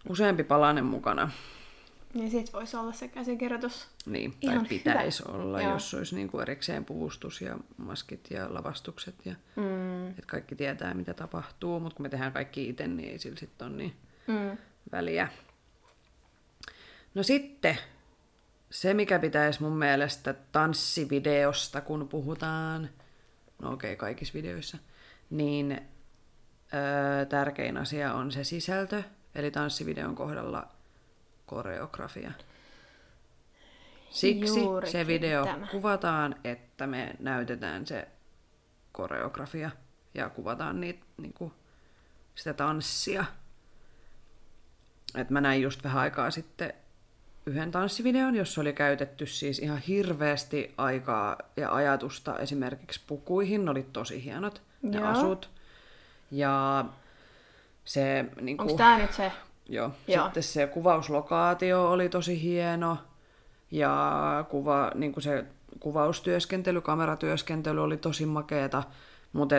useampi 0.09 0.45
palanen 0.45 0.85
mukana, 0.85 1.31
Niin 2.15 2.31
sit 2.31 2.53
voisi 2.53 2.77
olla 2.77 2.93
se 2.93 3.09
käsikirjoitus. 3.09 3.89
niin, 4.07 4.35
Ihan 4.41 4.59
tai 4.59 4.69
pitäisi 4.69 5.23
hyvä. 5.29 5.39
olla, 5.39 5.61
Joo. 5.63 5.73
jos 5.73 5.95
olisi 5.95 6.15
niin 6.15 6.29
kuin 6.29 6.43
erikseen 6.43 6.85
puvustus 6.85 7.41
ja 7.41 7.57
maskit 7.77 8.31
ja 8.31 8.55
lavastukset, 8.55 9.15
ja 9.25 9.35
Mm. 9.57 10.09
että 10.09 10.23
kaikki 10.27 10.55
tietää, 10.55 10.95
mitä 10.95 11.15
tapahtuu, 11.15 11.81
mutta 11.81 11.97
kun 11.97 12.05
me 12.05 12.09
tehdään 12.09 12.33
kaikki 12.33 12.69
itse, 12.69 12.87
niin 12.89 13.09
ei 13.13 13.19
sillä 13.19 13.37
sitten 13.39 13.69
ole 13.69 13.77
niin 13.77 13.93
Mm. 14.27 14.59
väliä. 14.93 15.29
No 17.15 17.23
sitten 17.23 17.79
se, 18.77 18.95
mikä 18.95 19.19
pitäisi 19.19 19.63
mun 19.63 19.79
mielestä 19.79 20.35
tanssivideosta, 20.53 21.81
kun 21.81 22.09
puhutaan, 22.09 22.91
no 23.63 23.73
okei, 23.73 23.93
okay, 23.93 23.97
kaikissa 23.97 24.35
videoissa, 24.35 24.79
niin 25.31 25.73
öö, 26.75 27.27
tärkein 27.27 27.77
asia 27.77 28.15
on 28.15 28.33
se 28.33 28.45
sisältö, 28.45 29.03
eli 29.35 29.51
tanssivideon 29.51 30.15
kohdalla 30.15 30.69
koreografia. 31.47 32.33
Siksi 34.11 34.55
se 34.55 34.61
Juurikin 34.61 35.07
video 35.07 35.45
tämä. 35.45 35.67
kuvataan, 35.67 36.37
että 36.45 36.87
me 36.87 37.17
näytetään 37.19 37.87
se 37.87 38.09
koreografia 38.93 39.71
ja 40.15 40.29
kuvataan 40.29 40.81
niitä, 40.81 41.07
niinku, 41.17 41.53
sitä 42.35 42.55
tanssia. 42.55 43.25
Et 45.15 45.31
mä 45.31 45.41
näin 45.41 45.63
just 45.63 45.85
vähän 45.85 46.03
aikaa 46.03 46.31
sitten 46.31 46.75
yhden 47.47 47.71
tanssivideon, 47.71 48.35
jossa 48.35 48.61
oli 48.61 48.73
käytetty 48.73 49.27
siis 49.27 49.59
ihan 49.59 49.79
hirveästi 49.79 50.75
aikaa 50.77 51.37
ja 51.57 51.75
ajatusta 51.75 52.39
esimerkiksi 52.39 53.01
pukuihin. 53.07 53.65
Ne 53.65 53.71
oli 53.71 53.87
tosi 53.93 54.25
hienot, 54.25 54.63
ne 54.83 54.99
Joo. 54.99 55.09
asut. 55.09 55.51
Ja 56.31 56.85
se... 57.85 58.25
Niin 58.41 58.61
Onko 58.61 58.75
tää 58.75 58.99
nyt 58.99 59.13
se? 59.13 59.33
Joo. 59.69 59.91
Joo. 60.09 60.25
Sitten 60.25 60.43
se 60.43 60.67
kuvauslokaatio 60.67 61.91
oli 61.91 62.09
tosi 62.09 62.43
hieno. 62.43 62.99
Ja 63.71 64.45
kuva, 64.49 64.91
niin 64.95 65.13
kuin 65.13 65.23
se 65.23 65.45
kuvaustyöskentely, 65.81 66.81
kameratyöskentely 66.81 67.83
oli 67.83 67.97
tosi 67.97 68.27
makeeta. 68.27 68.83
Mutta 69.33 69.57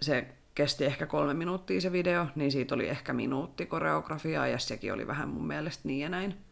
se 0.00 0.26
kesti 0.54 0.84
ehkä 0.84 1.06
kolme 1.06 1.34
minuuttia 1.34 1.80
se 1.80 1.92
video, 1.92 2.26
niin 2.34 2.52
siitä 2.52 2.74
oli 2.74 2.88
ehkä 2.88 3.12
minuutti 3.12 3.66
koreografiaa 3.66 4.46
ja 4.46 4.58
sekin 4.58 4.92
oli 4.92 5.06
vähän 5.06 5.28
mun 5.28 5.46
mielestä 5.46 5.88
niin 5.88 6.00
ja 6.00 6.08
näin. 6.08 6.47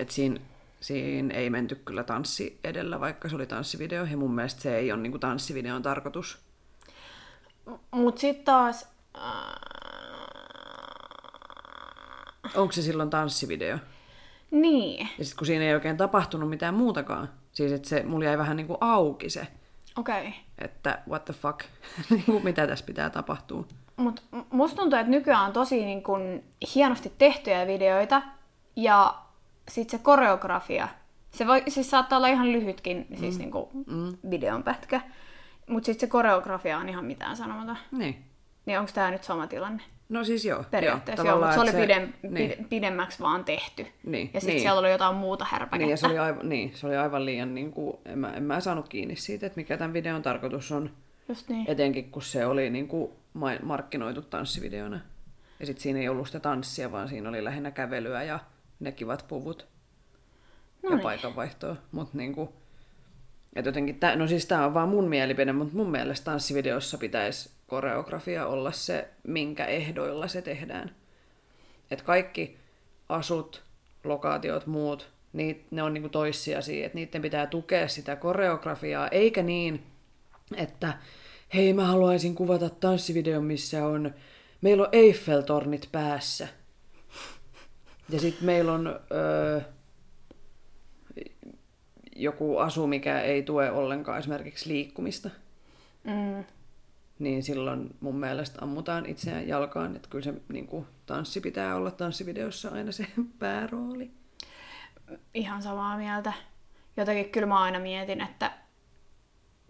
Et 0.00 0.10
siinä, 0.10 0.40
siinä 0.80 1.34
ei 1.34 1.50
menty 1.50 1.74
kyllä 1.74 2.04
tanssi 2.04 2.60
edellä, 2.64 3.00
vaikka 3.00 3.28
se 3.28 3.36
oli 3.36 3.46
tanssivideo. 3.46 4.04
Ja 4.04 4.16
mun 4.16 4.34
mielestä 4.34 4.62
se 4.62 4.76
ei 4.76 4.92
ole 4.92 5.00
niin 5.00 5.20
tanssivideon 5.20 5.82
tarkoitus. 5.82 6.38
Mut 7.90 8.18
sit 8.18 8.44
taas... 8.44 8.88
Äh, 9.16 9.22
Onko 12.54 12.72
se 12.72 12.82
silloin 12.82 13.10
tanssivideo? 13.10 13.78
niin. 14.50 15.08
Ja 15.18 15.24
sitten 15.24 15.38
kun 15.38 15.46
siinä 15.46 15.64
ei 15.64 15.74
oikein 15.74 15.96
tapahtunut 15.96 16.50
mitään 16.50 16.74
muutakaan. 16.74 17.28
Siis 17.52 17.72
että 17.72 17.88
se, 17.88 18.02
mulla 18.02 18.24
jäi 18.24 18.38
vähän 18.38 18.56
niin 18.56 18.66
kuin 18.66 18.78
auki 18.80 19.30
se, 19.30 19.46
Okei. 19.96 20.28
Okay. 20.28 20.32
että 20.58 21.02
what 21.08 21.24
the 21.24 21.34
fuck, 21.34 21.60
niin 22.10 22.24
kuin 22.24 22.44
mitä 22.44 22.66
tässä 22.66 22.84
pitää 22.84 23.10
tapahtua. 23.10 23.64
Mut 23.96 24.22
musta 24.50 24.76
tuntuu, 24.76 24.98
että 24.98 25.10
nykyään 25.10 25.46
on 25.46 25.52
tosi 25.52 25.84
niin 25.84 26.02
kun, 26.02 26.42
hienosti 26.74 27.12
tehtyjä 27.18 27.66
videoita 27.66 28.22
ja 28.76 29.14
sit 29.70 29.90
se 29.90 29.98
koreografia. 29.98 30.88
Se 31.30 31.46
voi, 31.46 31.62
siis 31.68 31.90
saattaa 31.90 32.16
olla 32.16 32.28
ihan 32.28 32.52
lyhytkin 32.52 33.06
siis 33.18 33.34
mm. 33.34 33.38
niin 33.38 33.50
kuin 33.50 33.68
mm. 33.86 34.30
videon 34.30 34.62
pätkä, 34.62 35.00
mutta 35.68 35.86
sitten 35.86 36.08
se 36.08 36.10
koreografia 36.10 36.78
on 36.78 36.88
ihan 36.88 37.04
mitään 37.04 37.36
sanomatta. 37.36 37.76
Niin. 37.92 38.24
Niin 38.66 38.78
onko 38.78 38.90
tämä 38.94 39.10
nyt 39.10 39.24
sama 39.24 39.46
tilanne? 39.46 39.82
No 40.08 40.24
siis 40.24 40.44
joo. 40.44 40.64
Periaatteessa 40.70 41.26
joo, 41.26 41.32
joo, 41.32 41.38
mutta 41.38 41.54
se 41.54 41.60
oli 41.60 41.70
tavallaan, 41.70 42.12
pidem, 42.12 42.32
niin. 42.34 42.66
pidemmäksi 42.68 43.20
vaan 43.20 43.44
tehty. 43.44 43.86
Niin, 44.04 44.30
Ja 44.34 44.40
sitten 44.40 44.54
niin. 44.54 44.62
siellä 44.62 44.80
oli 44.80 44.90
jotain 44.90 45.16
muuta 45.16 45.46
härpäkettä. 45.50 45.78
Niin, 45.78 45.90
ja 45.90 45.96
se 45.96 46.06
oli 46.06 46.18
aivan, 46.18 46.48
niin, 46.48 46.72
se 46.74 46.86
oli 46.86 46.96
aivan 46.96 47.24
liian, 47.24 47.54
niin 47.54 47.72
kuin, 47.72 47.96
en, 48.04 48.18
mä, 48.18 48.32
en 48.32 48.42
mä 48.42 48.60
saanut 48.60 48.88
kiinni 48.88 49.16
siitä, 49.16 49.46
että 49.46 49.56
mikä 49.56 49.76
tämän 49.76 49.92
videon 49.92 50.22
tarkoitus 50.22 50.72
on. 50.72 50.90
Just 51.28 51.48
niin. 51.48 51.70
Etenkin 51.70 52.10
kun 52.10 52.22
se 52.22 52.46
oli 52.46 52.70
niin 52.70 52.88
kuin, 52.88 53.12
ma- 53.32 53.62
markkinoitu 53.62 54.22
tanssivideona. 54.22 55.00
Ja 55.60 55.66
sitten 55.66 55.82
siinä 55.82 56.00
ei 56.00 56.08
ollut 56.08 56.26
sitä 56.26 56.40
tanssia, 56.40 56.92
vaan 56.92 57.08
siinä 57.08 57.28
oli 57.28 57.44
lähinnä 57.44 57.70
kävelyä 57.70 58.22
ja 58.22 58.38
ne 58.80 58.92
kivat 58.92 59.24
puvut. 59.28 59.66
ja 60.82 60.88
Noniin. 60.88 61.02
paikanvaihtoa. 61.02 61.76
Mutta 61.92 62.18
niinku, 62.18 62.54
et 63.56 63.66
jotenkin, 63.66 64.00
tää, 64.00 64.16
no 64.16 64.26
siis 64.26 64.46
tämä 64.46 64.66
on 64.66 64.74
vaan 64.74 64.88
mun 64.88 65.08
mielipide, 65.08 65.52
mutta 65.52 65.76
mun 65.76 65.90
mielestä 65.90 66.24
tanssivideossa 66.24 66.98
pitäisi 66.98 67.50
koreografia 67.66 68.46
olla 68.46 68.72
se, 68.72 69.08
minkä 69.26 69.64
ehdoilla 69.64 70.28
se 70.28 70.42
tehdään. 70.42 70.94
Et 71.90 72.02
kaikki 72.02 72.58
asut, 73.08 73.62
lokaatiot, 74.04 74.66
muut, 74.66 75.10
niit, 75.32 75.66
ne 75.70 75.82
on 75.82 75.94
niinku 75.94 76.08
toissijaisia, 76.08 76.86
että 76.86 76.96
niiden 76.98 77.22
pitää 77.22 77.46
tukea 77.46 77.88
sitä 77.88 78.16
koreografiaa, 78.16 79.08
eikä 79.08 79.42
niin, 79.42 79.82
että 80.56 80.92
hei 81.54 81.72
mä 81.72 81.86
haluaisin 81.86 82.34
kuvata 82.34 82.70
tanssivideon, 82.70 83.44
missä 83.44 83.86
on, 83.86 84.14
meillä 84.60 84.82
on 84.82 84.88
Eiffel-tornit 84.92 85.88
päässä. 85.92 86.48
Ja 88.12 88.20
sitten 88.20 88.46
meillä 88.46 88.72
on 88.72 89.00
öö, 89.12 89.60
joku 92.16 92.58
asu, 92.58 92.86
mikä 92.86 93.20
ei 93.20 93.42
tue 93.42 93.70
ollenkaan 93.70 94.18
esimerkiksi 94.18 94.68
liikkumista. 94.68 95.30
Mm. 96.04 96.44
Niin 97.18 97.42
silloin 97.42 97.96
mun 98.00 98.16
mielestä 98.16 98.58
ammutaan 98.62 99.06
itseään 99.06 99.48
jalkaan, 99.48 99.96
että 99.96 100.08
kyllä 100.08 100.24
se 100.24 100.34
niin 100.48 100.66
kuin, 100.66 100.86
tanssi 101.06 101.40
pitää 101.40 101.76
olla 101.76 101.90
tanssivideossa 101.90 102.68
aina 102.68 102.92
se 102.92 103.06
päärooli. 103.38 104.10
Ihan 105.34 105.62
samaa 105.62 105.96
mieltä. 105.96 106.32
Jotenkin 106.96 107.30
kyllä 107.30 107.46
mä 107.46 107.58
aina 107.60 107.78
mietin, 107.78 108.20
että 108.20 108.52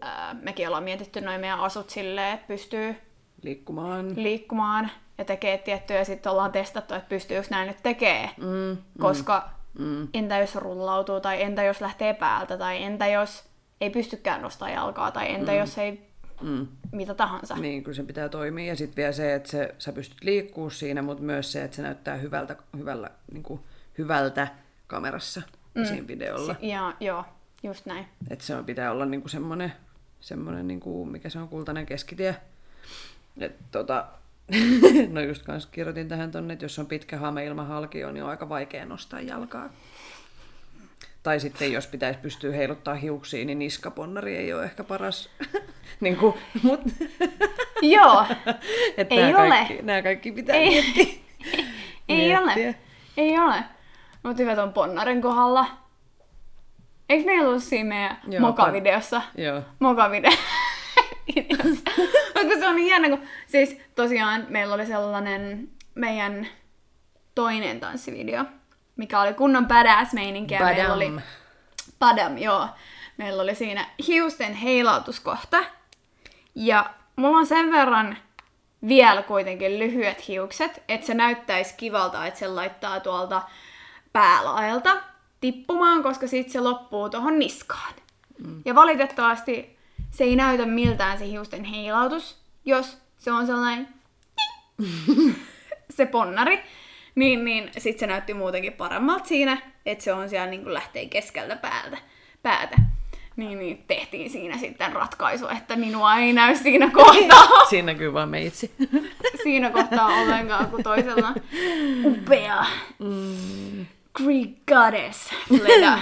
ää, 0.01 0.33
mekin 0.33 0.67
ollaan 0.67 0.83
mietitty 0.83 1.21
noin 1.21 1.41
meidän 1.41 1.59
asut 1.59 1.89
silleen, 1.89 2.33
että 2.33 2.47
pystyy 2.47 2.95
Liikkumaan. 3.41 4.23
liikkumaan 4.23 4.91
ja 5.21 5.25
tekee 5.25 5.57
tiettyjä, 5.57 5.99
ja 5.99 6.05
sitten 6.05 6.31
ollaan 6.31 6.51
testattu, 6.51 6.93
että 6.93 7.09
pystyykö 7.09 7.47
näin 7.49 7.67
nyt 7.67 7.83
tekee. 7.83 8.29
Mm, 8.37 8.77
Koska 8.99 9.49
mm. 9.79 10.07
entä 10.13 10.37
jos 10.37 10.55
rullautuu, 10.55 11.19
tai 11.19 11.41
entä 11.41 11.63
jos 11.63 11.81
lähtee 11.81 12.13
päältä, 12.13 12.57
tai 12.57 12.83
entä 12.83 13.07
jos 13.07 13.43
ei 13.81 13.89
pystykään 13.89 14.41
nostaa 14.41 14.69
jalkaa, 14.69 15.11
tai 15.11 15.31
entä 15.31 15.51
mm. 15.51 15.57
jos 15.57 15.77
ei 15.77 16.07
mm. 16.41 16.67
mitä 16.91 17.13
tahansa. 17.13 17.55
Niin, 17.55 17.83
kyllä 17.83 17.95
se 17.95 18.03
pitää 18.03 18.29
toimia. 18.29 18.67
Ja 18.67 18.75
sitten 18.75 18.95
vielä 18.95 19.11
se, 19.11 19.33
että 19.33 19.49
se, 19.49 19.75
sä 19.77 19.93
pystyt 19.93 20.23
liikkuu 20.23 20.69
siinä, 20.69 21.01
mutta 21.01 21.23
myös 21.23 21.51
se, 21.51 21.63
että 21.63 21.75
se 21.75 21.81
näyttää 21.81 22.15
hyvältä, 22.15 22.55
hyvällä, 22.77 23.09
niin 23.31 23.43
kuin, 23.43 23.59
hyvältä 23.97 24.47
kamerassa 24.87 25.41
mm. 25.75 25.85
siinä 25.85 26.07
videolla. 26.07 26.55
Si- 26.59 26.69
ja, 26.69 26.93
joo, 26.99 27.25
just 27.63 27.85
näin. 27.85 28.07
Että 28.29 28.45
se 28.45 28.55
on, 28.55 28.65
pitää 28.65 28.91
olla 28.91 29.05
niin 29.05 29.21
kuin 29.21 29.31
semmoinen, 29.31 29.73
semmoinen 30.19 30.67
niin 30.67 30.79
kuin, 30.79 31.09
mikä 31.09 31.29
se 31.29 31.39
on, 31.39 31.47
kultainen 31.47 31.85
keskitie. 31.85 32.35
Et, 33.37 33.55
tota, 33.71 34.05
no 35.11 35.21
just 35.21 35.43
kanssa 35.43 35.69
kirjoitin 35.71 36.07
tähän 36.07 36.31
tonne, 36.31 36.53
että 36.53 36.65
jos 36.65 36.79
on 36.79 36.85
pitkä 36.85 37.17
hame 37.17 37.45
ilman 37.45 37.67
halkio, 37.67 38.11
niin 38.11 38.23
on 38.23 38.29
aika 38.29 38.49
vaikea 38.49 38.85
nostaa 38.85 39.21
jalkaa. 39.21 39.69
Tai 41.23 41.39
sitten 41.39 41.71
jos 41.71 41.87
pitäisi 41.87 42.19
pystyä 42.19 42.55
heiluttaa 42.55 42.95
hiuksia, 42.95 43.45
niin 43.45 43.59
niskaponnari 43.59 44.35
ei 44.37 44.53
ole 44.53 44.63
ehkä 44.63 44.83
paras. 44.83 45.29
niin 46.01 46.17
kuin, 46.17 46.33
mut... 46.63 46.81
Joo, 47.81 48.25
että 48.97 49.15
Ei 49.15 49.21
nämä 49.21 49.43
ole. 49.43 49.49
Kaikki, 49.49 49.79
nämä 49.81 50.01
kaikki 50.01 50.31
pitää 50.31 50.55
Ei. 50.55 50.69
miettiä. 50.69 51.13
ei 52.09 52.27
miettiä. 52.27 52.39
ole. 52.41 52.75
Ei 53.17 53.39
ole. 53.39 53.63
Mutta 54.23 54.43
hyvä 54.43 54.55
ton 54.55 54.73
ponnaren 54.73 55.21
kohdalla. 55.21 55.65
Eikö 57.09 57.25
meillä 57.25 57.47
ollut 57.47 57.63
siinä 57.63 57.89
meidän 57.89 58.17
Joo, 58.27 58.41
mokavideossa? 58.41 59.21
Joo. 59.37 59.61
Mokavideo. 59.79 60.31
Mutta 62.43 62.59
se 62.59 62.67
on 62.67 62.75
niin 62.75 62.87
jännä, 62.87 63.09
kun 63.09 63.21
siis 63.47 63.77
tosiaan 63.95 64.45
meillä 64.49 64.75
oli 64.75 64.85
sellainen 64.85 65.69
meidän 65.95 66.47
toinen 67.35 67.79
tanssivideo, 67.79 68.45
mikä 68.95 69.21
oli 69.21 69.33
kunnon 69.33 69.67
badass 69.67 70.13
meininkiä. 70.13 70.59
Meillä 70.59 70.93
oli, 70.93 71.11
Badam. 71.99 72.37
Joo. 72.37 72.67
Meillä 73.17 73.43
oli 73.43 73.55
siinä 73.55 73.85
hiusten 74.07 74.53
heilautuskohta. 74.53 75.63
Ja 76.55 76.93
mulla 77.15 77.37
on 77.37 77.47
sen 77.47 77.71
verran 77.71 78.17
vielä 78.87 79.21
kuitenkin 79.21 79.79
lyhyet 79.79 80.27
hiukset, 80.27 80.83
että 80.87 81.07
se 81.07 81.13
näyttäisi 81.13 81.73
kivalta, 81.77 82.25
että 82.25 82.39
se 82.39 82.47
laittaa 82.47 82.99
tuolta 82.99 83.41
päälaelta 84.13 84.97
tippumaan, 85.41 86.03
koska 86.03 86.27
sitten 86.27 86.53
se 86.53 86.59
loppuu 86.59 87.09
tuohon 87.09 87.39
niskaan. 87.39 87.93
Mm. 88.45 88.61
Ja 88.65 88.75
valitettavasti 88.75 89.77
se 90.11 90.23
ei 90.23 90.35
näytä 90.35 90.65
miltään 90.65 91.17
se 91.17 91.27
hiusten 91.27 91.63
heilautus, 91.63 92.37
jos 92.65 92.97
se 93.17 93.31
on 93.31 93.45
sellainen 93.47 93.87
se 95.95 96.05
ponnari, 96.05 96.59
niin, 97.15 97.45
niin 97.45 97.69
sitten 97.77 97.99
se 97.99 98.07
näytti 98.07 98.33
muutenkin 98.33 98.73
paremmalta 98.73 99.25
siinä, 99.25 99.57
että 99.85 100.03
se 100.03 100.13
on 100.13 100.29
siellä 100.29 100.47
niin 100.47 100.63
kuin 100.63 100.73
lähtee 100.73 101.05
keskeltä 101.05 101.55
päältä, 101.55 101.97
päätä. 102.43 102.77
Niin, 103.35 103.59
niin 103.59 103.83
tehtiin 103.87 104.29
siinä 104.29 104.57
sitten 104.57 104.93
ratkaisu, 104.93 105.47
että 105.47 105.75
minua 105.75 106.15
ei 106.15 106.33
näy 106.33 106.55
siinä 106.55 106.89
kohtaa, 107.03 107.65
Siinä 107.69 107.85
näkyy 107.85 108.13
vaan 108.13 108.29
meitsi. 108.29 108.71
siinä 109.43 109.69
kohtaa 109.69 110.07
ollenkaan, 110.07 110.67
kun 110.67 110.83
toisella 110.83 111.33
upea 112.03 112.65
Mm. 112.99 113.85
Greek 114.13 114.49
goddess 114.67 115.29
Fleda. 115.47 115.97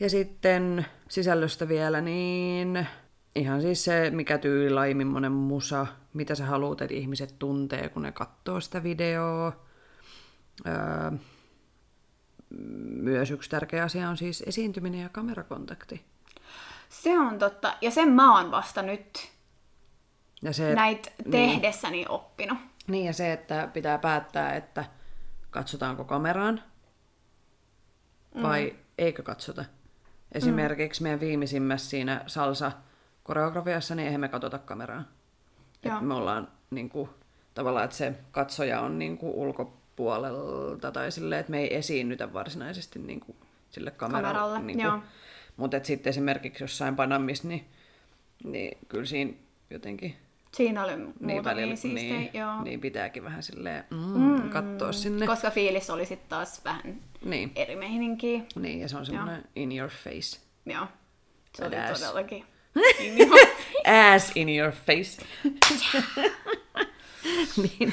Ja 0.00 0.10
sitten 0.10 0.86
sisällöstä 1.12 1.68
vielä, 1.68 2.00
niin 2.00 2.88
ihan 3.34 3.62
siis 3.62 3.84
se, 3.84 4.10
mikä 4.10 4.38
tyylilai, 4.38 4.94
millainen 4.94 5.32
musa, 5.32 5.86
mitä 6.12 6.34
sä 6.34 6.46
haluat, 6.46 6.80
että 6.80 6.94
ihmiset 6.94 7.34
tuntee, 7.38 7.88
kun 7.88 8.02
ne 8.02 8.12
katsoo 8.12 8.60
sitä 8.60 8.82
videoa. 8.82 9.52
Öö, 10.66 11.10
myös 12.88 13.30
yksi 13.30 13.50
tärkeä 13.50 13.84
asia 13.84 14.08
on 14.08 14.16
siis 14.16 14.44
esiintyminen 14.46 15.00
ja 15.00 15.08
kamerakontakti. 15.08 16.04
Se 16.88 17.18
on 17.18 17.38
totta, 17.38 17.74
ja 17.80 17.90
sen 17.90 18.08
mä 18.08 18.38
oon 18.38 18.50
vasta 18.50 18.82
nyt 18.82 19.30
Ja 20.42 20.52
se, 20.52 20.74
näitä 20.74 21.10
niin, 21.18 21.30
tehdessäni 21.30 22.06
oppinut. 22.08 22.58
niin, 22.86 23.06
ja 23.06 23.12
se, 23.12 23.32
että 23.32 23.68
pitää 23.72 23.98
päättää, 23.98 24.56
että 24.56 24.84
katsotaanko 25.50 26.04
kameraan 26.04 26.62
vai 28.42 28.70
mm. 28.70 28.78
eikö 28.98 29.22
katsota. 29.22 29.64
Esimerkiksi 30.32 31.02
meidän 31.02 31.20
viimeisimmässä 31.20 31.90
siinä 31.90 32.24
salsa-koreografiassa, 32.26 33.94
niin 33.94 34.06
eihän 34.06 34.20
me 34.20 34.28
katsota 34.28 34.58
kameraan. 34.58 35.08
Joo. 35.84 35.96
Et 35.96 36.02
me 36.02 36.14
ollaan 36.14 36.48
niin 36.70 36.88
kuin, 36.88 37.10
tavallaan, 37.54 37.84
että 37.84 37.96
se 37.96 38.14
katsoja 38.30 38.80
on 38.80 38.98
niin 38.98 39.18
kuin, 39.18 39.34
ulkopuolelta 39.34 40.92
tai 40.92 41.12
silleen, 41.12 41.40
että 41.40 41.50
me 41.50 41.60
ei 41.60 41.76
esiinnytä 41.76 42.32
varsinaisesti 42.32 42.98
niin 42.98 43.20
kuin, 43.20 43.36
sille 43.70 43.90
kameralle. 43.90 44.38
Kameralle, 44.38 44.62
niin. 44.62 45.02
Mutta 45.56 45.80
sitten 45.82 46.10
esimerkiksi 46.10 46.64
jossain 46.64 46.96
Panamissa, 46.96 47.48
niin, 47.48 47.68
niin 48.44 48.78
kyllä 48.88 49.04
siinä 49.04 49.32
jotenkin 49.70 50.16
Siinä 50.52 50.84
oli 50.84 50.96
niin, 50.96 51.06
muutamia 51.20 51.44
välillä, 51.44 51.76
siistejä, 51.76 52.18
niin, 52.18 52.30
joo. 52.34 52.62
niin 52.62 52.80
pitääkin 52.80 53.24
vähän 53.24 53.42
silleen 53.42 53.84
mm, 53.90 54.50
katsoa 54.50 54.92
sinne. 54.92 55.26
Koska 55.26 55.50
fiilis 55.50 55.90
oli 55.90 56.06
sitten 56.06 56.28
taas 56.28 56.64
vähän 56.64 57.00
Niin, 57.24 57.52
eri 57.56 57.76
meininkiä. 57.76 58.40
niin, 58.56 58.80
ja 58.80 58.88
se 58.88 58.96
on 58.96 59.06
semmoinen 59.06 59.44
in 59.56 59.78
your 59.78 59.90
face. 59.90 60.40
Joo. 60.66 60.86
Se 61.54 61.64
oli 61.64 61.76
Badass. 61.76 62.00
todellakin. 62.00 62.44
Ass 64.14 64.32
in 64.36 64.48
your 64.48 64.72
face. 64.72 65.22
niin, 65.44 65.52
niin, 67.78 67.92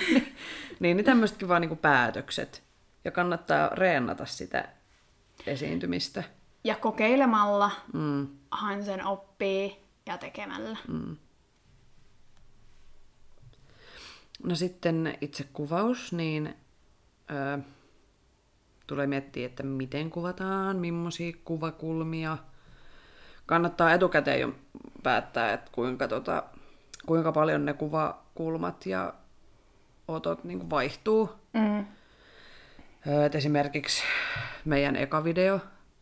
niin, 0.80 0.97
niin 0.97 1.05
tämmöisetkin 1.05 1.47
vaan 1.47 1.62
niinku 1.62 1.76
päätökset. 1.76 2.64
Ja 3.05 3.12
kannattaa 3.12 3.70
reenata 3.74 4.26
sitä 4.26 4.68
esiintymistä. 5.47 6.24
ja 6.64 6.76
kokeilemalla 6.76 7.72
Mm. 7.93 8.28
hän 8.62 8.86
sen 8.86 9.05
oppii 9.05 9.78
ja 10.05 10.18
tekemällä. 10.18 10.78
No 14.43 14.55
sitten 14.55 15.17
itse 15.21 15.43
kuvaus, 15.53 16.13
niin 16.13 16.55
ö, 17.31 17.59
tulee 18.87 19.07
miettiä, 19.07 19.45
että 19.45 19.63
miten 19.63 20.09
kuvataan, 20.09 20.77
millaisia 20.77 21.33
kuvakulmia. 21.43 22.37
Kannattaa 23.45 23.93
etukäteen 23.93 24.41
jo 24.41 24.55
päättää, 25.03 25.53
että 25.53 25.71
kuinka, 25.71 26.07
tota, 26.07 26.43
kuinka 27.05 27.31
paljon 27.31 27.65
ne 27.65 27.73
kuvakulmat 27.73 28.85
ja 28.85 29.13
otot 30.07 30.43
niin 30.43 30.59
kuin 30.59 30.69
vaihtuu. 30.69 31.29
Mm. 31.53 31.85
Ö, 33.07 33.25
Et 33.25 33.35
esimerkiksi 33.35 34.03
meidän 34.65 34.95
eka 34.95 35.23
video, 35.23 35.59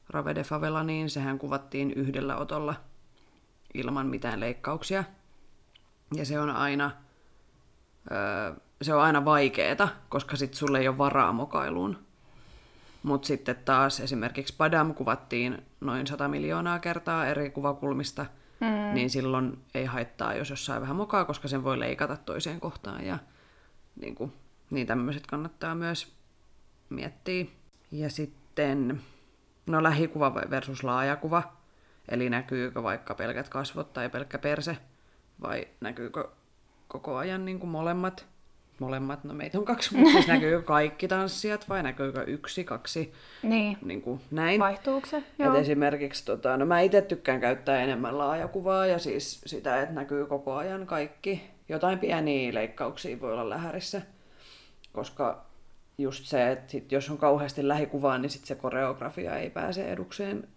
Rave 0.10 0.36
de 0.36 0.44
Favela, 0.44 0.84
niin 0.84 1.10
sehän 1.10 1.40
kuvattiin 1.40 1.92
yhdellä 1.92 2.38
otolla 2.38 2.76
ilman 3.74 4.08
mitään 4.08 4.40
leikkauksia. 4.40 5.04
Ja 6.16 6.26
se 6.26 6.40
on 6.40 6.50
aina, 6.50 6.92
öö, 8.12 8.56
se 8.82 8.94
on 8.94 9.02
aina 9.02 9.26
vaikeeta, 9.26 9.88
koska 10.10 10.36
sit 10.36 10.54
sulle 10.54 10.80
ei 10.80 10.88
ole 10.88 10.98
varaa 10.98 11.34
mokailuun. 11.34 12.08
Mutta 13.04 13.28
sitten 13.28 13.56
taas 13.66 14.00
esimerkiksi 14.00 14.56
Padam 14.58 14.94
kuvattiin 14.94 15.66
noin 15.82 16.08
100 16.08 16.28
miljoonaa 16.28 16.80
kertaa 16.80 17.28
eri 17.28 17.50
kuvakulmista, 17.50 18.26
mm. 18.60 18.94
niin 18.94 19.10
silloin 19.10 19.58
ei 19.74 19.86
haittaa, 19.86 20.34
jos 20.34 20.50
jossain 20.50 20.82
vähän 20.82 20.96
mokaa, 20.96 21.26
koska 21.26 21.48
sen 21.48 21.64
voi 21.64 21.80
leikata 21.80 22.18
toiseen 22.18 22.60
kohtaan. 22.60 23.06
Ja 23.06 23.18
niin, 24.02 24.16
kuin, 24.16 24.34
niin 24.70 24.88
tämmöiset 24.88 25.28
kannattaa 25.28 25.76
myös 25.76 26.14
miettiä. 26.90 27.46
Ja 27.92 28.10
sitten, 28.10 29.02
no 29.66 29.84
lähikuva 29.84 30.36
versus 30.36 30.84
laajakuva. 30.84 31.44
Eli 32.10 32.30
näkyykö 32.30 32.84
vaikka 32.84 33.16
pelkät 33.16 33.50
kasvot 33.50 33.94
tai 33.94 34.10
pelkkä 34.10 34.38
perse, 34.38 34.78
vai 35.42 35.68
näkyykö 35.82 36.30
koko 37.00 37.18
ajan 37.18 37.46
niin 37.46 37.60
kuin 37.60 37.70
molemmat? 37.70 38.26
Molemmat, 38.80 39.24
no 39.24 39.34
meitä 39.34 39.60
on 39.60 39.66
kaksi, 39.66 39.96
mutta 39.96 40.12
siis 40.12 40.28
näkyykö 40.28 40.62
kaikki 40.62 41.08
tanssijat 41.08 41.70
vai 41.70 41.84
näkyykö 41.84 42.24
yksi, 42.24 42.64
kaksi, 42.64 43.14
Niin. 43.44 43.78
niin 43.82 44.02
kuin 44.02 44.22
näin. 44.32 44.60
Vaihtuuko 44.60 45.08
se? 45.08 45.18
Et 45.18 45.24
Joo. 45.40 45.56
esimerkiksi, 45.56 46.26
tota, 46.26 46.58
no 46.58 46.66
mä 46.66 46.80
itse 46.80 47.02
tykkään 47.02 47.42
käyttää 47.42 47.82
enemmän 47.82 48.18
laajakuvaa 48.18 48.86
ja 48.86 49.00
siis 49.00 49.42
sitä, 49.46 49.82
että 49.82 49.96
näkyy 49.96 50.26
koko 50.26 50.56
ajan 50.56 50.88
kaikki. 50.88 51.42
Jotain 51.70 52.00
pieniä 52.00 52.54
leikkauksia 52.54 53.22
voi 53.22 53.34
olla 53.34 53.50
lähärissä, 53.50 54.02
koska 54.94 55.46
just 55.98 56.26
se, 56.26 56.52
että 56.52 56.72
sit 56.72 56.92
jos 56.92 57.10
on 57.10 57.18
kauheasti 57.18 57.68
lähikuvaa, 57.68 58.18
niin 58.18 58.30
sit 58.30 58.46
se 58.46 58.56
koreografia 58.56 59.36
ei 59.38 59.50
pääse 59.50 59.92
edukseen, 59.92 60.48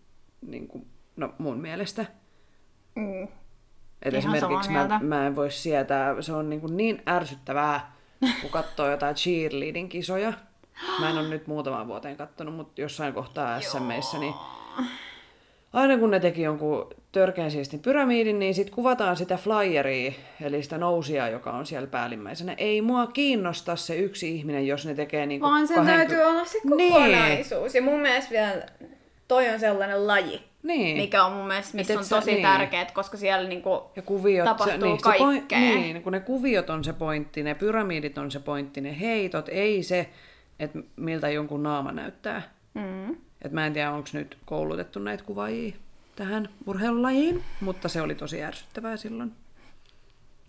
niin 0.47 0.69
kuin, 0.69 0.87
no 1.17 1.35
mun 1.39 1.59
mielestä. 1.61 2.07
Mm. 2.95 3.29
Et 4.03 4.15
Ihan 4.15 4.35
esimerkiksi 4.35 4.71
mä, 4.71 5.01
mä 5.03 5.27
en 5.27 5.37
voi 5.37 5.51
sietää, 5.51 6.23
se 6.23 6.33
on 6.33 6.51
niin, 6.51 6.61
kuin 6.61 6.77
niin 6.77 7.03
ärsyttävää, 7.09 7.93
kun 8.41 8.51
katsoo 8.51 8.91
jotain 8.91 9.15
cheerleading 9.15 9.89
kisoja. 9.89 10.33
Mä 11.01 11.11
en 11.11 11.19
ole 11.19 11.29
nyt 11.29 11.47
muutamaan 11.47 11.89
vuoteen 11.89 12.17
kattonut, 12.17 12.55
mutta 12.55 12.81
jossain 12.81 13.15
kohtaa 13.15 13.61
SMissä, 13.61 14.19
niin 14.19 14.35
aina 15.73 15.99
kun 15.99 16.11
ne 16.11 16.21
teki 16.21 16.43
jonkun 16.43 16.89
törkeän 17.13 17.51
siistin 17.51 17.81
pyramidin, 17.81 18.39
niin 18.39 18.55
sitten 18.55 18.75
kuvataan 18.75 19.17
sitä 19.17 19.37
flyeria, 19.37 20.13
eli 20.41 20.63
sitä 20.63 20.79
nousia, 20.79 21.29
joka 21.29 21.53
on 21.53 21.67
siellä 21.67 21.87
päällimmäisenä. 21.87 22.55
Ei 22.59 22.83
mua 22.83 23.07
kiinnosta 23.07 23.77
se 23.77 23.97
yksi 23.97 24.35
ihminen, 24.37 24.67
jos 24.67 24.87
ne 24.87 24.95
tekee 24.95 25.27
niinku 25.27 25.47
Vaan 25.47 25.69
sen 25.69 25.77
kahden... 25.77 25.97
täytyy 25.97 26.23
olla 26.23 26.45
se 26.45 26.59
Niin. 26.77 26.93
kokonaisuus. 26.93 27.75
Ja 27.75 27.83
mun 27.83 28.01
mielestä 28.01 28.31
vielä 28.31 28.67
toi 29.29 29.49
on 29.49 29.61
sellainen 29.61 30.07
laji, 30.07 30.43
Niin. 30.63 30.97
mikä 30.97 31.25
on 31.25 31.33
mun 31.33 31.47
mielestä, 31.47 31.77
missä 31.77 31.99
on 31.99 32.05
tosi 32.09 32.31
niin. 32.33 32.43
tärkeät, 32.43 32.91
koska 32.91 33.17
siellä 33.17 33.49
niinku 33.49 33.91
Ja 33.97 34.03
kuviot, 34.03 34.45
tapahtuu 34.45 34.81
se, 34.81 34.87
niin, 34.87 34.99
se 34.99 35.19
point, 35.19 35.39
kaikkea. 35.49 35.59
niin, 35.59 36.03
kun 36.03 36.13
ne 36.13 36.21
kuviot 36.21 36.71
on 36.71 36.85
se 36.85 36.93
pointti, 36.93 37.43
ne 37.43 37.55
pyramidit 37.55 38.19
on 38.19 38.31
se 38.31 38.41
pointti, 38.41 38.81
ne 38.81 39.01
heitot, 39.01 39.49
ei 39.49 39.83
se, 39.83 40.11
että 40.59 40.79
miltä 40.97 41.29
jonkun 41.29 41.63
naama 41.63 41.93
näyttää. 41.93 42.43
Mm. 42.75 43.17
Et 43.43 43.53
mä 43.53 43.67
en 43.67 43.73
tiedä, 43.73 43.91
onko 43.93 44.09
nyt 44.13 44.39
koulutettu 44.45 44.99
näitä 44.99 45.25
kuvaajia 45.25 45.73
tähän 46.17 46.49
urheilulajiin, 46.67 47.43
mutta 47.61 47.89
se 47.89 48.03
oli 48.03 48.15
tosi 48.15 48.43
ärsyttävää 48.43 48.97
silloin. 48.97 49.33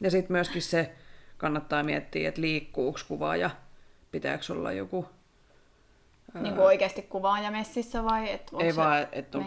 Ja 0.01 0.11
sitten 0.11 0.31
myöskin 0.31 0.61
se 0.61 0.91
kannattaa 1.37 1.83
miettiä, 1.83 2.29
että 2.29 2.41
liikkuuko 2.41 2.99
kuvaaja, 3.07 3.49
pitääkö 4.11 4.43
olla 4.53 4.71
joku, 4.71 5.05
Niin 6.39 6.55
kuin 6.55 6.65
oikeasti 6.65 7.01
kuvaaja 7.01 7.51
messissä 7.51 8.03
vai? 8.03 8.31
Et 8.31 8.49
onko 8.51 8.63
ei 8.63 8.71
se 8.71 8.77
vaan, 8.77 9.07
että 9.11 9.37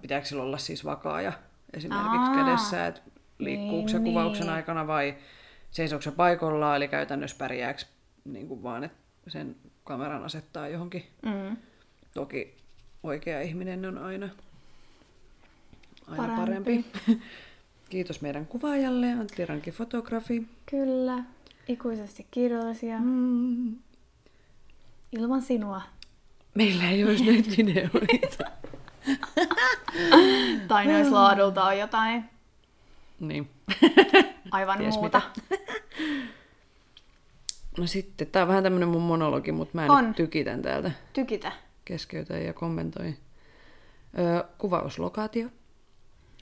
pitääkö 0.00 0.26
sillä 0.26 0.42
olla 0.42 0.58
siis 0.58 0.84
vakaaja 0.84 1.32
esimerkiksi 1.74 2.30
Aa, 2.30 2.44
kädessä, 2.44 2.86
että 2.86 3.00
liikkuuko 3.38 3.76
niin, 3.76 3.88
se 3.88 3.98
kuvauksen 3.98 4.46
niin. 4.46 4.54
aikana 4.54 4.86
vai 4.86 5.14
seisooko 5.70 6.02
se 6.02 6.10
paikallaan, 6.10 6.76
eli 6.76 6.88
käytännössä 6.88 7.36
pärjääkö 7.38 7.82
niin 8.24 8.48
kuin 8.48 8.62
vaan, 8.62 8.84
että 8.84 8.98
sen 9.28 9.56
kameran 9.84 10.24
asettaa 10.24 10.68
johonkin. 10.68 11.06
Mm. 11.22 11.56
Toki 12.14 12.56
oikea 13.02 13.40
ihminen 13.40 13.84
on 13.84 13.98
aina, 13.98 14.28
aina 16.06 16.36
Parempi. 16.36 16.36
parempi. 16.40 16.86
Kiitos 17.90 18.20
meidän 18.20 18.46
kuvaajalle, 18.46 19.12
Antti 19.12 19.46
Ranki 19.46 19.70
Fotografi. 19.70 20.46
Kyllä. 20.66 21.24
Ikuisesti 21.68 22.26
kiitollisia. 22.30 22.98
Mm. 23.00 23.76
Ilman 25.12 25.42
sinua. 25.42 25.82
Meillä 26.54 26.90
ei 26.90 27.04
olisi 27.04 27.24
näitä 27.24 27.50
videoita. 27.56 28.44
Tai 30.68 30.86
ne 30.86 30.96
olisi 30.96 31.10
laadultaan 31.10 31.78
jotain 31.78 32.24
niin. 33.20 33.50
aivan 34.50 34.78
Ties 34.78 34.94
muuta. 34.94 35.22
No 37.78 37.86
sitten, 37.86 38.26
tää 38.26 38.42
on 38.42 38.48
vähän 38.48 38.62
tämmönen 38.62 38.88
mun 38.88 39.02
monologi, 39.02 39.52
mutta 39.52 39.78
mä 39.78 39.86
On. 39.88 40.06
nyt 40.06 40.16
tykitän 40.16 40.62
täältä. 40.62 40.90
Tykitä. 41.12 41.52
Keskeytän 41.84 42.44
ja 42.44 42.52
kommentoin. 42.52 43.18
Öö, 44.18 44.44
kuvauslokaatio. 44.58 45.48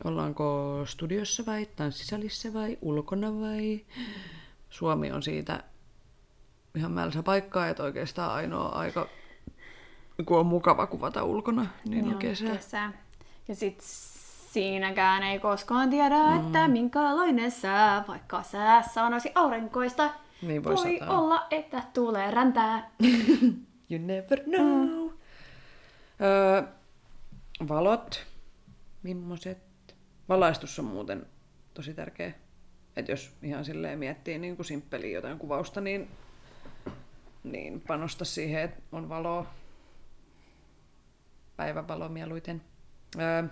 Ollaanko 0.05 0.81
studiossa 0.85 1.47
vai 1.47 1.69
tanssisalissä 1.77 2.53
vai 2.53 2.79
ulkona 2.83 3.41
vai... 3.41 3.81
Suomi 4.71 5.13
on 5.13 5.23
siitä 5.23 5.65
ihan 6.75 6.93
mälsä 6.93 7.23
paikkaa, 7.23 7.69
että 7.69 7.83
oikeastaan 7.83 8.33
ainoa 8.33 8.69
aika, 8.69 9.09
kun 10.27 10.39
on 10.39 10.47
mukava 10.47 10.87
kuvata 10.87 11.25
ulkona, 11.25 11.67
niin 11.85 12.05
on 12.05 12.17
kesä. 12.17 12.45
kesä. 12.45 12.93
Ja 13.49 13.55
sit 13.55 13.81
siinäkään 14.53 15.23
ei 15.23 15.39
koskaan 15.39 15.91
tiedä, 15.91 16.17
mm. 16.17 16.47
että 16.47 16.69
minkälainen 16.69 17.51
sää, 17.51 18.05
vaikka 18.09 18.43
säässä 18.43 19.05
on 19.05 19.13
olisi 19.13 19.33
aurinkoista. 19.35 20.11
Niin 20.43 20.65
voi 20.65 20.75
voi 20.77 20.99
sataa. 20.99 21.19
olla, 21.19 21.47
että 21.51 21.83
tulee 21.95 22.31
räntää. 22.31 22.91
You 23.91 24.07
never 24.07 24.41
know. 24.45 24.89
Mm. 24.89 25.11
Öö, 26.21 26.63
valot, 27.69 28.27
mimmoset. 29.03 29.59
Valaistus 30.29 30.79
on 30.79 30.85
muuten 30.85 31.27
tosi 31.75 31.95
tärkeä. 31.95 32.33
Et 32.97 33.09
jos 33.09 33.37
ihan 33.43 33.65
silleen 33.65 33.99
miettii 33.99 34.39
niin 34.39 34.57
kuin 34.57 34.67
simppeliä 34.67 35.11
jotain 35.11 35.39
kuvausta, 35.39 35.81
niin, 35.81 36.09
niin 37.45 37.81
panosta 37.81 38.25
siihen, 38.25 38.63
että 38.63 38.81
on 38.93 39.09
valoa. 39.09 39.47
Päivävalo 41.57 42.09
mieluiten. 42.09 42.63
Öö, 43.21 43.43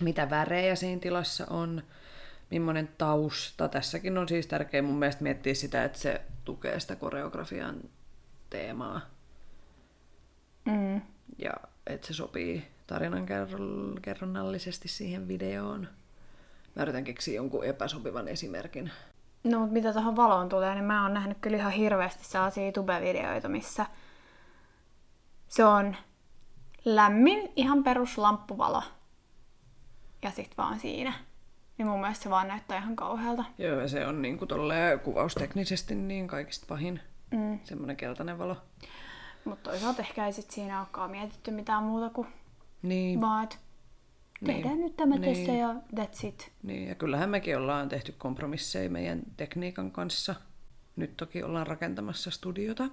mitä 0.00 0.30
värejä 0.30 0.74
siinä 0.74 1.00
tilassa 1.00 1.46
on, 1.50 1.82
millainen 2.50 2.88
tausta. 2.98 3.68
Tässäkin 3.68 4.18
on 4.18 4.28
siis 4.28 4.46
tärkeää 4.46 4.82
mun 4.82 4.98
mielestä 4.98 5.22
miettiä 5.22 5.54
sitä, 5.54 5.84
että 5.84 5.98
se 5.98 6.20
tukee 6.44 6.80
sitä 6.80 6.96
koreografian 6.96 7.80
teemaa 8.50 9.00
Mm. 10.64 11.00
ja 11.38 11.52
että 11.86 12.06
se 12.06 12.12
sopii 12.12 12.66
tarinan 12.86 13.26
kerro- 13.26 14.00
kerronnallisesti 14.02 14.88
siihen 14.88 15.28
videoon. 15.28 15.88
Mä 16.76 16.82
yritän 16.82 17.04
keksiä 17.04 17.34
jonkun 17.34 17.64
epäsopivan 17.64 18.28
esimerkin. 18.28 18.90
No, 19.44 19.58
mutta 19.58 19.72
mitä 19.72 19.92
tuohon 19.92 20.16
valoon 20.16 20.48
tulee, 20.48 20.74
niin 20.74 20.84
mä 20.84 21.02
oon 21.02 21.14
nähnyt 21.14 21.38
kyllä 21.40 21.56
ihan 21.56 21.72
hirveästi 21.72 22.24
sellaisia 22.24 22.72
tube-videoita, 22.72 23.48
missä 23.48 23.86
se 25.48 25.64
on 25.64 25.96
lämmin, 26.84 27.52
ihan 27.56 27.84
perus 27.84 28.18
lamppuvalo. 28.18 28.82
Ja 30.22 30.30
sit 30.30 30.58
vaan 30.58 30.80
siinä. 30.80 31.12
Niin 31.78 31.88
mun 31.88 32.00
mielestä 32.00 32.22
se 32.22 32.30
vaan 32.30 32.48
näyttää 32.48 32.78
ihan 32.78 32.96
kauhealta. 32.96 33.44
Joo, 33.58 33.80
ja 33.80 33.88
se 33.88 34.06
on 34.06 34.22
niin 34.22 34.38
kuin 34.38 34.48
kuvausteknisesti 35.04 35.94
niin 35.94 36.28
kaikista 36.28 36.66
pahin. 36.68 37.00
Mm. 37.30 37.60
Semmoinen 37.64 37.96
keltainen 37.96 38.38
valo. 38.38 38.56
Mutta 39.44 39.70
toisaalta 39.70 40.02
ehkä 40.02 40.26
ei 40.26 40.32
sit 40.32 40.50
siinä 40.50 40.78
olekaan 40.80 41.10
mietitty 41.10 41.50
mitään 41.50 41.82
muuta 41.82 42.10
kuin 42.10 42.28
Niin, 42.82 43.20
vaan, 43.20 43.44
että 43.44 43.56
Niin. 44.46 44.56
tehdään 44.56 44.80
nyt 44.80 44.96
tämä 44.96 45.16
Niin. 45.16 45.36
tässä 45.36 45.52
ja 45.52 45.74
that's 45.96 46.26
it. 46.26 46.52
niin, 46.62 46.88
ja 46.88 46.94
kyllähän 46.94 47.30
mekin 47.30 47.56
ollaan 47.56 47.88
tehty 47.88 48.14
kompromisseja 48.18 48.90
meidän 48.90 49.22
tekniikan 49.36 49.90
kanssa. 49.90 50.34
Nyt 50.96 51.16
toki 51.16 51.42
ollaan 51.42 51.66
rakentamassa 51.66 52.30
studiota. 52.30 52.88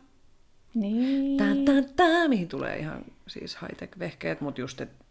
Niin. 0.73 1.37
Tää, 1.37 1.55
tää, 1.65 1.81
tää, 1.95 2.27
mihin 2.27 2.47
tulee 2.47 2.77
ihan 2.77 3.05
siis 3.27 3.57
high-tech-vehkeet, 3.61 4.41
mutta 4.41 4.61
just, 4.61 4.81
että 4.81 5.05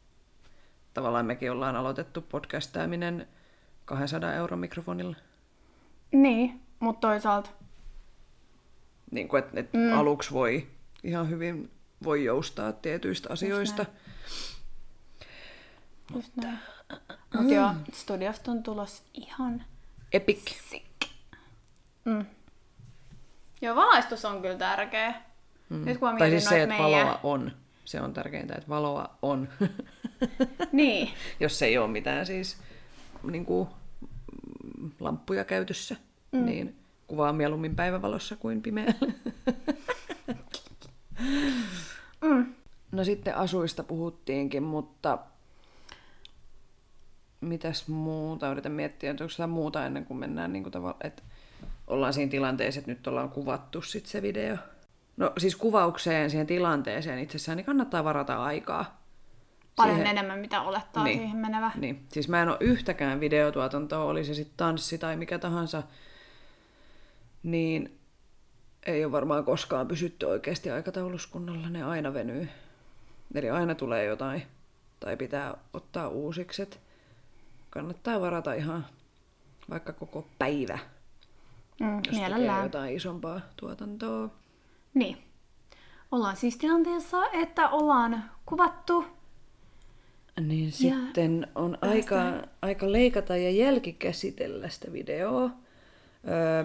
tavallaan 0.94 1.26
mekin 1.26 1.52
ollaan 1.52 1.76
aloitettu 1.76 2.20
podcastaaminen 2.22 3.28
200 3.84 4.34
euron 4.34 4.58
mikrofonilla. 4.58 5.16
Niin, 6.12 6.60
mutta 6.80 7.08
toisaalta 7.08 7.50
Niin 9.10 9.28
kuin, 9.28 9.44
että, 9.44 9.60
että 9.60 9.78
mm. 9.78 9.92
aluksi 9.92 10.32
voi 10.32 10.66
ihan 11.04 11.30
hyvin 11.30 11.70
voi 12.04 12.24
joustaa 12.24 12.72
tietyistä 12.72 13.28
asioista. 13.32 13.82
just 13.82 13.92
näin. 13.94 14.08
Mut 16.12 17.50
joo, 17.50 17.70
studiosta 17.92 18.50
on 18.50 18.62
tulos 18.62 19.02
ihan 19.14 19.64
Epic. 20.12 20.50
sick. 20.70 20.84
Mm. 22.04 22.26
Joo, 23.62 23.76
valaistus 23.76 24.24
on 24.24 24.42
kyllä 24.42 24.58
tärkeä. 24.58 25.14
Mm. 25.68 25.84
Nyt 25.84 25.98
kun 25.98 26.12
mä 26.12 26.18
Tai 26.18 26.30
siis 26.30 26.44
se, 26.44 26.62
että 26.62 26.74
meidän... 26.82 27.06
valoa 27.06 27.20
on. 27.22 27.52
Se 27.84 28.00
on 28.00 28.12
tärkeintä, 28.12 28.54
että 28.54 28.68
valoa 28.68 29.18
on. 29.22 29.48
Niin, 30.72 31.10
Jos 31.40 31.62
ei 31.62 31.78
ole 31.78 31.88
mitään 31.88 32.26
siis 32.26 32.58
niin 33.22 33.44
kuin, 33.44 33.68
mm, 34.78 34.90
lamppuja 35.00 35.44
käytössä, 35.44 35.96
mm. 36.32 36.44
niin 36.44 36.76
kuvaa 37.06 37.32
mieluummin 37.32 37.76
päivävalossa 37.76 38.36
kuin 38.36 38.62
pimeällä. 38.62 38.94
mm. 42.20 42.54
No 42.92 43.04
sitten 43.04 43.36
asuista 43.36 43.84
puhuttiinkin, 43.84 44.62
mutta 44.62 45.18
mitäs 47.40 47.88
muuta? 47.88 48.50
Yritän 48.52 48.72
miettiä, 48.72 49.10
että 49.10 49.24
onko 49.24 49.32
jotain 49.32 49.50
muuta 49.50 49.86
ennen 49.86 50.04
kuin 50.04 50.18
mennään 50.18 50.52
niin 50.52 50.62
kuin 50.62 50.72
tavalla, 50.72 50.96
että 51.04 51.22
ollaan 51.86 52.12
siinä 52.12 52.30
tilanteessa, 52.30 52.78
että 52.78 52.90
nyt 52.90 53.06
ollaan 53.06 53.30
kuvattu 53.30 53.82
sit 53.82 54.06
se 54.06 54.22
video. 54.22 54.56
No 55.16 55.32
siis 55.38 55.56
kuvaukseen, 55.56 56.30
siihen 56.30 56.46
tilanteeseen 56.46 57.18
itsessään, 57.18 57.56
niin 57.56 57.64
kannattaa 57.66 58.04
varata 58.04 58.44
aikaa. 58.44 58.98
paljon 59.76 59.96
Siihen- 59.96 60.10
enemmän 60.10 60.38
mitä 60.38 60.62
olettaa 60.62 61.04
Niin. 61.04 61.18
siihen 61.18 61.36
menevä. 61.38 61.70
Niin, 61.76 62.06
siis 62.12 62.28
mä 62.28 62.42
en 62.42 62.48
ole 62.48 62.56
yhtäkään 62.60 63.20
videotuotantoa, 63.20 64.04
oli 64.04 64.24
se 64.24 64.34
sitten 64.34 64.56
tanssi 64.56 64.98
tai 64.98 65.16
mikä 65.16 65.38
tahansa, 65.38 65.82
niin 67.42 67.98
ei 68.86 69.04
ole 69.04 69.12
varmaan 69.12 69.44
koskaan 69.44 69.88
pysytty 69.88 70.26
oikeasti 70.26 70.70
aikataulussa 70.70 71.28
kunnolla, 71.32 71.68
ne 71.68 71.82
aina 71.82 72.14
venyy. 72.14 72.48
Eli 73.34 73.50
aina 73.50 73.74
tulee 73.74 74.04
jotain, 74.04 74.42
tai 75.00 75.16
pitää 75.16 75.54
ottaa 75.72 76.08
uusiksi, 76.08 76.62
et 76.62 76.80
kannattaa 77.78 78.20
varata 78.20 78.54
ihan 78.54 78.86
vaikka 79.70 79.92
koko 79.92 80.26
päivä, 80.38 80.78
Mm, 81.80 82.00
jos 82.06 82.16
tekee 82.16 82.62
jotain 82.62 82.96
isompaa 82.96 83.40
tuotantoa. 83.56 84.28
Niin. 84.94 85.16
Ollaan 86.12 86.36
siis 86.36 86.56
tilanteessa, 86.56 87.26
että 87.32 87.68
ollaan 87.68 88.24
kuvattu. 88.46 89.04
Niin 90.40 90.72
sitten 90.72 91.46
on 91.54 91.78
aika, 91.80 92.16
aika 92.62 92.92
leikata 92.92 93.36
ja 93.36 93.50
jälkikäsitellä 93.50 94.68
sitä 94.68 94.92
videoa. 94.92 95.50
Öö, 96.28 96.64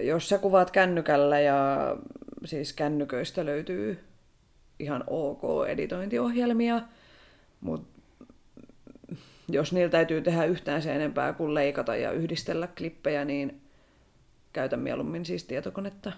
jos 0.00 0.28
sä 0.28 0.38
kuvaat 0.38 0.70
kännykällä 0.70 1.40
ja 1.40 1.96
siis 2.44 2.72
kännyköistä 2.72 3.46
löytyy 3.46 4.04
ihan 4.78 5.04
ok 5.06 5.42
editointiohjelmia, 5.68 6.80
Mutta 7.60 7.91
jos 9.52 9.72
niillä 9.72 9.90
täytyy 9.90 10.20
tehdä 10.22 10.44
yhtään 10.44 10.82
sen 10.82 10.94
enempää 10.96 11.32
kuin 11.32 11.54
leikata 11.54 11.96
ja 11.96 12.10
yhdistellä 12.10 12.66
klippejä, 12.66 13.24
niin 13.24 13.60
käytän 14.52 14.80
mieluummin 14.80 15.26
siis 15.26 15.44
tietokonetta. 15.44 16.12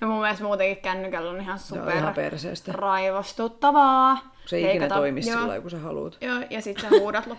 Ja 0.00 0.06
mun 0.06 0.20
mielestä 0.20 0.44
muutenkin 0.44 0.76
kännykällä 0.82 1.30
on 1.30 1.40
ihan 1.40 1.58
Se 1.58 1.74
on 1.74 1.80
super 1.80 1.96
ihan 1.96 2.14
perseestä. 2.14 2.72
raivostuttavaa. 2.72 4.34
Se 4.46 4.56
ei 4.56 4.70
ikinä 4.70 4.88
toimi 4.88 5.20
Joo. 5.20 5.24
sillä 5.24 5.46
lailla, 5.48 5.62
kun 5.62 5.70
sä 5.70 5.78
haluat. 5.78 6.18
Joo, 6.20 6.40
ja 6.50 6.62
sit 6.62 6.80
sä 6.80 6.88
huudat 6.90 7.26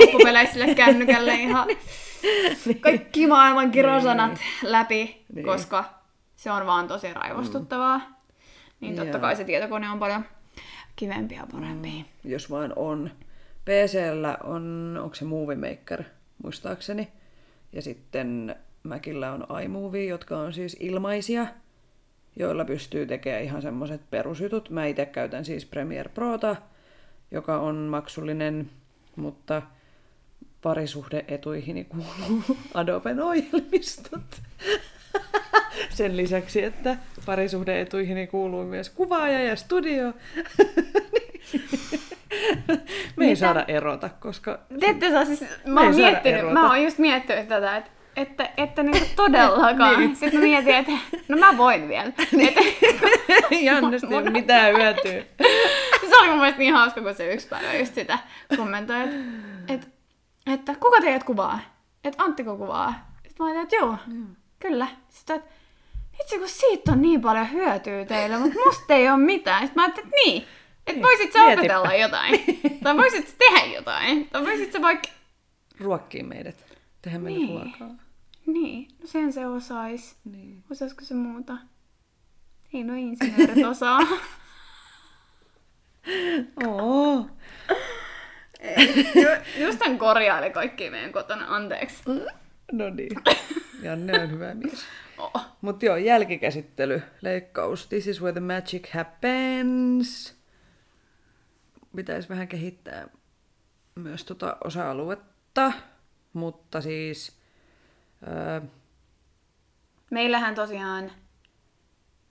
loppupeleissä 0.00 0.52
sille 0.52 0.74
kännykälle 0.74 1.34
ihan 1.34 1.68
kaikki 2.80 3.26
maailman 3.26 3.70
kirosanat 3.70 4.38
läpi, 4.62 5.24
Niin. 5.34 5.46
koska 5.46 5.84
se 6.36 6.50
on 6.50 6.66
vaan 6.66 6.88
tosi 6.88 7.14
raivostuttavaa. 7.14 8.00
Niin 8.80 8.96
totta 8.96 9.10
Joo. 9.10 9.20
kai 9.20 9.36
se 9.36 9.44
tietokone 9.44 9.90
on 9.90 9.98
paljon 9.98 10.24
kivempi 10.96 11.34
ja 11.34 11.46
parempi. 11.52 12.06
jos 12.24 12.50
vaan 12.50 12.72
on. 12.76 13.10
PCllä 13.68 14.38
on, 14.44 14.96
onko 15.02 15.14
se 15.14 15.24
Movie 15.24 15.56
Maker, 15.56 16.02
muistaakseni. 16.42 17.08
Ja 17.72 17.82
sitten 17.82 18.56
Macillä 18.82 19.32
on 19.32 19.46
iMovie, 19.62 20.04
jotka 20.04 20.38
on 20.38 20.52
siis 20.52 20.76
ilmaisia, 20.80 21.46
joilla 22.36 22.64
pystyy 22.64 23.06
tekemään 23.06 23.42
ihan 23.42 23.62
semmoiset 23.62 24.00
perusjutut. 24.10 24.70
Mä 24.70 24.86
itse 24.86 25.06
käytän 25.06 25.44
siis 25.44 25.66
Premiere 25.66 26.10
Prota, 26.14 26.56
joka 27.30 27.60
on 27.60 27.76
maksullinen, 27.76 28.70
mutta 29.16 29.62
parisuhdeetuihini 30.62 31.84
kuuluu 31.84 32.42
Adoben 32.74 33.20
ohjelmistot. 33.20 34.42
Sen 35.90 36.16
lisäksi, 36.16 36.64
että 36.64 36.96
parisuhdeetuihini 37.26 38.26
kuuluu 38.26 38.64
myös 38.64 38.90
kuvaaja 38.90 39.42
ja 39.42 39.56
studio. 39.56 40.12
Me 43.16 43.24
ei 43.24 43.30
Mitä? 43.30 43.40
saada 43.40 43.64
erota, 43.68 44.08
koska 44.08 44.58
Te 44.80 44.86
ette 44.86 45.10
saa 45.10 45.24
siis, 45.24 45.44
mä 45.66 45.80
oon, 45.80 45.94
miettinyt, 45.94 46.38
erota. 46.38 46.54
mä 46.54 46.68
oon 46.68 46.82
just 46.82 46.98
miettinyt 46.98 47.48
tätä, 47.48 47.76
että 47.76 47.90
että, 48.16 48.50
että 48.56 48.82
niinku 48.82 49.06
todellakaan. 49.16 49.98
Niin. 49.98 50.16
Sitten 50.16 50.40
mä 50.40 50.46
mietin, 50.46 50.74
että 50.74 50.92
no 51.28 51.36
mä 51.36 51.56
voin 51.56 51.88
vielä. 51.88 52.12
Että, 52.38 52.60
Jannesta 53.60 54.06
ei 54.10 54.14
ole 54.16 54.30
mitään 54.30 54.76
hyötyä. 54.76 55.22
se 56.10 56.16
oli 56.16 56.28
mun 56.28 56.38
mielestä 56.38 56.58
niin 56.58 56.74
hauska, 56.74 57.00
kun 57.00 57.14
se 57.14 57.32
yksi 57.32 57.48
päivä 57.48 57.74
just 57.74 57.94
sitä 57.94 58.18
kommentoi, 58.56 59.00
että, 59.00 59.16
että, 59.68 59.86
että 60.46 60.74
kuka 60.74 61.00
teidät 61.00 61.24
kuvaa? 61.24 61.60
Että 62.04 62.24
Anttiko 62.24 62.56
kuvaa? 62.56 62.94
Sitten 63.28 63.46
mä 63.46 63.52
ajattelin, 63.52 63.62
että 63.64 63.76
joo, 63.76 64.18
kyllä. 64.58 64.86
Sitten 65.08 65.36
että 65.36 65.50
itse 66.22 66.38
kun 66.38 66.48
siitä 66.48 66.92
on 66.92 67.02
niin 67.02 67.20
paljon 67.20 67.52
hyötyä 67.52 68.04
teille, 68.04 68.38
mutta 68.38 68.58
musta 68.66 68.94
ei 68.94 69.08
ole 69.08 69.18
mitään. 69.18 69.62
Sitten 69.66 69.80
mä 69.80 69.84
ajattelin, 69.84 70.08
että 70.08 70.20
niin. 70.24 70.46
Että 70.88 71.02
voisit 71.02 71.32
sä 71.32 71.38
mietipä. 71.38 71.60
opetella 71.80 71.94
jotain. 71.94 72.40
tai 72.84 72.96
voisit 72.96 73.28
sä 73.28 73.34
tehdä 73.38 73.66
jotain. 73.74 74.28
Tai 74.32 74.42
voisit 74.44 74.72
sä 74.72 74.82
vaikka... 74.82 75.08
Ruokkii 75.80 76.22
meidät. 76.22 76.56
Tehdä 77.02 77.18
meille 77.18 77.38
Niin. 77.46 77.62
ruokaa. 77.62 77.96
Niin, 78.46 78.88
no 79.00 79.06
sen 79.06 79.32
se 79.32 79.46
osais. 79.46 80.16
Niin. 80.24 80.64
Osaisiko 80.70 81.04
se 81.04 81.14
muuta? 81.14 81.56
Ei 82.74 82.84
no 82.84 82.94
insinöörit 82.96 83.64
osaa. 83.70 84.00
Oo. 86.66 87.26
Ju- 89.14 89.64
Just 89.66 89.80
hän 89.86 89.98
korjaili 89.98 90.50
kaikki 90.50 90.90
meidän 90.90 91.12
kotona, 91.12 91.46
anteeksi. 91.56 92.02
No 92.72 92.90
niin. 92.90 93.10
Janne 93.82 94.20
on 94.20 94.30
hyvä 94.30 94.54
mies. 94.54 94.84
Oh. 95.18 95.46
Mutta 95.60 95.84
joo, 95.86 95.96
jälkikäsittely, 95.96 97.02
leikkaus. 97.20 97.86
This 97.86 98.06
is 98.06 98.20
where 98.22 98.32
the 98.32 98.40
magic 98.40 98.90
happens. 98.90 100.37
Pitäisi 101.98 102.28
vähän 102.28 102.48
kehittää 102.48 103.08
myös 103.94 104.24
tota 104.24 104.56
osa-aluetta, 104.64 105.72
mutta 106.32 106.80
siis... 106.80 107.36
Öö, 108.28 108.60
Meillähän 110.10 110.54
tosiaan 110.54 111.10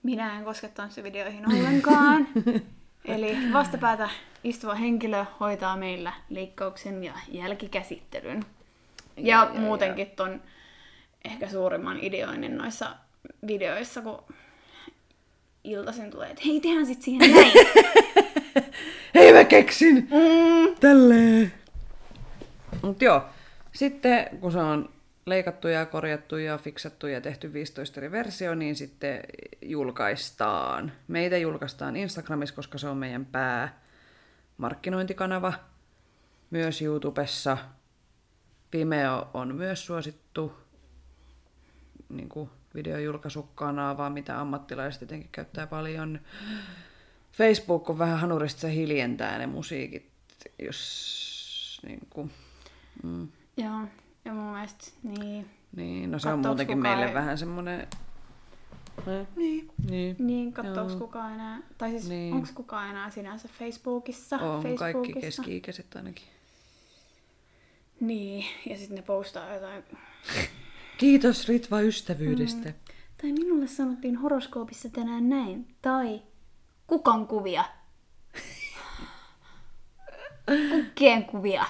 minä 0.04 0.38
en 0.38 0.44
koske 0.44 0.68
tanssivideoihin 0.68 1.48
ollenkaan. 1.48 2.28
Eli 3.06 3.38
vastapäätä 3.54 4.10
istuva 4.44 4.76
henkilö 4.76 5.26
hoitaa 5.40 5.78
meillä 5.78 6.14
leikkauksen 6.30 7.04
ja 7.04 7.14
jälkikäsittelyn. 7.32 8.46
Ja, 9.18 9.24
Ja, 9.24 9.52
ja, 9.54 9.60
muutenkin 9.60 10.12
ton 10.12 10.42
ehkä 11.26 11.50
suurimman 11.50 12.00
ideoinnin 12.00 12.58
noissa 12.58 12.96
videoissa, 13.48 14.02
kun 14.02 14.24
iltaisin 15.64 16.12
tulee, 16.12 16.30
että 16.30 16.44
hei, 16.46 16.60
tehdään 16.60 16.86
sit 16.86 17.02
siihen 17.02 17.32
näin. 17.32 17.52
Hei 19.16 19.34
mä 19.34 19.44
keksin! 19.44 19.96
mm. 19.96 20.76
Tälleen! 20.80 21.54
Mut 22.82 23.02
joo, 23.02 23.26
sitten 23.72 24.38
kun 24.40 24.52
se 24.52 24.60
on 24.60 24.90
leikattu 25.26 25.68
ja 25.68 25.86
korjattu 25.86 26.38
ja 26.38 26.58
fiksattu 26.58 27.08
ja 27.08 27.22
tehty 27.22 27.54
15 27.54 28.00
eri 28.00 28.12
versio, 28.12 28.56
niin 28.56 28.76
sitten 28.76 29.20
julkaistaan. 29.62 30.92
Meitä 31.08 31.38
julkaistaan 31.38 31.96
Instagramissa, 31.96 32.56
koska 32.56 32.78
se 32.78 32.88
on 32.88 32.98
meidän 32.98 33.26
päämarkkinointikanava. 33.26 35.54
Myös 36.50 36.82
YouTubessa. 36.82 37.58
Vimeo 38.74 39.30
on 39.34 39.56
myös 39.56 39.86
suosittu 39.86 40.54
niin 42.10 42.30
kuin 42.30 42.50
videojulkaisukanava, 42.76 44.10
mitä 44.10 44.40
ammattilaiset 44.40 45.02
jotenkin 45.02 45.30
käyttää 45.32 45.68
paljon. 45.68 46.20
Facebook 47.38 47.90
on 47.90 48.00
vähän 48.00 48.20
hanurista, 48.20 48.62
se 48.62 48.74
hiljentää 48.74 49.38
ne 49.38 49.48
musiikit, 49.48 50.10
jos 50.66 51.80
niin 51.88 52.00
kuin, 52.10 52.32
mm, 53.04 53.28
Joo, 53.58 53.82
ja 54.26 54.34
mun 54.34 54.54
mielestä 54.54 54.88
niin, 55.04 55.46
niin, 55.76 56.12
no 56.12 56.20
se 56.20 56.30
on 56.30 56.40
muutenkin 56.40 56.78
kukaan 56.78 56.98
meille 56.98 57.06
ei- 57.10 57.14
vähän 57.14 57.38
semmoinen... 57.38 57.88
Niin. 59.36 59.70
Niin. 59.90 60.16
niin 60.20 60.54
kattooks 60.54 60.92
Joo. 60.92 61.00
kukaan 61.00 61.34
enää, 61.34 61.60
tai 61.78 61.90
siis 61.90 62.10
Niin. 62.10 62.20
niin. 62.20 62.34
onko 62.34 62.48
kukaan 62.56 62.90
enää 62.90 63.10
sinänsä 63.10 63.48
Facebookissa? 63.60 64.38
On 64.38 64.62
kaikki 64.62 64.78
Facebookissa? 64.80 65.22
keski-ikäiset 65.22 65.96
ainakin. 65.96 66.26
Niin, 68.00 68.46
ja 68.70 68.78
sitten 68.78 68.96
ne 68.96 69.02
postaa 69.02 69.54
jotain. 69.54 69.84
Kiitos 70.98 71.48
Ritva 71.48 71.82
ystävyydestä. 71.82 72.70
Mm. 72.70 72.76
Tai 73.22 73.32
minulle 73.32 73.68
sanottiin 73.68 74.16
horoskoopissa 74.16 74.90
tänään 74.90 75.30
näin. 75.30 75.68
Tai 75.82 76.22
kukan 76.88 77.28
kuvia. 77.28 77.66
Kukkien 80.72 81.26
kuvia. 81.26 81.66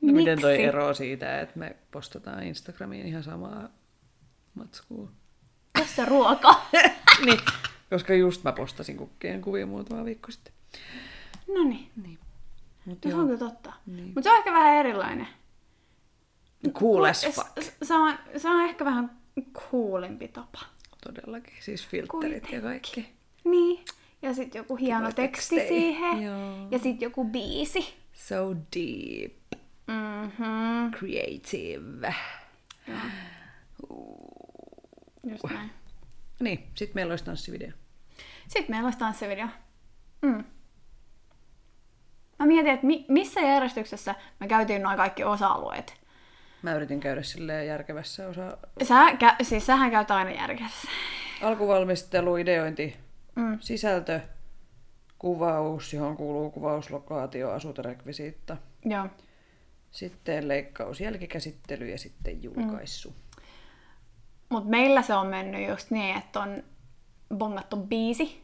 No 0.00 0.12
miten 0.12 0.40
toi 0.40 0.62
ero 0.62 0.94
siitä, 0.94 1.40
että 1.40 1.58
me 1.58 1.76
postataan 1.90 2.42
Instagramiin 2.42 3.06
ihan 3.06 3.22
samaa 3.22 3.68
matskua? 4.54 5.08
Tässä 5.72 6.04
ruoka. 6.04 6.60
niin, 7.26 7.40
koska 7.90 8.14
just 8.14 8.44
mä 8.44 8.52
postasin 8.52 8.96
kukkien 8.96 9.40
kuvia 9.40 9.66
muutama 9.66 10.04
viikko 10.04 10.30
sitten. 10.30 10.52
no 11.54 11.62
niin, 11.64 11.90
Niin. 12.02 12.18
Mut 12.84 13.04
no 13.04 13.10
se 13.10 13.16
on 13.16 13.26
kyllä 13.26 13.38
totta. 13.38 13.72
Niin. 13.86 14.04
Mutta 14.06 14.22
se 14.22 14.30
on 14.30 14.36
ehkä 14.38 14.52
vähän 14.52 14.74
erilainen. 14.76 15.28
cool 16.72 17.04
as 17.04 17.20
S- 17.20 17.26
fuck. 17.34 17.48
Se 17.82 17.94
on, 17.94 18.14
se 18.36 18.48
on 18.48 18.60
ehkä 18.60 18.84
vähän 18.84 19.10
coolimpi 19.52 20.28
tapa. 20.28 20.58
Todellakin, 21.04 21.54
siis 21.60 21.86
filterit 21.86 22.52
ja 22.52 22.60
kaikki. 22.60 23.12
Niin. 23.44 23.84
Ja 24.22 24.34
sitten 24.34 24.58
joku 24.60 24.76
hieno 24.76 25.12
teksti 25.12 25.56
tekstejä. 25.56 25.68
siihen. 25.68 26.22
Joo. 26.22 26.68
Ja 26.70 26.78
sitten 26.78 27.06
joku 27.06 27.24
biisi. 27.24 27.94
So 28.12 28.54
deep, 28.76 29.32
Mhm. 29.86 30.90
creative. 30.98 32.14
Just 35.24 35.44
näin. 35.54 35.70
Niin, 36.40 36.66
sit 36.74 36.94
meillä 36.94 37.12
olisi 37.12 37.24
tanssivideo. 37.24 37.70
Sitten 38.48 38.70
meillä 38.74 38.86
olisi 38.86 38.98
tanssivideo. 38.98 39.46
Mm. 40.22 40.44
Mä 42.38 42.46
mietin, 42.46 42.72
että 42.72 42.86
mi- 42.86 43.04
missä 43.08 43.40
järjestyksessä 43.40 44.14
me 44.40 44.48
käytiin 44.48 44.82
noin 44.82 44.96
kaikki 44.96 45.24
osa-alueet. 45.24 45.94
Mä 46.62 46.74
yritin 46.74 47.00
käydä 47.00 47.22
silleen 47.22 47.66
järkevässä 47.66 48.28
osa 48.28 48.58
Sä, 48.82 49.10
kä- 49.10 49.36
siis 49.42 49.66
sähän 49.66 49.90
käyt 49.90 50.10
aina 50.10 50.30
järkevässä. 50.30 50.88
alkuvalmistelu, 51.42 52.36
ideointi, 52.36 52.96
Mm. 53.38 53.58
sisältö, 53.60 54.20
kuvaus, 55.18 55.92
johon 55.92 56.16
kuuluu 56.16 56.50
kuvauslokaatio, 56.50 57.50
asuterekvisiitta, 57.50 58.56
Joo. 58.84 59.06
sitten 59.90 60.48
leikkaus, 60.48 61.00
jälkikäsittely 61.00 61.88
ja 61.88 61.98
sitten 61.98 62.42
julkaissu. 62.42 63.14
Mut 64.48 64.68
meillä 64.68 65.02
se 65.02 65.14
on 65.14 65.26
mennyt 65.26 65.68
just 65.68 65.90
niin, 65.90 66.16
että 66.16 66.40
on 66.40 66.62
bongattu 67.36 67.76
biisi, 67.76 68.42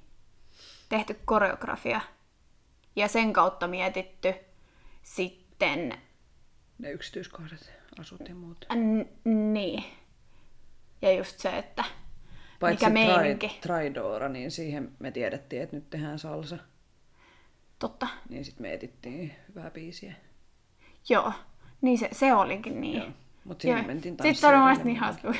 tehty 0.88 1.20
koreografia 1.24 2.00
ja 2.96 3.08
sen 3.08 3.32
kautta 3.32 3.68
mietitty 3.68 4.34
sitten 5.02 5.98
Ne 6.78 6.90
yksityiskohdat, 6.90 7.70
asut 7.98 8.28
ja 8.28 8.34
muut. 8.34 8.66
n- 8.74 9.52
niin. 9.52 9.84
Ja 11.02 11.12
just 11.12 11.38
se, 11.38 11.58
että 11.58 11.84
Paitsi 12.60 12.90
mikä 12.90 12.92
meininki. 12.92 13.58
Tridora, 13.60 14.28
niin 14.28 14.50
siihen 14.50 14.92
me 14.98 15.10
tiedettiin, 15.10 15.62
että 15.62 15.76
nyt 15.76 15.90
tehdään 15.90 16.18
salsa. 16.18 16.58
Totta. 17.78 18.06
Niin 18.28 18.44
sit 18.44 18.60
me 18.60 18.72
etittiin 18.72 19.32
hyvää 19.48 19.70
biisiä. 19.70 20.14
Joo. 21.08 21.32
Niin 21.80 21.98
se, 21.98 22.08
se 22.12 22.34
olikin 22.34 22.80
niin. 22.80 22.98
Joo. 22.98 23.08
Mut 23.44 23.60
sinne 23.60 23.78
Joo. 23.78 23.86
mentiin 23.86 24.12
Sitten 24.14 24.34
se 24.34 24.46
oli 24.46 24.56
mun 24.56 24.60
ja 24.60 24.66
mielestä 24.66 24.84
niin 24.84 24.96
hauska, 24.96 25.22
kun 25.22 25.36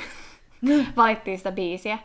valittiin 0.97 1.37
sitä 1.37 1.51
biisiä. 1.51 1.99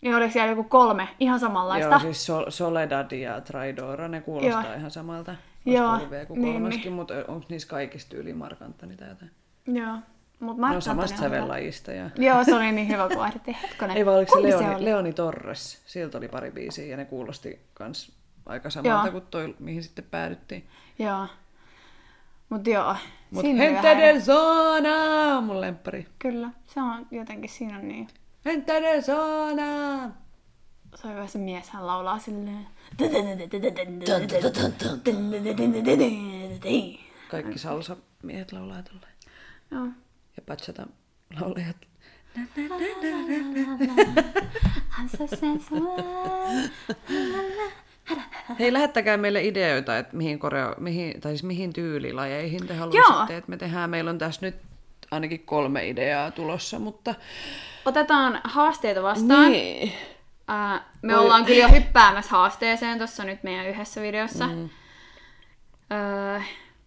Niin 0.00 0.14
oliko 0.14 0.32
siellä 0.32 0.50
joku 0.50 0.64
kolme 0.64 1.08
ihan 1.20 1.40
samanlaista? 1.40 1.90
Joo, 1.90 1.98
siis 1.98 2.26
Sol- 2.26 2.50
Soledad 2.50 3.12
ja 3.12 3.40
Traidora, 3.40 4.08
ne 4.08 4.20
kuulostaa 4.20 4.64
Joo. 4.64 4.74
ihan 4.74 4.90
samalta. 4.90 5.34
Joo, 5.66 5.98
Joo, 5.98 6.10
vielä 6.10 6.26
kuin 6.26 6.42
niin, 6.42 6.52
kolmaskin, 6.52 6.82
niin. 6.82 6.92
mutta 6.92 7.14
onko 7.28 7.46
niissä 7.48 7.68
kaikista 7.68 8.16
yli 8.16 8.32
Mark 8.32 8.62
Antoni 8.62 8.96
tai 8.96 9.08
jotain? 9.08 9.30
Joo. 9.66 9.96
Mut 10.42 10.56
Mark 10.56 10.74
on 10.74 10.82
samasta 10.82 11.18
sävellajista. 11.18 11.92
Ja... 11.92 12.10
Joo, 12.18 12.44
se 12.44 12.54
oli 12.54 12.72
niin 12.72 12.88
hyvä, 12.88 13.08
kun 13.08 13.16
vaihdettiin 13.16 13.56
hetkonen. 13.62 13.96
Ei 13.96 14.06
vaan 14.06 14.16
oliko 14.16 14.36
se 14.36 14.42
Leoni, 14.42 14.74
oli? 14.74 14.84
Leoni 14.84 15.12
Torres, 15.12 15.82
siltä 15.86 16.18
oli 16.18 16.28
pari 16.28 16.50
biisiä 16.50 16.84
ja 16.84 16.96
ne 16.96 17.04
kuulosti 17.04 17.60
kans 17.74 18.12
aika 18.46 18.70
samalta 18.70 19.06
Joo. 19.06 19.12
kuin 19.12 19.24
toi, 19.30 19.54
mihin 19.58 19.82
sitten 19.82 20.04
päädyttiin. 20.04 20.68
Joo. 20.98 21.26
Mut 22.48 22.66
joo. 22.66 22.96
Mut 23.30 23.44
vähän- 23.44 23.98
de 23.98 24.20
Zona 24.20 25.36
on 25.38 25.44
mun 25.44 25.60
lemppari. 25.60 26.06
Kyllä, 26.18 26.50
se 26.66 26.82
on 26.82 27.06
jotenkin, 27.10 27.50
siinä 27.50 27.78
on 27.78 27.88
niin. 27.88 28.08
Gente 28.44 28.82
de 28.82 29.02
Zona! 29.02 30.10
Se 30.94 31.06
on 31.08 31.14
hyvä 31.14 31.26
se 31.26 31.38
mies, 31.38 31.70
hän 31.70 31.86
laulaa 31.86 32.18
silleen. 32.18 32.66
Kaikki 37.30 37.58
salsa 37.58 37.96
miehet 38.22 38.52
laulaa 38.52 38.82
tolleen. 38.82 39.12
Joo. 39.70 39.86
Ja 40.42 40.46
bachata 40.46 40.86
laulajat. 41.40 41.76
Hei, 48.58 48.72
lähettäkää 48.72 49.16
meille 49.16 49.44
ideoita, 49.44 49.98
että 49.98 50.16
mihin, 50.16 50.38
koreo, 50.38 50.74
mihin, 50.78 51.20
tai 51.20 51.32
siis 51.32 51.42
mihin 51.42 51.72
tyylilajeihin 51.72 52.66
te 52.66 52.74
haluaisitte, 52.74 53.36
että 53.36 53.50
me 53.50 53.56
tehdään. 53.56 53.90
Meillä 53.90 54.10
on 54.10 54.18
tässä 54.18 54.46
nyt 54.46 54.54
ainakin 55.10 55.40
kolme 55.40 55.88
ideaa 55.88 56.30
tulossa, 56.30 56.78
mutta... 56.78 57.14
Otetaan 57.84 58.40
haasteita 58.44 59.02
vastaan. 59.02 59.52
Niin. 59.52 59.92
Ää, 60.48 60.84
me 61.02 61.12
Voi- 61.12 61.22
ollaan 61.22 61.44
kyllä 61.44 61.62
jo 61.62 61.68
hyppäämässä 61.68 62.30
haasteeseen 62.30 62.98
tuossa 62.98 63.24
nyt 63.24 63.42
meidän 63.42 63.66
yhdessä 63.66 64.02
videossa. 64.02 64.46
Mm. 64.46 64.68
Öö, 65.92 66.40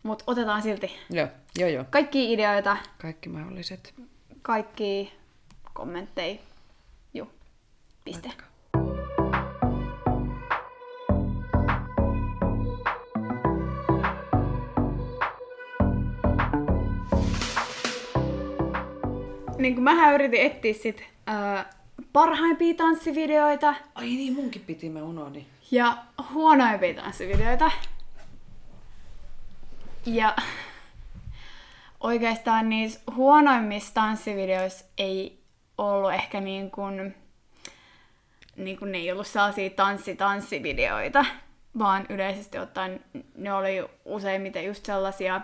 Mutta 0.04 0.24
otetaan 0.28 0.62
silti 0.62 0.92
Joo, 1.10 1.28
joo, 1.60 1.70
joo. 1.70 1.86
kaikki 1.90 2.34
ideoita, 2.34 2.78
Kaikki 3.02 3.30
mahdolliset. 3.30 3.94
kaikki 4.42 5.14
kommentteja. 5.74 6.38
Juu, 7.14 7.28
piste. 8.06 8.32
Niin 19.58 19.74
kuin 19.76 19.84
mähän 19.84 20.14
yritin 20.14 20.42
etsiä 20.42 20.74
sit 20.74 21.04
öö, 21.30 21.64
parhaimpia 22.14 22.74
tanssivideoita 22.74 23.74
Ai 23.96 24.06
niin, 24.06 24.34
munkin 24.34 24.62
piti, 24.62 24.90
mä 24.90 25.04
unohdin. 25.04 25.48
ja 25.72 25.98
huonoimpia 26.34 26.94
tanssivideoita. 26.94 27.72
Ja 30.06 30.36
oikeastaan 32.06 32.70
niissä 32.70 33.00
huonoimmissa 33.16 33.94
tanssivideoissa 33.94 34.86
ei 34.98 35.44
ollut 35.78 36.14
ehkä 36.14 36.42
niin 36.42 36.72
kuin, 36.72 37.16
niin 38.56 38.78
kuin 38.78 38.92
ne 38.92 38.98
ei 38.98 39.12
ollut 39.12 39.28
sellaisia 39.28 39.70
tanssi-tanssivideoita, 39.70 41.26
vaan 41.80 42.06
yleisesti 42.10 42.60
ottaen 42.60 43.00
ne 43.38 43.54
oli 43.54 43.86
useimmiten 44.06 44.66
just 44.66 44.86
sellaisia 44.86 45.42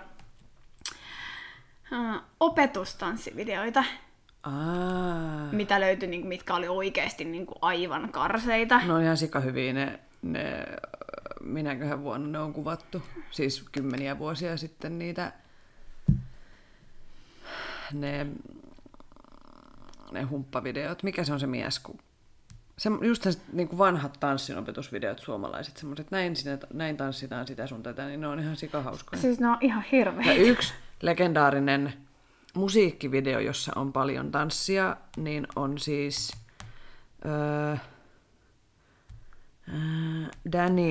ää, 1.91 2.21
opetustanssivideoita, 2.39 3.83
Aa. 4.43 5.51
mitä 5.51 5.79
löytyi, 5.79 6.09
niin 6.09 6.21
kuin, 6.21 6.29
mitkä 6.29 6.55
oli 6.55 6.67
oikeasti 6.67 7.25
niin 7.25 7.45
kuin 7.45 7.57
aivan 7.61 8.11
karseita. 8.11 8.81
Ne 8.85 8.93
on 8.93 9.03
ihan 9.03 9.17
sika 9.17 9.39
hyviä 9.39 9.73
ne, 9.73 9.99
ne, 10.21 10.65
minäköhän 11.43 12.03
vuonna 12.03 12.27
ne 12.27 12.39
on 12.39 12.53
kuvattu. 12.53 13.01
Siis 13.31 13.65
kymmeniä 13.71 14.19
vuosia 14.19 14.57
sitten 14.57 14.99
niitä, 14.99 15.31
ne, 17.93 18.27
ne 20.11 20.21
humppavideot. 20.21 21.03
Mikä 21.03 21.23
se 21.23 21.33
on 21.33 21.39
se 21.39 21.47
mies, 21.47 21.79
kun 21.79 21.99
se, 22.81 22.89
just 23.01 23.23
se, 23.23 23.31
niin 23.53 23.67
kuin 23.67 23.77
vanhat 23.77 24.17
tanssinopetusvideot 24.19 25.19
suomalaiset, 25.19 25.77
semmoiset, 25.77 26.11
näin, 26.11 26.35
sinä, 26.35 26.57
näin 26.73 26.97
tanssitaan 26.97 27.47
sitä 27.47 27.67
sun 27.67 27.83
tätä, 27.83 28.07
niin 28.07 28.21
ne 28.21 28.27
on 28.27 28.39
ihan 28.39 28.55
sikahauskoja. 28.55 29.21
Siis 29.21 29.39
ne 29.39 29.47
on 29.47 29.57
ihan 29.61 29.83
Ja 29.83 29.91
hirveitä. 29.91 30.33
yksi 30.33 30.73
legendaarinen 31.01 31.93
musiikkivideo, 32.53 33.39
jossa 33.39 33.71
on 33.75 33.93
paljon 33.93 34.31
tanssia, 34.31 34.97
niin 35.17 35.47
on 35.55 35.77
siis 35.77 36.31
öö, 37.25 37.75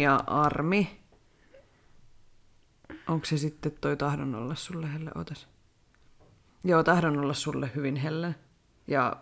ja 0.02 0.20
Armi. 0.26 1.00
Onko 3.08 3.26
se 3.26 3.38
sitten 3.38 3.72
toi 3.80 3.96
Tahdon 3.96 4.34
olla 4.34 4.54
sulle 4.54 4.92
helle? 4.92 5.10
Otas. 5.14 5.48
Joo, 6.64 6.82
Tahdon 6.82 7.18
olla 7.18 7.34
sulle 7.34 7.70
hyvin 7.74 7.96
helle. 7.96 8.34
Ja 8.86 9.16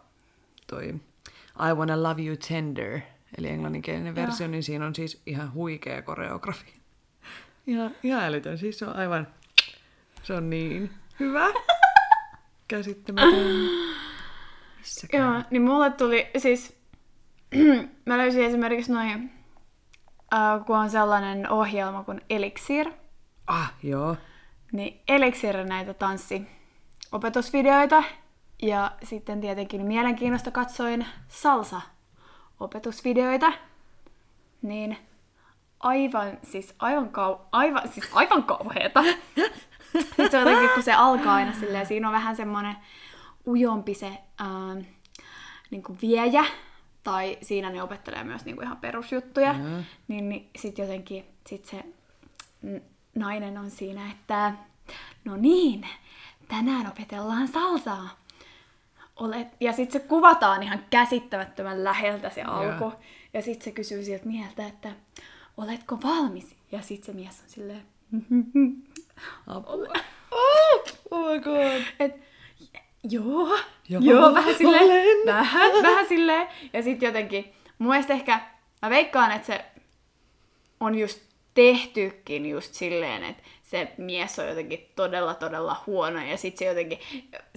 toi 0.67 0.89
I 1.71 1.75
Wanna 1.75 2.03
Love 2.03 2.23
You 2.23 2.37
Tender, 2.49 3.01
eli 3.39 3.49
englanninkielinen 3.49 4.17
Joo. 4.17 4.27
versio, 4.27 4.47
niin 4.49 4.63
siinä 4.63 4.87
on 4.87 4.95
siis 4.95 5.23
ihan 5.27 5.53
huikea 5.55 6.03
koreografia. 6.03 6.75
Ihan, 7.67 7.91
ihan 8.03 8.25
älytön. 8.25 8.59
Siis 8.59 8.79
se 8.79 8.87
on 8.87 8.97
aivan... 8.97 9.27
Se 10.23 10.35
on 10.35 10.51
niin 10.51 10.91
hyvä. 11.21 11.47
Käsittämätön. 12.69 13.47
Missäkään? 14.79 15.35
Joo, 15.35 15.43
niin 15.51 15.63
mulle 15.63 15.91
tuli 15.91 16.31
siis, 16.39 16.77
mä 18.07 18.19
löysin 18.19 18.45
esimerkiksi 18.45 18.93
noin, 18.93 19.31
äh, 20.35 20.65
kun 20.67 20.77
on 20.79 20.91
sellainen 20.91 21.51
ohjelma 21.51 22.05
kuin 22.05 22.21
Elixir, 22.31 22.91
Ah, 23.47 23.75
joo. 23.83 24.17
niin 24.73 25.01
Elixir 25.09 25.65
näitä 25.65 25.95
tanssiopetusvideoita. 27.11 28.03
Ja 28.63 28.93
sitten 29.03 29.41
tietenkin 29.41 29.87
mielenkiinnosta 29.87 30.51
katsoin 30.51 31.07
salsa-opetusvideoita. 31.29 33.53
Niin 34.63 34.97
aivan, 35.81 36.39
siis 36.43 36.75
aivan, 36.79 37.09
kau, 37.09 37.37
aivan, 37.53 37.89
siis 37.89 38.09
aivan 38.13 38.43
kauheeta. 38.43 39.05
Sitten 39.93 40.31
se 40.31 40.39
jotenkin, 40.39 40.71
kun 40.75 40.83
se 40.83 40.93
alkaa 40.93 41.35
aina 41.35 41.53
silleen, 41.53 41.87
siinä 41.87 42.09
on 42.09 42.15
vähän 42.15 42.37
semmoinen 42.37 42.77
ujompi 43.47 43.95
se 43.95 44.19
ähm, 44.41 44.79
niin 45.71 45.83
kuin 45.83 45.99
viejä, 46.03 46.45
tai 47.03 47.39
siinä 47.43 47.71
ne 47.71 47.83
opettelee 47.83 48.25
myös 48.25 48.45
niin 48.45 48.57
kuin 48.57 48.65
ihan 48.65 48.77
perusjuttuja, 48.77 49.53
Joo. 49.53 49.83
niin, 50.09 50.29
niin 50.29 50.51
sitten 50.57 50.83
jotenkin 50.83 51.25
sit 51.47 51.65
se 51.65 51.85
nainen 53.15 53.59
on 53.59 53.71
siinä, 53.71 54.11
että 54.11 54.53
no 55.25 55.37
niin, 55.37 55.87
tänään 56.49 56.87
opetellaan 56.87 57.49
salsaa. 57.49 58.19
Olet, 59.17 59.49
ja 59.61 59.73
sitten 59.73 60.01
se 60.01 60.09
kuvataan 60.09 60.63
ihan 60.63 60.85
käsittämättömän 60.91 61.85
läheltä 61.85 62.31
se 62.31 62.43
alku. 62.43 62.85
Joo. 62.85 63.01
Ja 63.35 63.43
sitten 63.43 63.65
se 63.65 63.71
kysyy 63.71 64.05
sieltä 64.05 64.27
mieltä, 64.27 64.67
että 64.67 64.89
oletko 65.57 65.99
valmis? 66.03 66.57
Ja 66.73 66.83
sitten 66.83 67.07
se 67.07 67.13
mies 67.21 67.41
on 67.43 67.49
silleen, 67.49 67.83
Apua. 69.47 69.87
Oh, 70.31 70.83
oh 71.11 71.33
my 71.33 71.41
god. 71.41 71.83
et, 72.01 72.13
joo, 73.11 73.59
Joo, 73.89 74.03
joo, 74.03 74.35
vähän 74.35 74.55
silleen, 74.55 74.85
olen. 74.85 75.27
vähän, 75.27 75.71
vähän 75.83 76.07
silleen. 76.09 76.49
Ja 76.73 76.83
sitten 76.83 77.07
jotenkin, 77.07 77.53
mun 77.79 77.91
mielestä 77.91 78.13
ehkä, 78.13 78.41
mä 78.83 78.91
veikkaan, 78.91 79.33
että 79.33 79.47
se 79.47 79.65
on 80.81 80.99
just 80.99 81.21
tehtykin 81.55 82.47
just 82.47 82.75
silleen, 82.75 83.25
että 83.25 83.43
se 83.71 83.93
mies 83.99 84.39
on 84.39 84.49
jotenkin 84.49 84.93
todella, 84.97 85.35
todella 85.35 85.77
huono, 85.87 86.25
ja 86.25 86.37
sitten 86.37 86.59
se 86.59 86.65
jotenkin, 86.65 86.99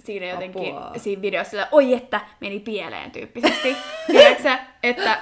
siinä 0.04 0.26
jotenkin, 0.26 0.76
Apua. 0.76 0.92
siinä 0.96 1.22
videossa 1.22 1.50
sillä, 1.50 1.68
oi 1.72 1.94
että, 1.94 2.20
meni 2.40 2.60
pieleen 2.60 3.10
tyyppisesti. 3.10 3.76
Tiedätkö 4.06 4.56
että 4.82 5.18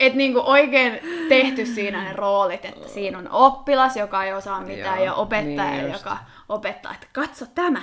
et 0.00 0.14
niinku 0.14 0.42
oikein 0.44 1.00
tehty 1.28 1.66
siinä 1.66 2.04
ne 2.04 2.12
roolit, 2.12 2.64
että 2.64 2.88
siinä 2.88 3.18
on 3.18 3.30
oppilas, 3.30 3.96
joka 3.96 4.24
ei 4.24 4.32
osaa 4.32 4.60
mitään, 4.60 4.96
Joo, 4.96 5.04
ja 5.04 5.14
opettaja, 5.14 5.70
niin 5.70 5.90
just. 5.90 6.04
joka 6.04 6.18
opettaa, 6.48 6.94
että 6.94 7.06
katso 7.12 7.46
tämä, 7.54 7.82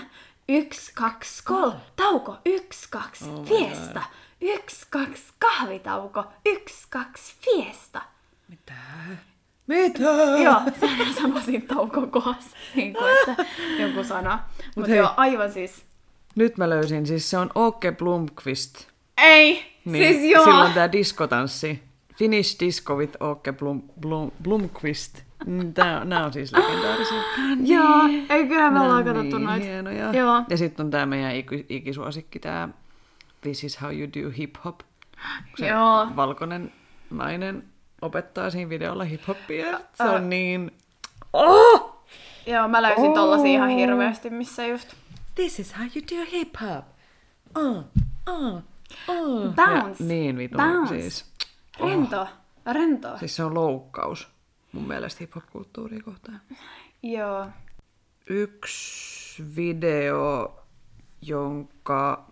yksi, 0.50 0.92
kaksi, 0.96 1.44
kolme, 1.44 1.80
tauko, 1.96 2.38
yksi, 2.46 2.88
kaksi, 2.90 3.30
Oh 3.30 3.46
fiesta, 3.46 4.02
yksi, 4.42 4.88
kaksi, 4.90 5.24
kahvitauko, 5.40 6.24
yksi, 6.46 6.88
kaksi, 6.90 7.36
fiesta. 7.42 8.02
Mitä? 8.48 8.74
Mitä? 9.68 10.04
Joo, 10.44 10.62
sehän 10.80 11.14
sanoi 11.14 11.42
siinä 11.42 11.66
taukon 11.76 12.12
kohdassa, 12.12 12.58
niin 12.76 12.94
kuin, 12.94 13.06
että 13.30 13.46
joku 13.80 14.04
sana. 14.04 14.40
Mutta 14.76 14.90
hei. 14.90 14.98
joo, 15.00 15.10
aivan 15.18 15.52
siis, 15.52 15.84
Nyt 16.36 16.58
mä 16.58 16.70
löysin, 16.70 17.06
siis 17.08 17.30
se 17.30 17.38
on 17.38 17.50
Åke 17.58 17.92
Blomqvist. 17.92 18.88
ei, 19.18 19.66
Niin, 19.86 20.14
siis 20.16 20.32
joo. 20.32 20.44
Silloin 20.44 20.74
tää 20.74 20.92
diskotanssi. 20.92 21.84
Finnish 22.16 22.60
Disco 22.60 22.96
with 22.96 23.18
Åke 23.24 23.54
Blom, 23.54 23.82
Blom, 24.00 24.32
Blomqvist. 24.44 25.22
Mm, 25.46 25.74
Tää, 25.74 26.06
nää 26.06 26.26
on 26.26 26.34
siis 26.34 26.52
legendaarisia. 26.54 27.18
Joo, 27.76 28.02
ei 28.30 28.48
kyllä 28.48 28.72
me 28.72 28.80
ollaan 28.82 29.06
katsottu 29.06 29.38
niin 29.38 29.48
noita. 29.48 29.66
hienoja. 29.66 30.12
Joo. 30.14 30.44
Ja 30.50 30.58
sitten 30.58 30.86
on 30.86 30.92
tää 30.92 31.06
meidän 31.06 31.36
iki- 31.36 31.66
ikisuosikki, 31.70 32.40
tää 32.40 32.70
This 33.42 33.64
is 33.64 33.82
how 33.82 33.92
you 34.00 34.08
do 34.08 34.32
hip 34.38 34.56
hop. 34.66 34.80
Se 35.58 35.68
Joo. 35.68 36.08
valkoinen 36.16 36.72
nainen 37.10 37.64
opettaa 38.02 38.50
siinä 38.50 38.70
videolla 38.70 39.04
hip-hoppia. 39.04 39.80
Se 39.94 40.04
Ä- 40.04 40.12
on 40.12 40.30
niin... 40.30 40.72
Oh! 41.34 42.04
Joo, 42.46 42.68
mä 42.68 42.82
löysin 42.82 43.14
tollasia 43.14 43.52
ihan 43.52 43.70
hirveästi, 43.70 44.30
missä 44.30 44.66
just... 44.66 44.94
This 45.36 45.60
is 45.60 45.78
how 45.78 45.86
you 45.86 46.06
do 46.12 46.32
hip 46.32 46.56
hop. 46.62 46.86
Uh, 47.58 47.84
uh, 48.30 48.62
uh. 49.08 49.54
Bounce. 49.56 50.04
Ja 50.04 50.08
niin 50.08 50.38
vitun 50.38 50.58
Bounce. 50.58 51.02
siis. 51.02 51.26
Rento. 51.80 52.28
Rento. 52.72 53.18
Siis 53.18 53.36
se 53.36 53.44
on 53.44 53.54
loukkaus 53.54 54.28
mun 54.72 54.88
mielestä 54.88 55.18
hip-hop-kulttuuria 55.20 56.02
kohtaan. 56.06 56.42
Joo. 57.04 57.48
Yksi 58.30 59.44
video, 59.56 60.56
jonka... 61.22 62.28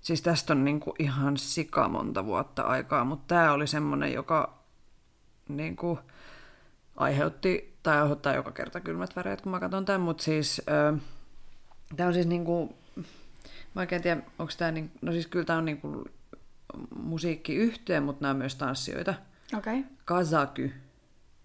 Siis 0.00 0.22
tästä 0.22 0.52
on 0.52 0.64
niinku 0.64 0.94
ihan 0.98 1.36
sika 1.36 1.88
monta 1.88 2.24
vuotta 2.24 2.62
aikaa, 2.62 3.04
mutta 3.04 3.24
tämä 3.34 3.52
oli 3.52 3.66
semmonen, 3.66 4.12
joka 4.12 4.58
niinku 5.48 5.98
aiheutti, 6.96 7.76
tai 7.82 8.00
aiheuttaa 8.00 8.34
joka 8.34 8.52
kerta 8.52 8.80
kylmät 8.80 9.16
väreet, 9.16 9.40
kun 9.40 9.52
mä 9.52 9.60
katson 9.60 9.84
tämän, 9.84 10.00
mutta 10.00 10.22
siis 10.22 10.62
tämä 11.96 12.06
on 12.06 12.14
siis 12.14 12.26
niinku, 12.26 12.76
mä 13.74 13.80
oikein 13.80 14.02
tiedä, 14.02 14.22
onko 14.38 14.52
tämä, 14.58 14.70
niin, 14.70 14.90
no 15.02 15.12
siis 15.12 15.26
kyllä 15.26 15.44
tämä 15.44 15.58
on 15.58 15.64
niinku 15.64 16.04
musiikkiyhtyö, 16.96 18.00
mutta 18.00 18.22
nämä 18.22 18.30
on 18.30 18.36
myös 18.36 18.54
tanssijoita. 18.54 19.14
Okei. 19.58 19.78
Okay. 19.78 19.90
Kazaky, 20.04 20.72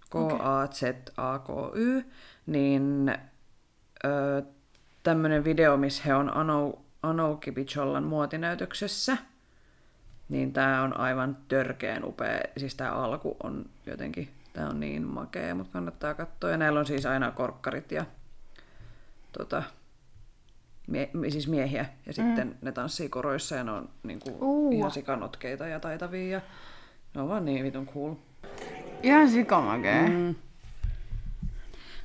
K-A-Z-A-K-Y, 0.09 2.03
niin 2.45 3.15
ö, 4.05 4.43
tämmöinen 5.03 5.43
video, 5.43 5.77
missä 5.77 6.03
he 6.05 6.15
on 6.15 6.37
Anou, 6.37 6.84
Anouki 7.05 7.51
Bichollan 7.51 8.03
muotinäytöksessä, 8.03 9.17
niin 10.29 10.53
tämä 10.53 10.81
on 10.83 10.99
aivan 10.99 11.37
törkeen 11.47 12.05
upea. 12.05 12.39
Siis 12.57 12.75
tämä 12.75 12.91
alku 12.91 13.37
on 13.43 13.65
jotenkin, 13.85 14.29
tämä 14.53 14.69
on 14.69 14.79
niin 14.79 15.03
makea, 15.03 15.55
mutta 15.55 15.73
kannattaa 15.73 16.13
katsoa. 16.13 16.49
Ja 16.49 16.57
näillä 16.57 16.79
on 16.79 16.85
siis 16.85 17.05
aina 17.05 17.31
korkkarit 17.31 17.91
ja 17.91 18.05
tota, 19.37 19.63
mie, 20.87 21.09
siis 21.29 21.47
miehiä. 21.47 21.85
Ja 22.05 22.13
sitten 22.13 22.47
mm. 22.47 22.55
ne 22.61 22.71
tanssii 22.71 23.09
koroissa 23.09 23.55
ja 23.55 23.63
ne 23.63 23.71
on 23.71 23.89
niinku, 24.03 24.37
Uu. 24.41 24.71
ihan 24.71 24.91
sikanotkeita 24.91 25.67
ja 25.67 25.79
taitavia. 25.79 26.27
Ja 26.27 26.41
ne 27.15 27.21
on 27.21 27.29
vaan 27.29 27.45
niin 27.45 27.63
vitun 27.63 27.87
cool. 27.87 28.13
Ihan 29.03 29.29
sikamakee. 29.29 30.09
Mm. 30.09 30.15
Mm. 30.15 30.35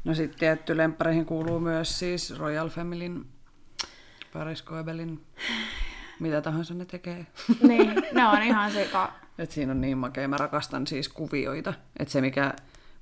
No 0.05 0.14
sitten 0.14 0.38
tietty 0.38 0.76
lemppareihin 0.76 1.26
kuuluu 1.26 1.61
myös 1.61 1.98
siis 1.98 2.38
Royal 2.38 2.68
Familyn, 2.68 3.26
Paris 4.32 4.62
Goebelin, 4.62 5.20
mitä 6.20 6.40
tahansa 6.40 6.74
ne 6.74 6.84
tekee. 6.84 7.26
Niin, 7.68 7.94
ne 8.12 8.26
on 8.28 8.42
ihan 8.42 8.70
sika. 8.70 9.12
Et 9.38 9.50
siinä 9.50 9.72
on 9.72 9.80
niin 9.80 9.98
makea. 9.98 10.28
Mä 10.28 10.36
rakastan 10.36 10.86
siis 10.86 11.08
kuvioita. 11.08 11.74
Et 11.98 12.08
se 12.08 12.20
mikä, 12.20 12.54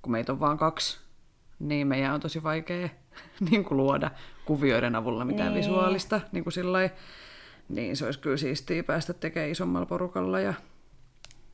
kun 0.02 0.12
meitä 0.12 0.32
on 0.32 0.40
vaan 0.40 0.58
kaksi, 0.58 0.98
niin 1.58 1.86
meidän 1.86 2.14
on 2.14 2.20
tosi 2.20 2.42
vaikea 2.42 2.88
niin 3.50 3.64
kuin 3.64 3.76
luoda 3.78 4.10
kuvioiden 4.44 4.94
avulla 4.96 5.24
mitään 5.24 5.52
Niin. 5.54 5.58
visuaalista. 5.64 6.20
Niin, 6.32 6.44
kuin 6.44 6.52
sillai, 6.52 6.90
niin 7.68 7.96
se 7.96 8.04
olisi 8.04 8.18
kyllä 8.18 8.36
siistiä 8.36 8.82
päästä 8.82 9.12
tekemään 9.12 9.50
isommalla 9.50 9.86
porukalla 9.86 10.40
ja 10.40 10.54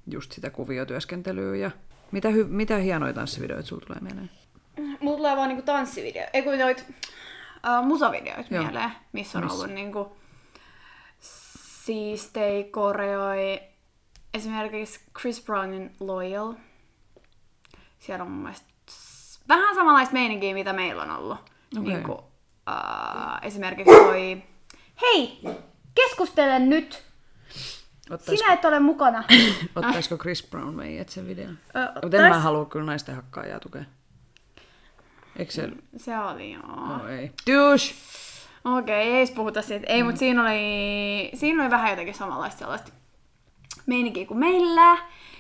just 0.07 0.33
sitä 0.33 0.51
kuviotyöskentelyä. 0.51 1.57
Ja 1.57 1.71
mitä, 2.13 2.29
hy- 2.29 2.47
mitä 2.49 2.77
hienoja 2.77 3.13
tanssivideoita 3.13 3.69
sulla 3.69 3.87
tulee 3.87 4.01
mieleen? 4.01 4.31
Mulla 5.01 5.17
tulee 5.17 5.37
vaan 5.37 5.49
niinku 5.49 5.65
tanssivideo, 5.65 6.27
ei 6.33 6.43
kun 6.43 6.59
noit 6.59 6.85
uh, 7.81 7.85
musavideoita 7.87 8.55
Joo. 8.55 8.63
mieleen, 8.65 8.93
missä 9.13 9.39
on 9.39 9.51
ollut 9.51 9.71
niinku 9.71 10.17
siistei 11.85 12.65
koreoi 12.65 13.61
esimerkiksi 14.35 15.01
Chris 15.21 15.45
Brownin 15.45 15.97
Loyal. 16.01 16.55
Siellä 17.99 18.25
on 18.25 18.31
mun 18.31 18.43
mielestä 18.43 18.67
vähän 19.49 19.75
samanlaista 19.75 20.13
meininkiä, 20.13 20.55
mitä 20.55 20.73
meillä 20.73 21.03
on 21.03 21.11
ollut. 21.11 21.39
Okei. 21.79 21.93
Niinku, 21.95 22.13
uh, 22.13 22.23
esimerkiksi 23.43 23.95
toi, 23.97 24.43
hei, 25.03 25.41
keskustele 25.95 26.59
nyt, 26.59 27.03
Ottaisiko, 28.11 28.37
sinä 28.37 28.53
et 28.53 28.65
ole 28.65 28.81
mukana. 28.81 29.25
ottaisiko 29.77 30.17
Chris 30.17 30.43
Brown 30.51 30.75
meidät 30.75 31.09
sen 31.09 31.27
videon? 31.27 31.59
Ö, 31.77 32.01
Mutta 32.03 32.17
en 32.17 32.23
mä 32.23 32.29
ottais- 32.29 32.43
halua 32.43 32.65
kyllä 32.65 32.87
naisten 32.87 33.15
hakkaajaa 33.15 33.61
tukea. 33.61 33.85
Eikö 35.37 35.53
se... 35.53 36.19
Oli 36.19 36.53
joo. 36.53 36.87
No 36.87 37.09
ei. 37.09 37.33
Douche! 37.47 37.95
Okei, 38.65 38.95
ei 38.95 39.17
edes 39.17 39.31
puhuta 39.31 39.63
siitä. 39.63 39.87
Ei, 39.89 40.03
mm. 40.03 40.07
mutta 40.07 40.19
siinä 40.19 40.43
oli, 40.43 41.31
siinä 41.35 41.63
oli 41.63 41.71
vähän 41.71 41.91
jotenkin 41.91 42.15
samanlaista 42.15 42.59
sellaista 42.59 42.93
meininkiä 43.87 44.27
kuin 44.27 44.39
meillä. 44.39 44.99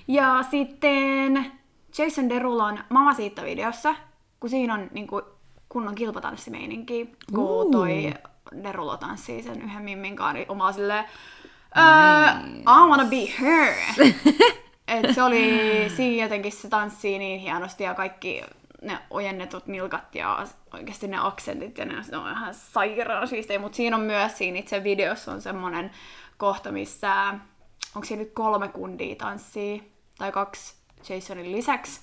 Ja 0.08 0.44
sitten 0.50 1.52
Jason 1.98 2.28
Derulan 2.28 2.84
Mamacita-videossa, 2.88 3.94
kun 4.40 4.50
siinä 4.50 4.74
on 4.74 4.88
niin 4.92 5.06
kuin, 5.06 5.24
kunnon 5.68 5.94
kilpatanssimeininki, 5.94 7.16
kun 7.34 7.44
Uu. 7.44 7.70
toi 7.70 8.14
Derulo 8.62 8.96
tanssii 8.96 9.42
sen 9.42 9.62
yhden 9.62 9.82
mimmin 9.82 10.16
kanssa, 10.16 10.32
niin 10.32 10.50
oma 10.50 10.72
silleen, 10.72 11.04
uh, 11.76 12.60
I 12.60 12.88
wanna 12.88 13.04
be 13.04 13.32
her. 13.40 13.74
Et 14.88 15.14
se 15.14 15.22
oli, 15.22 15.60
siinä 15.96 16.22
jotenkin 16.22 16.52
se 16.52 16.68
tanssii 16.68 17.18
niin 17.18 17.40
hienosti 17.40 17.84
ja 17.84 17.94
kaikki 17.94 18.42
ne 18.84 18.98
ojennetut 19.10 19.66
nilkat 19.66 20.14
ja 20.14 20.46
oikeasti 20.74 21.08
ne 21.08 21.16
aksentit 21.20 21.78
ja 21.78 21.84
ne, 21.84 21.94
ne 22.10 22.16
on 22.16 22.30
ihan 22.30 22.54
sairaan 22.54 23.28
siistejä, 23.28 23.58
mutta 23.58 23.76
siinä 23.76 23.96
on 23.96 24.02
myös 24.02 24.38
siinä 24.38 24.58
itse 24.58 24.84
videossa 24.84 25.32
on 25.32 25.42
semmoinen 25.42 25.90
kohta, 26.36 26.72
missä 26.72 27.34
onko 27.94 28.06
siinä 28.06 28.22
nyt 28.22 28.32
kolme 28.32 28.68
kundia 28.68 29.16
tanssii 29.16 29.92
tai 30.18 30.32
kaksi 30.32 30.74
Jasonin 31.08 31.52
lisäksi. 31.52 32.00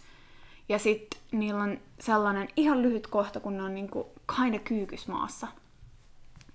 Ja 0.70 0.80
sitten 0.80 1.20
niillä 1.32 1.64
on 1.64 1.80
sellainen 2.00 2.48
ihan 2.56 2.82
lyhyt 2.82 3.08
kohta, 3.08 3.40
kun 3.40 3.58
ne 3.58 3.64
on 3.64 3.74
niinku 3.74 4.14
kinda 4.36 4.60
kyykysmaassa. 4.60 5.48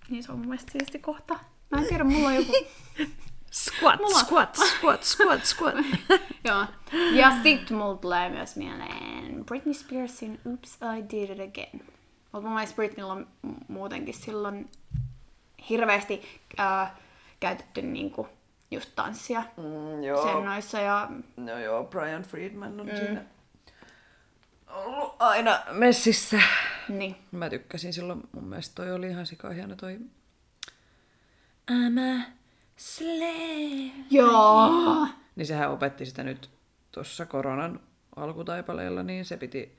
Niin 0.08 0.22
se 0.22 0.32
on 0.32 0.38
mun 0.38 0.48
mielestä 0.48 0.72
siisti 0.72 0.98
kohta. 0.98 1.38
Mä 1.70 1.78
en 1.78 1.88
tiedä, 1.88 2.04
mulla 2.04 2.28
on 2.28 2.34
joku... 2.34 2.52
Squat, 3.56 4.00
Mulla- 4.00 4.18
squat, 4.24 4.56
squat, 4.56 5.02
squat, 5.04 5.44
squat. 5.44 5.74
Joo. 6.48 6.66
Ja 7.12 7.32
sit 7.42 7.70
mulla 7.70 7.96
tulee 7.96 8.28
myös 8.28 8.56
mieleen 8.56 9.44
Britney 9.44 9.74
Spearsin 9.74 10.40
Oops, 10.46 10.78
I 10.98 11.02
Did 11.10 11.30
It 11.30 11.48
Again. 11.48 11.86
Mutta 12.32 12.46
mun 12.48 12.52
mielestä 12.54 12.76
Britneyllä 12.76 13.12
on 13.12 13.26
mu- 13.46 13.64
muutenkin 13.68 14.14
silloin 14.14 14.70
hirveästi 15.70 16.40
äh, 16.60 16.92
käytetty 17.40 17.82
niinku 17.82 18.28
just 18.70 18.90
tanssia 18.96 19.42
Mm, 19.56 20.22
sen 20.32 20.44
noissa 20.44 20.80
ja 20.80 21.10
No 21.36 21.58
joo, 21.58 21.84
Brian 21.84 22.22
Friedman 22.22 22.80
on 22.80 22.86
mm. 22.86 22.96
siinä 22.96 23.24
ollut 24.68 25.16
aina 25.18 25.58
messissä. 25.70 26.40
niin. 26.88 27.16
Mä 27.32 27.50
tykkäsin 27.50 27.92
silloin, 27.92 28.22
mun 28.32 28.44
mielestä 28.44 28.74
toi 28.74 28.92
oli 28.92 29.06
ihan 29.08 29.26
sika 29.26 29.50
hieno 29.50 29.76
toi 29.76 29.98
I'm 31.70 32.22
a 32.76 32.80
slave. 32.80 33.92
Joo. 34.10 35.06
Niin 35.36 35.46
sehän 35.46 35.70
opetti 35.70 36.06
sitä 36.06 36.24
nyt 36.24 36.50
tuossa 36.92 37.26
koronan 37.26 37.80
alkutaipaleella, 38.16 39.02
niin 39.02 39.24
se 39.24 39.36
piti 39.36 39.78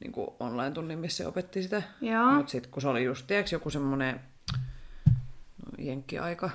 niin 0.00 0.12
kuin 0.12 0.28
online-tunnin, 0.40 0.98
missä 0.98 1.16
se 1.16 1.26
opetti 1.26 1.62
sitä. 1.62 1.82
Joo. 2.00 2.32
Mutta 2.32 2.50
sitten 2.50 2.70
kun 2.70 2.82
se 2.82 2.88
oli 2.88 3.04
just, 3.04 3.26
tiedätkö, 3.26 3.54
joku 3.54 3.70
semmoinen 3.70 4.20
no, 5.66 5.84
jenkkiaika, 5.84 6.50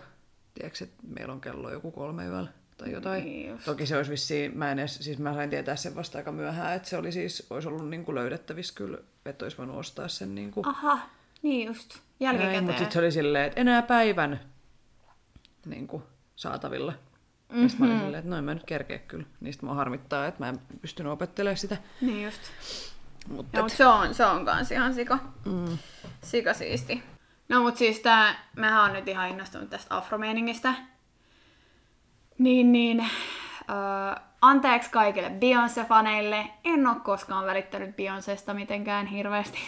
tiedätkö, 0.53 0.83
että 0.83 1.03
meillä 1.07 1.33
on 1.33 1.41
kello 1.41 1.71
joku 1.71 1.91
kolme 1.91 2.25
yöllä 2.25 2.49
tai 2.77 2.91
jotain. 2.91 3.23
Niin 3.23 3.49
just. 3.49 3.65
Toki 3.65 3.85
se 3.85 3.97
olisi 3.97 4.11
vissiin, 4.11 4.57
mä 4.57 4.71
en 4.71 4.79
edes, 4.79 4.95
siis 4.95 5.19
mä 5.19 5.33
sain 5.33 5.49
tietää 5.49 5.75
sen 5.75 5.95
vasta 5.95 6.17
aika 6.17 6.31
myöhään, 6.31 6.75
että 6.75 6.89
se 6.89 6.97
oli 6.97 7.11
siis, 7.11 7.47
olisi 7.49 7.67
ollut 7.67 7.89
niin 7.89 8.05
kuin 8.05 8.15
löydettävissä 8.15 8.73
kyllä, 8.75 8.97
että 9.25 9.45
olisi 9.45 9.57
voinut 9.57 9.77
ostaa 9.77 10.07
sen 10.07 10.35
niin 10.35 10.51
kuin 10.51 10.67
Aha, 10.67 10.99
niin 11.41 11.67
just. 11.67 11.99
Jälkikäteen. 12.19 12.63
mutta 12.63 12.77
sitten 12.79 12.93
se 12.93 12.99
oli 12.99 13.11
silleen, 13.11 13.45
että 13.45 13.61
enää 13.61 13.81
päivän 13.81 14.39
niin 15.65 15.87
kuin, 15.87 16.03
saatavilla. 16.35 16.91
Mm-hmm. 16.91 17.63
Ja 17.63 17.69
sit 17.69 17.79
mä 17.79 17.85
olin 17.85 17.99
silleen, 17.99 18.19
että 18.19 18.29
noin 18.29 18.43
mä 18.43 18.53
nyt 18.53 18.65
kerkeä 18.65 18.99
kyllä. 18.99 19.25
Niistä 19.39 19.65
mua 19.65 19.75
harmittaa, 19.75 20.25
että 20.25 20.43
mä 20.43 20.49
en 20.49 20.59
pystynyt 20.81 21.11
opettelemaan 21.11 21.57
sitä. 21.57 21.77
Niin 22.01 22.23
just. 22.23 22.41
Mutta 23.27 23.57
Joo, 23.57 23.63
mut 23.63 23.71
se 23.71 23.85
on, 23.85 24.13
se 24.13 24.25
on 24.25 24.45
kans 24.45 24.71
ihan 24.71 24.93
sika. 24.93 25.19
Mm. 25.45 25.77
Sika 26.23 26.53
siisti. 26.53 27.03
No 27.49 27.61
mut 27.61 27.77
siis 27.77 27.99
tää, 27.99 28.49
mähän 28.55 28.83
on 28.83 28.93
nyt 28.93 29.07
ihan 29.07 29.29
innostunut 29.29 29.69
tästä 29.69 29.97
afromeiningistä. 29.97 30.73
Niin, 32.37 32.71
niin, 32.71 32.99
öö, 32.99 33.75
anteeksi 34.41 34.89
kaikille 34.89 35.29
Beyoncé-faneille. 35.29 36.49
En 36.63 36.87
oo 36.87 36.95
koskaan 36.95 37.45
välittänyt 37.45 37.89
Beyoncésta 37.89 38.53
mitenkään 38.53 39.05
hirveästi. 39.05 39.59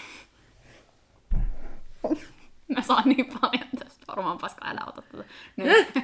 Mä 2.76 2.82
saan 2.82 3.04
niin 3.06 3.26
paljon 3.42 3.68
tästä. 3.80 4.06
Varmaan 4.08 4.38
paska, 4.38 4.66
älä 4.66 4.82
ota 4.88 5.02
tätä. 5.02 5.24
Nyt. 5.56 5.88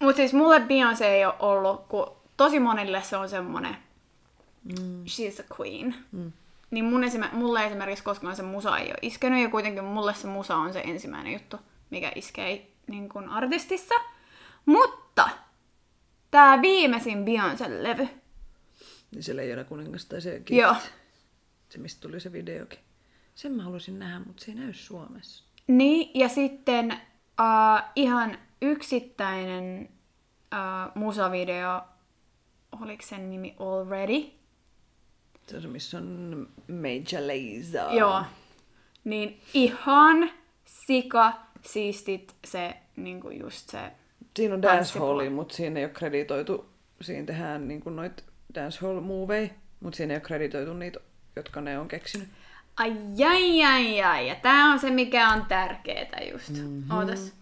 Mut 0.00 0.16
siis 0.16 0.32
mulle 0.32 0.58
Beyoncé 0.58 1.04
ei 1.04 1.24
ole 1.24 1.34
ollut, 1.38 1.86
kun 1.88 2.16
tosi 2.36 2.60
monille 2.60 3.02
se 3.02 3.16
on 3.16 3.28
semmonen 3.28 3.76
mm. 4.64 5.04
she's 5.04 5.40
a 5.40 5.56
queen. 5.60 5.94
Mm. 6.12 6.32
Niin 6.70 6.84
mun 6.84 7.04
esim- 7.04 7.34
mulle 7.34 7.66
esimerkiksi 7.66 8.04
koskaan 8.04 8.36
se 8.36 8.42
musa 8.42 8.78
ei 8.78 8.86
ole 8.86 8.98
iskenyt, 9.02 9.42
ja 9.42 9.48
kuitenkin 9.48 9.84
mulle 9.84 10.14
se 10.14 10.26
musa 10.26 10.56
on 10.56 10.72
se 10.72 10.80
ensimmäinen 10.80 11.32
juttu, 11.32 11.56
mikä 11.90 12.12
iskee 12.14 12.66
niin 12.86 13.08
kuin 13.08 13.28
artistissa. 13.28 13.94
Mutta 14.66 15.28
tämä 16.30 16.62
viimeisin 16.62 17.24
Beyoncé-levy, 17.24 18.08
Niin 19.10 19.22
se 19.22 19.36
Leijona 19.36 19.64
kuningas 19.64 20.06
tai 20.06 20.20
se 20.20 20.40
gift. 20.46 20.60
Joo. 20.60 20.74
Se, 21.68 21.78
mistä 21.78 22.00
tuli 22.00 22.20
se 22.20 22.32
videokin. 22.32 22.78
Sen 23.40 23.52
mä 23.52 23.62
halusin 23.62 23.98
nähdä, 23.98 24.18
mutta 24.18 24.44
se 24.44 24.50
ei 24.50 24.54
näy 24.54 24.72
Suomessa. 24.72 25.44
Niin, 25.66 26.10
ja 26.14 26.28
sitten 26.28 26.92
uh, 27.40 27.90
ihan 27.96 28.38
yksittäinen 28.62 29.88
uh, 30.54 30.92
musavideo, 30.94 31.80
oliko 32.82 33.02
sen 33.06 33.30
nimi 33.30 33.56
Already? 33.58 34.30
Se 35.46 35.56
on 35.56 35.68
missä 35.68 35.98
on 35.98 36.48
Major 36.68 37.22
Lazer. 37.26 37.98
Joo. 37.98 38.22
Niin 39.04 39.40
ihan 39.54 40.30
sika 40.64 41.32
siistit 41.62 42.34
se, 42.44 42.76
niinku 42.96 43.30
just 43.30 43.70
se... 43.70 43.92
Siinä 44.36 44.54
on 44.54 44.62
dancehalli, 44.62 45.30
mutta 45.30 45.54
siinä 45.54 45.80
ei 45.80 45.84
ole 45.84 45.92
kreditoitu. 45.92 46.70
Siinä 47.00 47.26
tehdään 47.26 47.68
niin 47.68 47.82
noit 47.86 48.24
dancehall 48.54 49.00
moveja, 49.00 49.48
mutta 49.80 49.96
siinä 49.96 50.14
ei 50.14 50.16
ole 50.16 50.24
kreditoitu 50.24 50.74
niitä, 50.74 51.00
jotka 51.36 51.60
ne 51.60 51.78
on 51.78 51.88
keksinyt. 51.88 52.28
Ai, 52.80 52.96
ai, 53.26 53.64
ai, 53.64 54.02
ai. 54.02 54.28
Ja 54.28 54.34
tää 54.34 54.64
on 54.64 54.78
se, 54.78 54.90
mikä 54.90 55.28
on 55.28 55.46
tärkeetä 55.46 56.16
just. 56.32 56.48
Mm-hmm. 56.48 56.90
Ootas. 56.90 57.34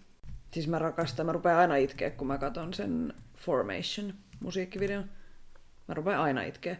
Siis 0.51 0.67
mä 0.67 0.79
rakastan, 0.79 1.25
mä 1.25 1.31
rupean 1.31 1.59
aina 1.59 1.75
itkeä, 1.75 2.09
kun 2.09 2.27
mä 2.27 2.37
katson 2.37 2.73
sen 2.73 3.13
Formation 3.37 4.13
musiikkivideon. 4.39 5.09
Mä 5.87 5.93
rupean 5.93 6.21
aina 6.21 6.43
itkeä. 6.43 6.75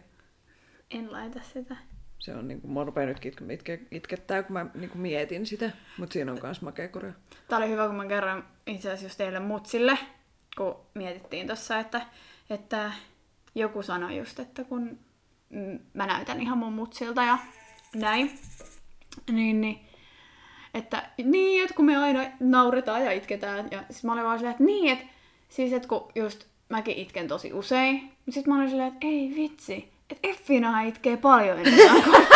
En 0.90 1.12
laita 1.12 1.40
sitä. 1.52 1.76
Se 2.18 2.34
on 2.34 2.48
niinku, 2.48 2.68
mä 2.68 2.84
rupean 2.84 3.08
nytkin 3.08 3.32
itke, 3.32 3.54
itke, 3.54 3.80
itkettää, 3.90 4.42
kun 4.42 4.52
mä 4.52 4.66
niinku 4.74 4.98
mietin 4.98 5.46
sitä, 5.46 5.70
mutta 5.98 6.12
siinä 6.12 6.32
on 6.32 6.38
myös 6.42 6.62
makea 6.62 6.88
koreo. 6.88 7.12
Tää 7.48 7.58
oli 7.58 7.68
hyvä, 7.68 7.86
kun 7.86 7.96
mä 7.96 8.06
kerroin 8.06 8.42
itse 8.66 8.88
asiassa 8.88 9.06
just 9.06 9.18
teille 9.18 9.40
mutsille, 9.40 9.98
kun 10.56 10.76
mietittiin 10.94 11.46
tossa, 11.46 11.78
että, 11.78 12.00
että 12.50 12.92
joku 13.54 13.82
sanoi 13.82 14.16
just, 14.16 14.40
että 14.40 14.64
kun 14.64 14.98
mä 15.94 16.06
näytän 16.06 16.40
ihan 16.40 16.58
mun 16.58 16.72
mutsilta 16.72 17.22
ja 17.22 17.38
näin, 17.94 18.38
niin, 19.30 19.60
niin 19.60 19.80
että 20.74 21.02
niin, 21.24 21.62
että 21.62 21.74
kun 21.74 21.84
me 21.84 21.96
aina 21.96 22.20
nauretaan 22.40 23.04
ja 23.04 23.12
itketään, 23.12 23.68
ja 23.70 23.82
siis 23.90 24.04
mä 24.04 24.12
olin 24.12 24.24
vaan 24.24 24.38
silleen, 24.38 24.52
että 24.52 24.64
niin, 24.64 24.92
että 24.92 25.04
siis, 25.48 25.72
että 25.72 25.88
kun 25.88 26.08
just 26.14 26.46
mäkin 26.68 26.96
itken 26.96 27.28
tosi 27.28 27.52
usein, 27.52 28.02
mutta 28.02 28.32
sitten 28.32 28.52
mä 28.52 28.58
olin 28.58 28.70
silleen, 28.70 28.88
että 28.88 29.06
ei 29.06 29.32
vitsi, 29.36 29.92
että 30.10 30.28
Effina 30.28 30.80
itkee 30.80 31.16
paljon 31.16 31.58
enemmän 31.58 32.02
kuin 32.02 32.26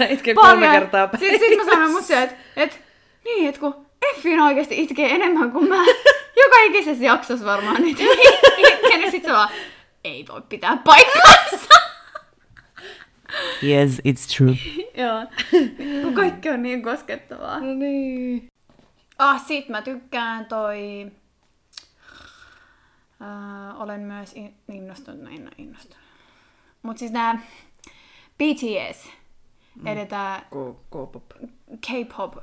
Itken 0.10 0.34
kolme 0.34 0.68
kertaa 0.68 1.08
päin. 1.08 1.20
Sitten 1.20 1.40
sit 1.40 1.56
mä 1.58 1.64
sanoin 1.72 1.92
mut 1.92 2.04
se, 2.04 2.22
että 2.22 2.36
et, 2.56 2.80
niin, 3.24 3.48
että 3.48 3.60
kun 3.60 3.86
Effina 4.10 4.46
oikeasti 4.46 4.82
itkee 4.82 5.14
enemmän 5.14 5.52
kuin 5.52 5.68
mä. 5.68 5.84
Joka 6.42 6.56
ikisessä 6.64 7.04
jaksossa 7.04 7.46
varmaan 7.46 7.82
niitä 7.82 8.02
itken, 8.02 9.00
ja 9.04 9.10
sit 9.10 9.24
se 9.24 9.32
vaan, 9.32 9.48
ei 10.04 10.24
voi 10.28 10.42
pitää 10.48 10.76
paikkaansa. 10.84 11.74
Yes, 13.62 14.00
it's 14.04 14.36
true. 14.36 14.56
Joo, 15.02 15.26
kun 16.02 16.14
kaikki 16.14 16.50
on 16.50 16.62
niin 16.62 16.82
koskettavaa. 16.82 17.60
No 17.60 17.74
niin. 17.74 18.48
Ah, 19.18 19.46
sit 19.46 19.68
mä 19.68 19.82
tykkään 19.82 20.46
toi... 20.46 21.10
Uh, 23.20 23.80
olen 23.80 24.00
myös 24.00 24.32
in- 24.34 24.56
innostunut, 24.68 25.20
no 25.20 25.30
en 25.30 25.42
ole 25.42 25.50
innostunut. 25.58 26.04
Mut 26.82 26.98
siis 26.98 27.12
nää 27.12 27.40
BTS, 28.38 29.08
mm. 29.74 29.86
eli 29.86 30.06
tää 30.06 30.40
K-pop. 30.90 31.24
K-pop 31.80 32.36
uh, 32.36 32.42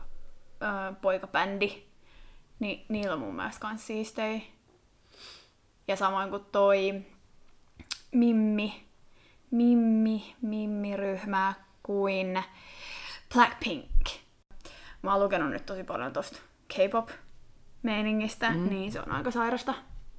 poikabändi, 1.01 1.83
niin 2.59 2.85
niillä 2.89 3.13
on 3.13 3.19
mun 3.19 3.35
mielestä 3.35 3.59
kans 3.61 3.87
siistei. 3.87 4.47
Ja 5.87 5.95
samoin 5.95 6.29
kuin 6.29 6.45
toi 6.51 7.01
Mimmi, 8.11 8.84
Mimmi, 9.51 10.35
Mimmi-ryhmä 10.41 11.53
kuin 11.83 12.43
Blackpink. 13.33 13.85
Mä 15.01 15.11
oon 15.13 15.23
lukenut 15.23 15.49
nyt 15.49 15.65
tosi 15.65 15.83
paljon 15.83 16.13
tosta 16.13 16.39
K-pop-meiningistä, 16.73 18.49
mm. 18.51 18.69
niin 18.69 18.91
se 18.91 18.99
on 18.99 19.11
aika 19.11 19.31
sairasta. 19.31 19.73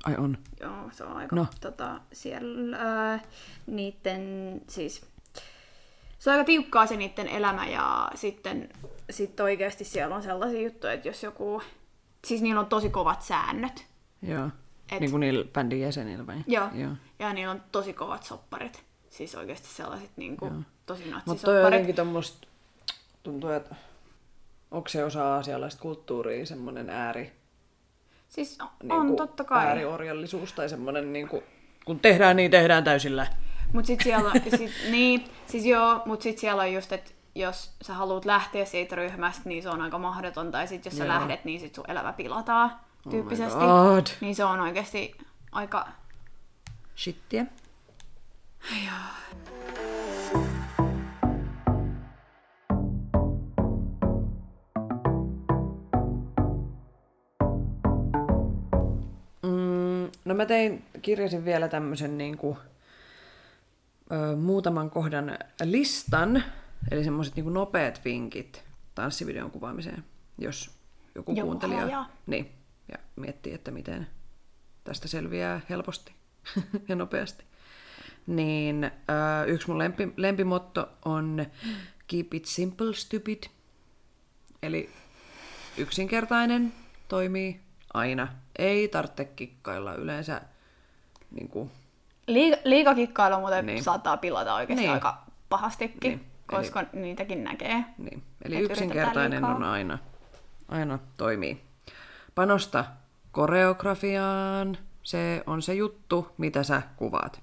Ai 0.05 0.14
on. 0.18 0.39
Joo, 0.61 0.89
se 0.93 1.05
on 1.05 1.16
aika 1.16 1.37
No. 1.37 1.47
tota, 1.61 2.01
siellä 2.12 2.77
äh, 3.14 3.22
niitten, 3.66 4.20
siis 4.68 5.07
se 6.18 6.31
on 6.31 6.35
aika 6.37 6.45
tiukkaa 6.47 6.87
se 6.87 6.97
niiden 6.97 7.29
elämä 7.29 7.66
ja 7.66 8.11
sitten 8.14 8.68
sit 9.11 9.41
oikeasti 9.41 9.85
siellä 9.85 10.14
on 10.16 10.22
sellaisia 10.22 10.61
juttuja, 10.62 10.93
että 10.93 11.09
jos 11.09 11.22
joku, 11.22 11.62
siis 12.24 12.43
niillä 12.43 12.61
on 12.61 12.66
tosi 12.66 12.91
kovat 12.91 13.22
säännöt. 13.22 13.87
Joo. 14.22 14.51
Et- 14.93 15.01
Niin 15.01 15.11
kuin 15.11 15.20
niillä 15.20 15.45
bändin 15.53 15.81
jäsenillä 15.81 16.27
vai? 16.27 16.37
Joo. 16.47 16.68
Joo. 16.74 16.93
Ja 17.18 17.33
niillä 17.33 17.53
on 17.53 17.62
tosi 17.72 17.93
kovat 17.93 18.22
sopparit. 18.22 18.85
Siis 19.16 19.34
oikeasti 19.34 19.68
sellaiset 19.68 20.10
niinku, 20.16 20.52
tosi 20.86 21.02
Mutta 21.04 21.04
toi 21.04 21.04
on 21.06 21.12
natsisopparit. 21.12 21.64
jotenkin 21.64 21.94
tommoista, 21.94 22.46
tuntuu, 23.22 23.50
että 23.50 23.74
onko 24.70 24.88
se 24.88 25.04
osa 25.04 25.34
aasialaista 25.34 25.82
kulttuuria, 25.82 26.46
semmoinen 26.46 26.90
ääri, 26.90 27.32
Siis 28.28 28.58
on, 28.60 28.68
niinku, 28.82 28.96
on 28.96 29.16
totta 29.16 29.44
kai. 29.44 29.66
ääriorjallisuus 29.66 30.52
tai 30.52 30.68
semmoinen, 30.68 31.12
niinku, 31.12 31.42
kun 31.84 32.00
tehdään 32.00 32.36
niin, 32.36 32.50
tehdään 32.50 32.84
täysillä. 32.84 33.26
Mut 33.72 33.86
sit 33.86 34.00
siellä 34.00 34.32
sit, 34.56 34.72
niin, 34.90 35.24
siis 35.46 35.64
joo, 35.64 36.02
mut 36.04 36.22
sit 36.22 36.38
siellä 36.38 36.62
on 36.62 36.72
just, 36.72 36.92
että 36.92 37.10
jos 37.34 37.72
sä 37.82 37.94
haluat 37.94 38.24
lähteä 38.24 38.64
siitä 38.64 38.96
ryhmästä, 38.96 39.48
niin 39.48 39.62
se 39.62 39.68
on 39.68 39.82
aika 39.82 39.98
mahdotonta. 39.98 40.58
Ja 40.58 40.66
sit 40.66 40.84
jos 40.84 40.96
sä 40.96 41.04
Joo. 41.04 41.14
Oh 41.14 41.20
lähdet, 41.20 41.44
niin 41.44 41.60
sit 41.60 41.74
sun 41.74 41.84
elämä 41.88 42.12
pilataan 42.12 42.72
tyyppisesti. 43.10 43.58
God. 43.58 44.06
Niin 44.20 44.34
se 44.34 44.44
on 44.44 44.60
oikeasti 44.60 45.16
aika... 45.52 45.88
Shittiä. 46.96 47.46
Mm, 59.42 60.10
no 60.24 60.34
mä 60.34 60.46
tein, 60.46 60.84
kirjasin 61.02 61.44
vielä 61.44 61.68
tämmöisen 61.68 62.18
niin 62.18 62.36
kuin, 62.38 62.58
ö, 64.12 64.36
muutaman 64.36 64.90
kohdan 64.90 65.38
listan, 65.64 66.44
eli 66.90 67.04
semmoiset 67.04 67.36
niin 67.36 67.52
nopeat 67.54 68.00
vinkit 68.04 68.64
tanssivideon 68.94 69.50
kuvaamiseen, 69.50 70.04
jos 70.38 70.70
joku, 71.14 71.32
Joku 71.32 71.46
kuuntelija 71.46 71.80
hajaa. 71.80 72.10
niin, 72.26 72.52
ja 72.92 72.98
miettii, 73.16 73.54
että 73.54 73.70
miten 73.70 74.06
tästä 74.84 75.08
selviää 75.08 75.60
helposti 75.70 76.14
ja 76.88 76.97
nopeasti. 76.97 77.44
Niin 78.27 78.85
ö, 78.85 79.44
yksi 79.47 79.69
mun 79.69 79.78
lempi, 79.78 80.12
lempimotto 80.16 80.89
on 81.05 81.47
Keep 82.07 82.35
it 82.35 82.44
simple, 82.44 82.94
stupid. 82.94 83.43
Eli 84.62 84.90
yksinkertainen 85.77 86.73
toimii 87.09 87.61
aina. 87.94 88.28
Ei 88.59 88.89
tarvitse 88.89 89.24
kikkailla 89.24 89.94
yleensä 89.94 90.40
niin 91.31 91.48
kuin, 91.48 91.70
Liika, 92.27 92.57
liikakikkailu 92.65 93.39
muuten 93.40 93.66
Niin. 93.66 93.82
saattaa 93.82 94.16
pilata 94.16 94.55
oikeasti 94.55 94.82
Niin. 94.82 94.93
aika 94.94 95.23
pahastikin, 95.48 96.01
Niin. 96.11 96.27
koska 96.47 96.81
Eli... 96.81 96.89
niitäkin 96.93 97.44
näkee. 97.44 97.85
niin. 97.98 98.23
Eli 98.44 98.59
yksinkertainen 98.59 99.44
on 99.44 99.62
aina, 99.65 99.98
aina 100.69 100.98
toimii. 101.16 101.61
Panosta 102.35 102.85
koreografiaan. 103.32 104.78
Se 105.03 105.43
on 105.47 105.62
se 105.62 105.74
juttu, 105.74 106.28
mitä 106.39 106.62
sä 106.62 106.82
kuvaat. 106.97 107.43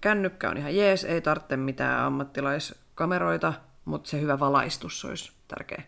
Kännykkä 0.00 0.50
on 0.50 0.56
ihan 0.56 0.76
jees, 0.76 1.04
ei 1.04 1.20
tarvitse 1.20 1.56
mitään 1.56 2.00
ammattilaiskameroita, 2.00 3.52
mutta 3.84 4.10
se 4.10 4.20
hyvä 4.20 4.40
valaistus 4.40 5.04
olisi 5.04 5.32
tärkeä. 5.48 5.82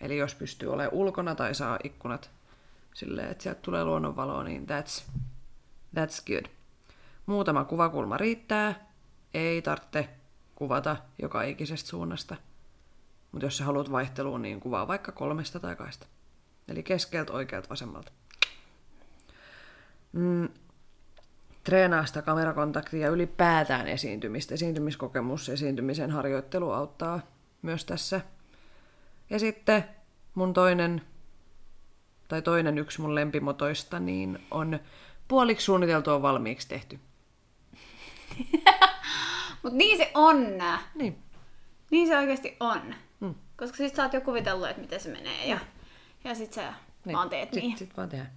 Eli 0.00 0.16
jos 0.16 0.34
pystyy 0.34 0.72
olemaan 0.72 0.94
ulkona 0.94 1.34
tai 1.34 1.54
saa 1.54 1.78
ikkunat 1.84 2.30
silleen, 2.94 3.30
että 3.30 3.42
sieltä 3.42 3.60
tulee 3.62 3.84
luonnonvaloa, 3.84 4.44
niin 4.44 4.66
that's, 4.66 5.02
that's 5.96 6.24
good. 6.26 6.46
Muutama 7.26 7.64
kuvakulma 7.64 8.16
riittää, 8.16 8.86
ei 9.34 9.62
tarvitse 9.62 10.08
kuvata 10.54 10.96
joka 11.22 11.42
ikisestä 11.42 11.88
suunnasta. 11.88 12.36
Mutta 13.32 13.46
jos 13.46 13.56
sä 13.56 13.64
haluat 13.64 13.92
vaihteluun, 13.92 14.42
niin 14.42 14.60
kuvaa 14.60 14.88
vaikka 14.88 15.12
kolmesta 15.12 15.60
tai 15.60 15.76
kaista. 15.76 16.06
Eli 16.68 16.82
keskeltä, 16.82 17.32
oikealta, 17.32 17.68
vasemmalta. 17.68 18.12
Mm, 20.12 20.48
treenaa 21.66 22.06
sitä 22.06 22.22
kamerakontaktia 22.22 23.00
ja 23.00 23.08
ylipäätään 23.08 23.88
esiintymistä. 23.88 24.54
Esiintymiskokemus, 24.54 25.48
esiintymisen 25.48 26.10
harjoittelu 26.10 26.70
auttaa 26.70 27.20
myös 27.62 27.84
tässä. 27.84 28.20
Ja 29.30 29.38
sitten 29.38 29.84
mun 30.34 30.52
toinen, 30.52 31.02
tai 32.28 32.42
toinen 32.42 32.78
yksi 32.78 33.00
mun 33.00 33.14
lempimotoista, 33.14 33.98
niin 33.98 34.38
on 34.50 34.78
puoliksi 35.28 35.64
suunniteltu 35.64 36.10
on 36.10 36.22
valmiiksi 36.22 36.68
tehty. 36.68 36.98
Mutta 39.62 39.78
niin 39.78 39.98
se 39.98 40.10
on. 40.14 40.46
Niin. 40.94 41.18
Niin 41.90 42.08
se 42.08 42.18
oikeasti 42.18 42.56
on. 42.60 42.94
Mm. 43.20 43.34
Koska 43.56 43.76
sit 43.76 43.94
sä 43.94 44.02
oot 44.02 44.12
jo 44.12 44.20
kuvitellut, 44.20 44.68
että 44.68 44.82
miten 44.82 45.00
se 45.00 45.08
menee. 45.08 45.46
Ja, 45.46 45.58
ja 46.24 46.34
sit 46.34 46.52
sä 46.52 46.72
niin. 47.04 47.16
vaan 47.16 47.28
teet 47.28 47.54
sit, 47.54 47.62
niin. 47.62 47.78
Sit 47.78 47.96
vaan 47.96 48.08
tehdään. 48.08 48.30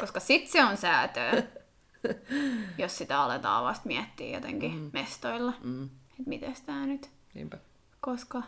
Koska 0.00 0.20
sit 0.20 0.48
se 0.48 0.64
on 0.64 0.76
säätöä. 0.76 1.32
jos 2.78 2.98
sitä 2.98 3.22
aletaan 3.22 3.64
vasta 3.64 3.86
miettiä 3.88 4.36
jotenkin 4.36 4.74
mm. 4.74 4.90
mestoilla. 4.92 5.52
Mm. 5.62 5.84
Että 5.84 6.22
miten 6.26 6.54
tää 6.66 6.86
nyt. 6.86 7.10
Niinpä. 7.34 7.58
Koska. 8.00 8.42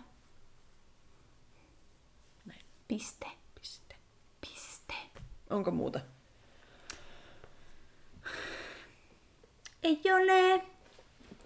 Näin. 2.45 2.61
Piste. 2.89 3.27
Piste. 3.61 3.95
Piste. 4.41 4.95
Onko 5.51 5.71
muuta? 5.71 6.01
Ei 9.83 10.01
ole. 10.15 10.65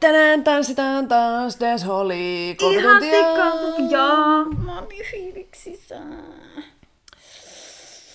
Tänään 0.00 0.44
tanssitaan 0.44 1.08
taas 1.08 1.60
Des 1.60 1.86
Holly. 1.86 2.50
Ihan 2.50 3.02
sikka. 3.02 3.44
Joo. 3.90 4.44
Mä 4.44 4.78
oon 4.78 4.88
niin 4.88 5.06
fiiliksissä. 5.10 5.94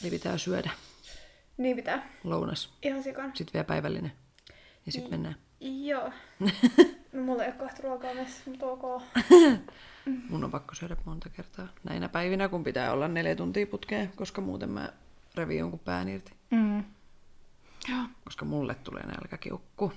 Eli 0.02 0.10
pitää 0.12 0.38
syödä. 0.38 0.72
Niin 1.58 1.76
pitää. 1.76 2.10
Lounas. 2.24 2.74
Ihan 2.84 3.04
sikan. 3.04 3.32
Sitten 3.34 3.54
vielä 3.54 3.64
päivällinen. 3.64 4.12
Ja 4.86 4.92
sitten 4.92 5.12
mennään. 5.12 5.36
Joo. 5.60 6.12
No 7.14 7.22
mulla 7.24 7.44
ei 7.44 7.50
ole 7.50 7.58
kahta 7.58 7.84
ruokaa 7.84 8.14
messissä, 8.14 8.50
mutta 8.50 8.66
ok. 8.66 9.02
Mun 10.30 10.44
on 10.44 10.52
pakko 10.52 10.76
syödä 10.76 10.96
monta 11.06 11.30
kertaa. 11.30 11.68
Näinä 11.84 12.10
päivinä, 12.10 12.50
kun 12.50 12.64
pitää 12.64 12.92
olla 12.92 13.08
neljä 13.08 13.36
tuntia 13.36 13.68
putkeen, 13.68 14.12
koska 14.16 14.42
muuten 14.42 14.70
mä 14.70 14.90
revin 15.36 15.58
jonkun 15.58 15.80
pään 15.80 16.10
irti. 16.10 16.32
Mm. 16.52 16.84
Joo. 17.90 18.04
Koska 18.24 18.46
mulle 18.46 18.76
tulee 18.76 19.06
nälkäkiukku. 19.06 19.94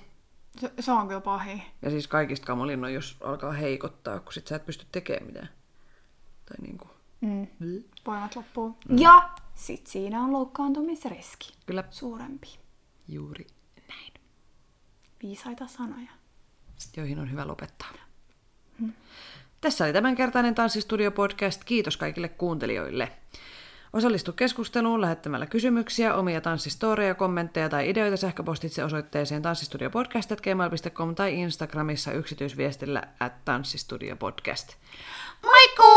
Se, 0.59 0.71
se 0.79 0.91
on 0.91 1.07
kyllä 1.07 1.21
pahin. 1.21 1.61
Ja 1.81 1.89
siis 1.89 2.07
kaikista 2.07 2.47
kamalin 2.47 2.83
on, 2.83 2.93
jos 2.93 3.17
alkaa 3.21 3.51
heikottaa, 3.51 4.19
kun 4.19 4.33
sit 4.33 4.47
sä 4.47 4.55
et 4.55 4.65
pysty 4.65 4.85
tekemään 4.91 5.25
mitään. 5.25 5.49
Tai 6.45 6.57
niinku. 6.61 6.89
Mm. 7.21 7.47
Mm. 7.59 7.83
Voimat 8.05 8.35
loppuu. 8.35 8.77
Mm. 8.89 8.97
Ja 8.97 9.29
sit 9.57 9.87
siinä 9.87 10.23
on 10.23 10.33
loukkaantumisriski. 10.33 11.53
Kyllä 11.65 11.83
Suurempi. 11.91 12.59
juuri 13.07 13.47
näin. 13.87 14.13
Viisaita 15.23 15.67
sanoja. 15.67 16.11
Joihin 16.97 17.19
on 17.19 17.31
hyvä 17.31 17.47
lopettaa. 17.47 17.91
Tässä 19.61 19.85
oli 19.85 19.93
tämänkertainen 19.93 20.55
Tanssistudio-podcast. 20.55 21.63
Kiitos 21.65 21.97
kaikille 21.97 22.29
kuuntelijoille. 22.29 23.11
Osallistu 23.93 24.33
keskusteluun 24.33 25.01
lähettämällä 25.01 25.45
kysymyksiä, 25.45 26.15
omia 26.15 26.41
tanssistoreja, 26.41 27.15
kommentteja 27.15 27.69
tai 27.69 27.89
ideoita 27.89 28.17
sähköpostitse 28.17 28.83
osoitteeseen 28.83 29.41
tanssistudiopodcast.gmail.com 29.41 31.15
tai 31.15 31.39
Instagramissa 31.39 32.11
yksityisviestillä 32.11 33.03
at 33.19 33.45
tanssistudiopodcast. 33.45 34.75
Moikkuu! 35.43 35.87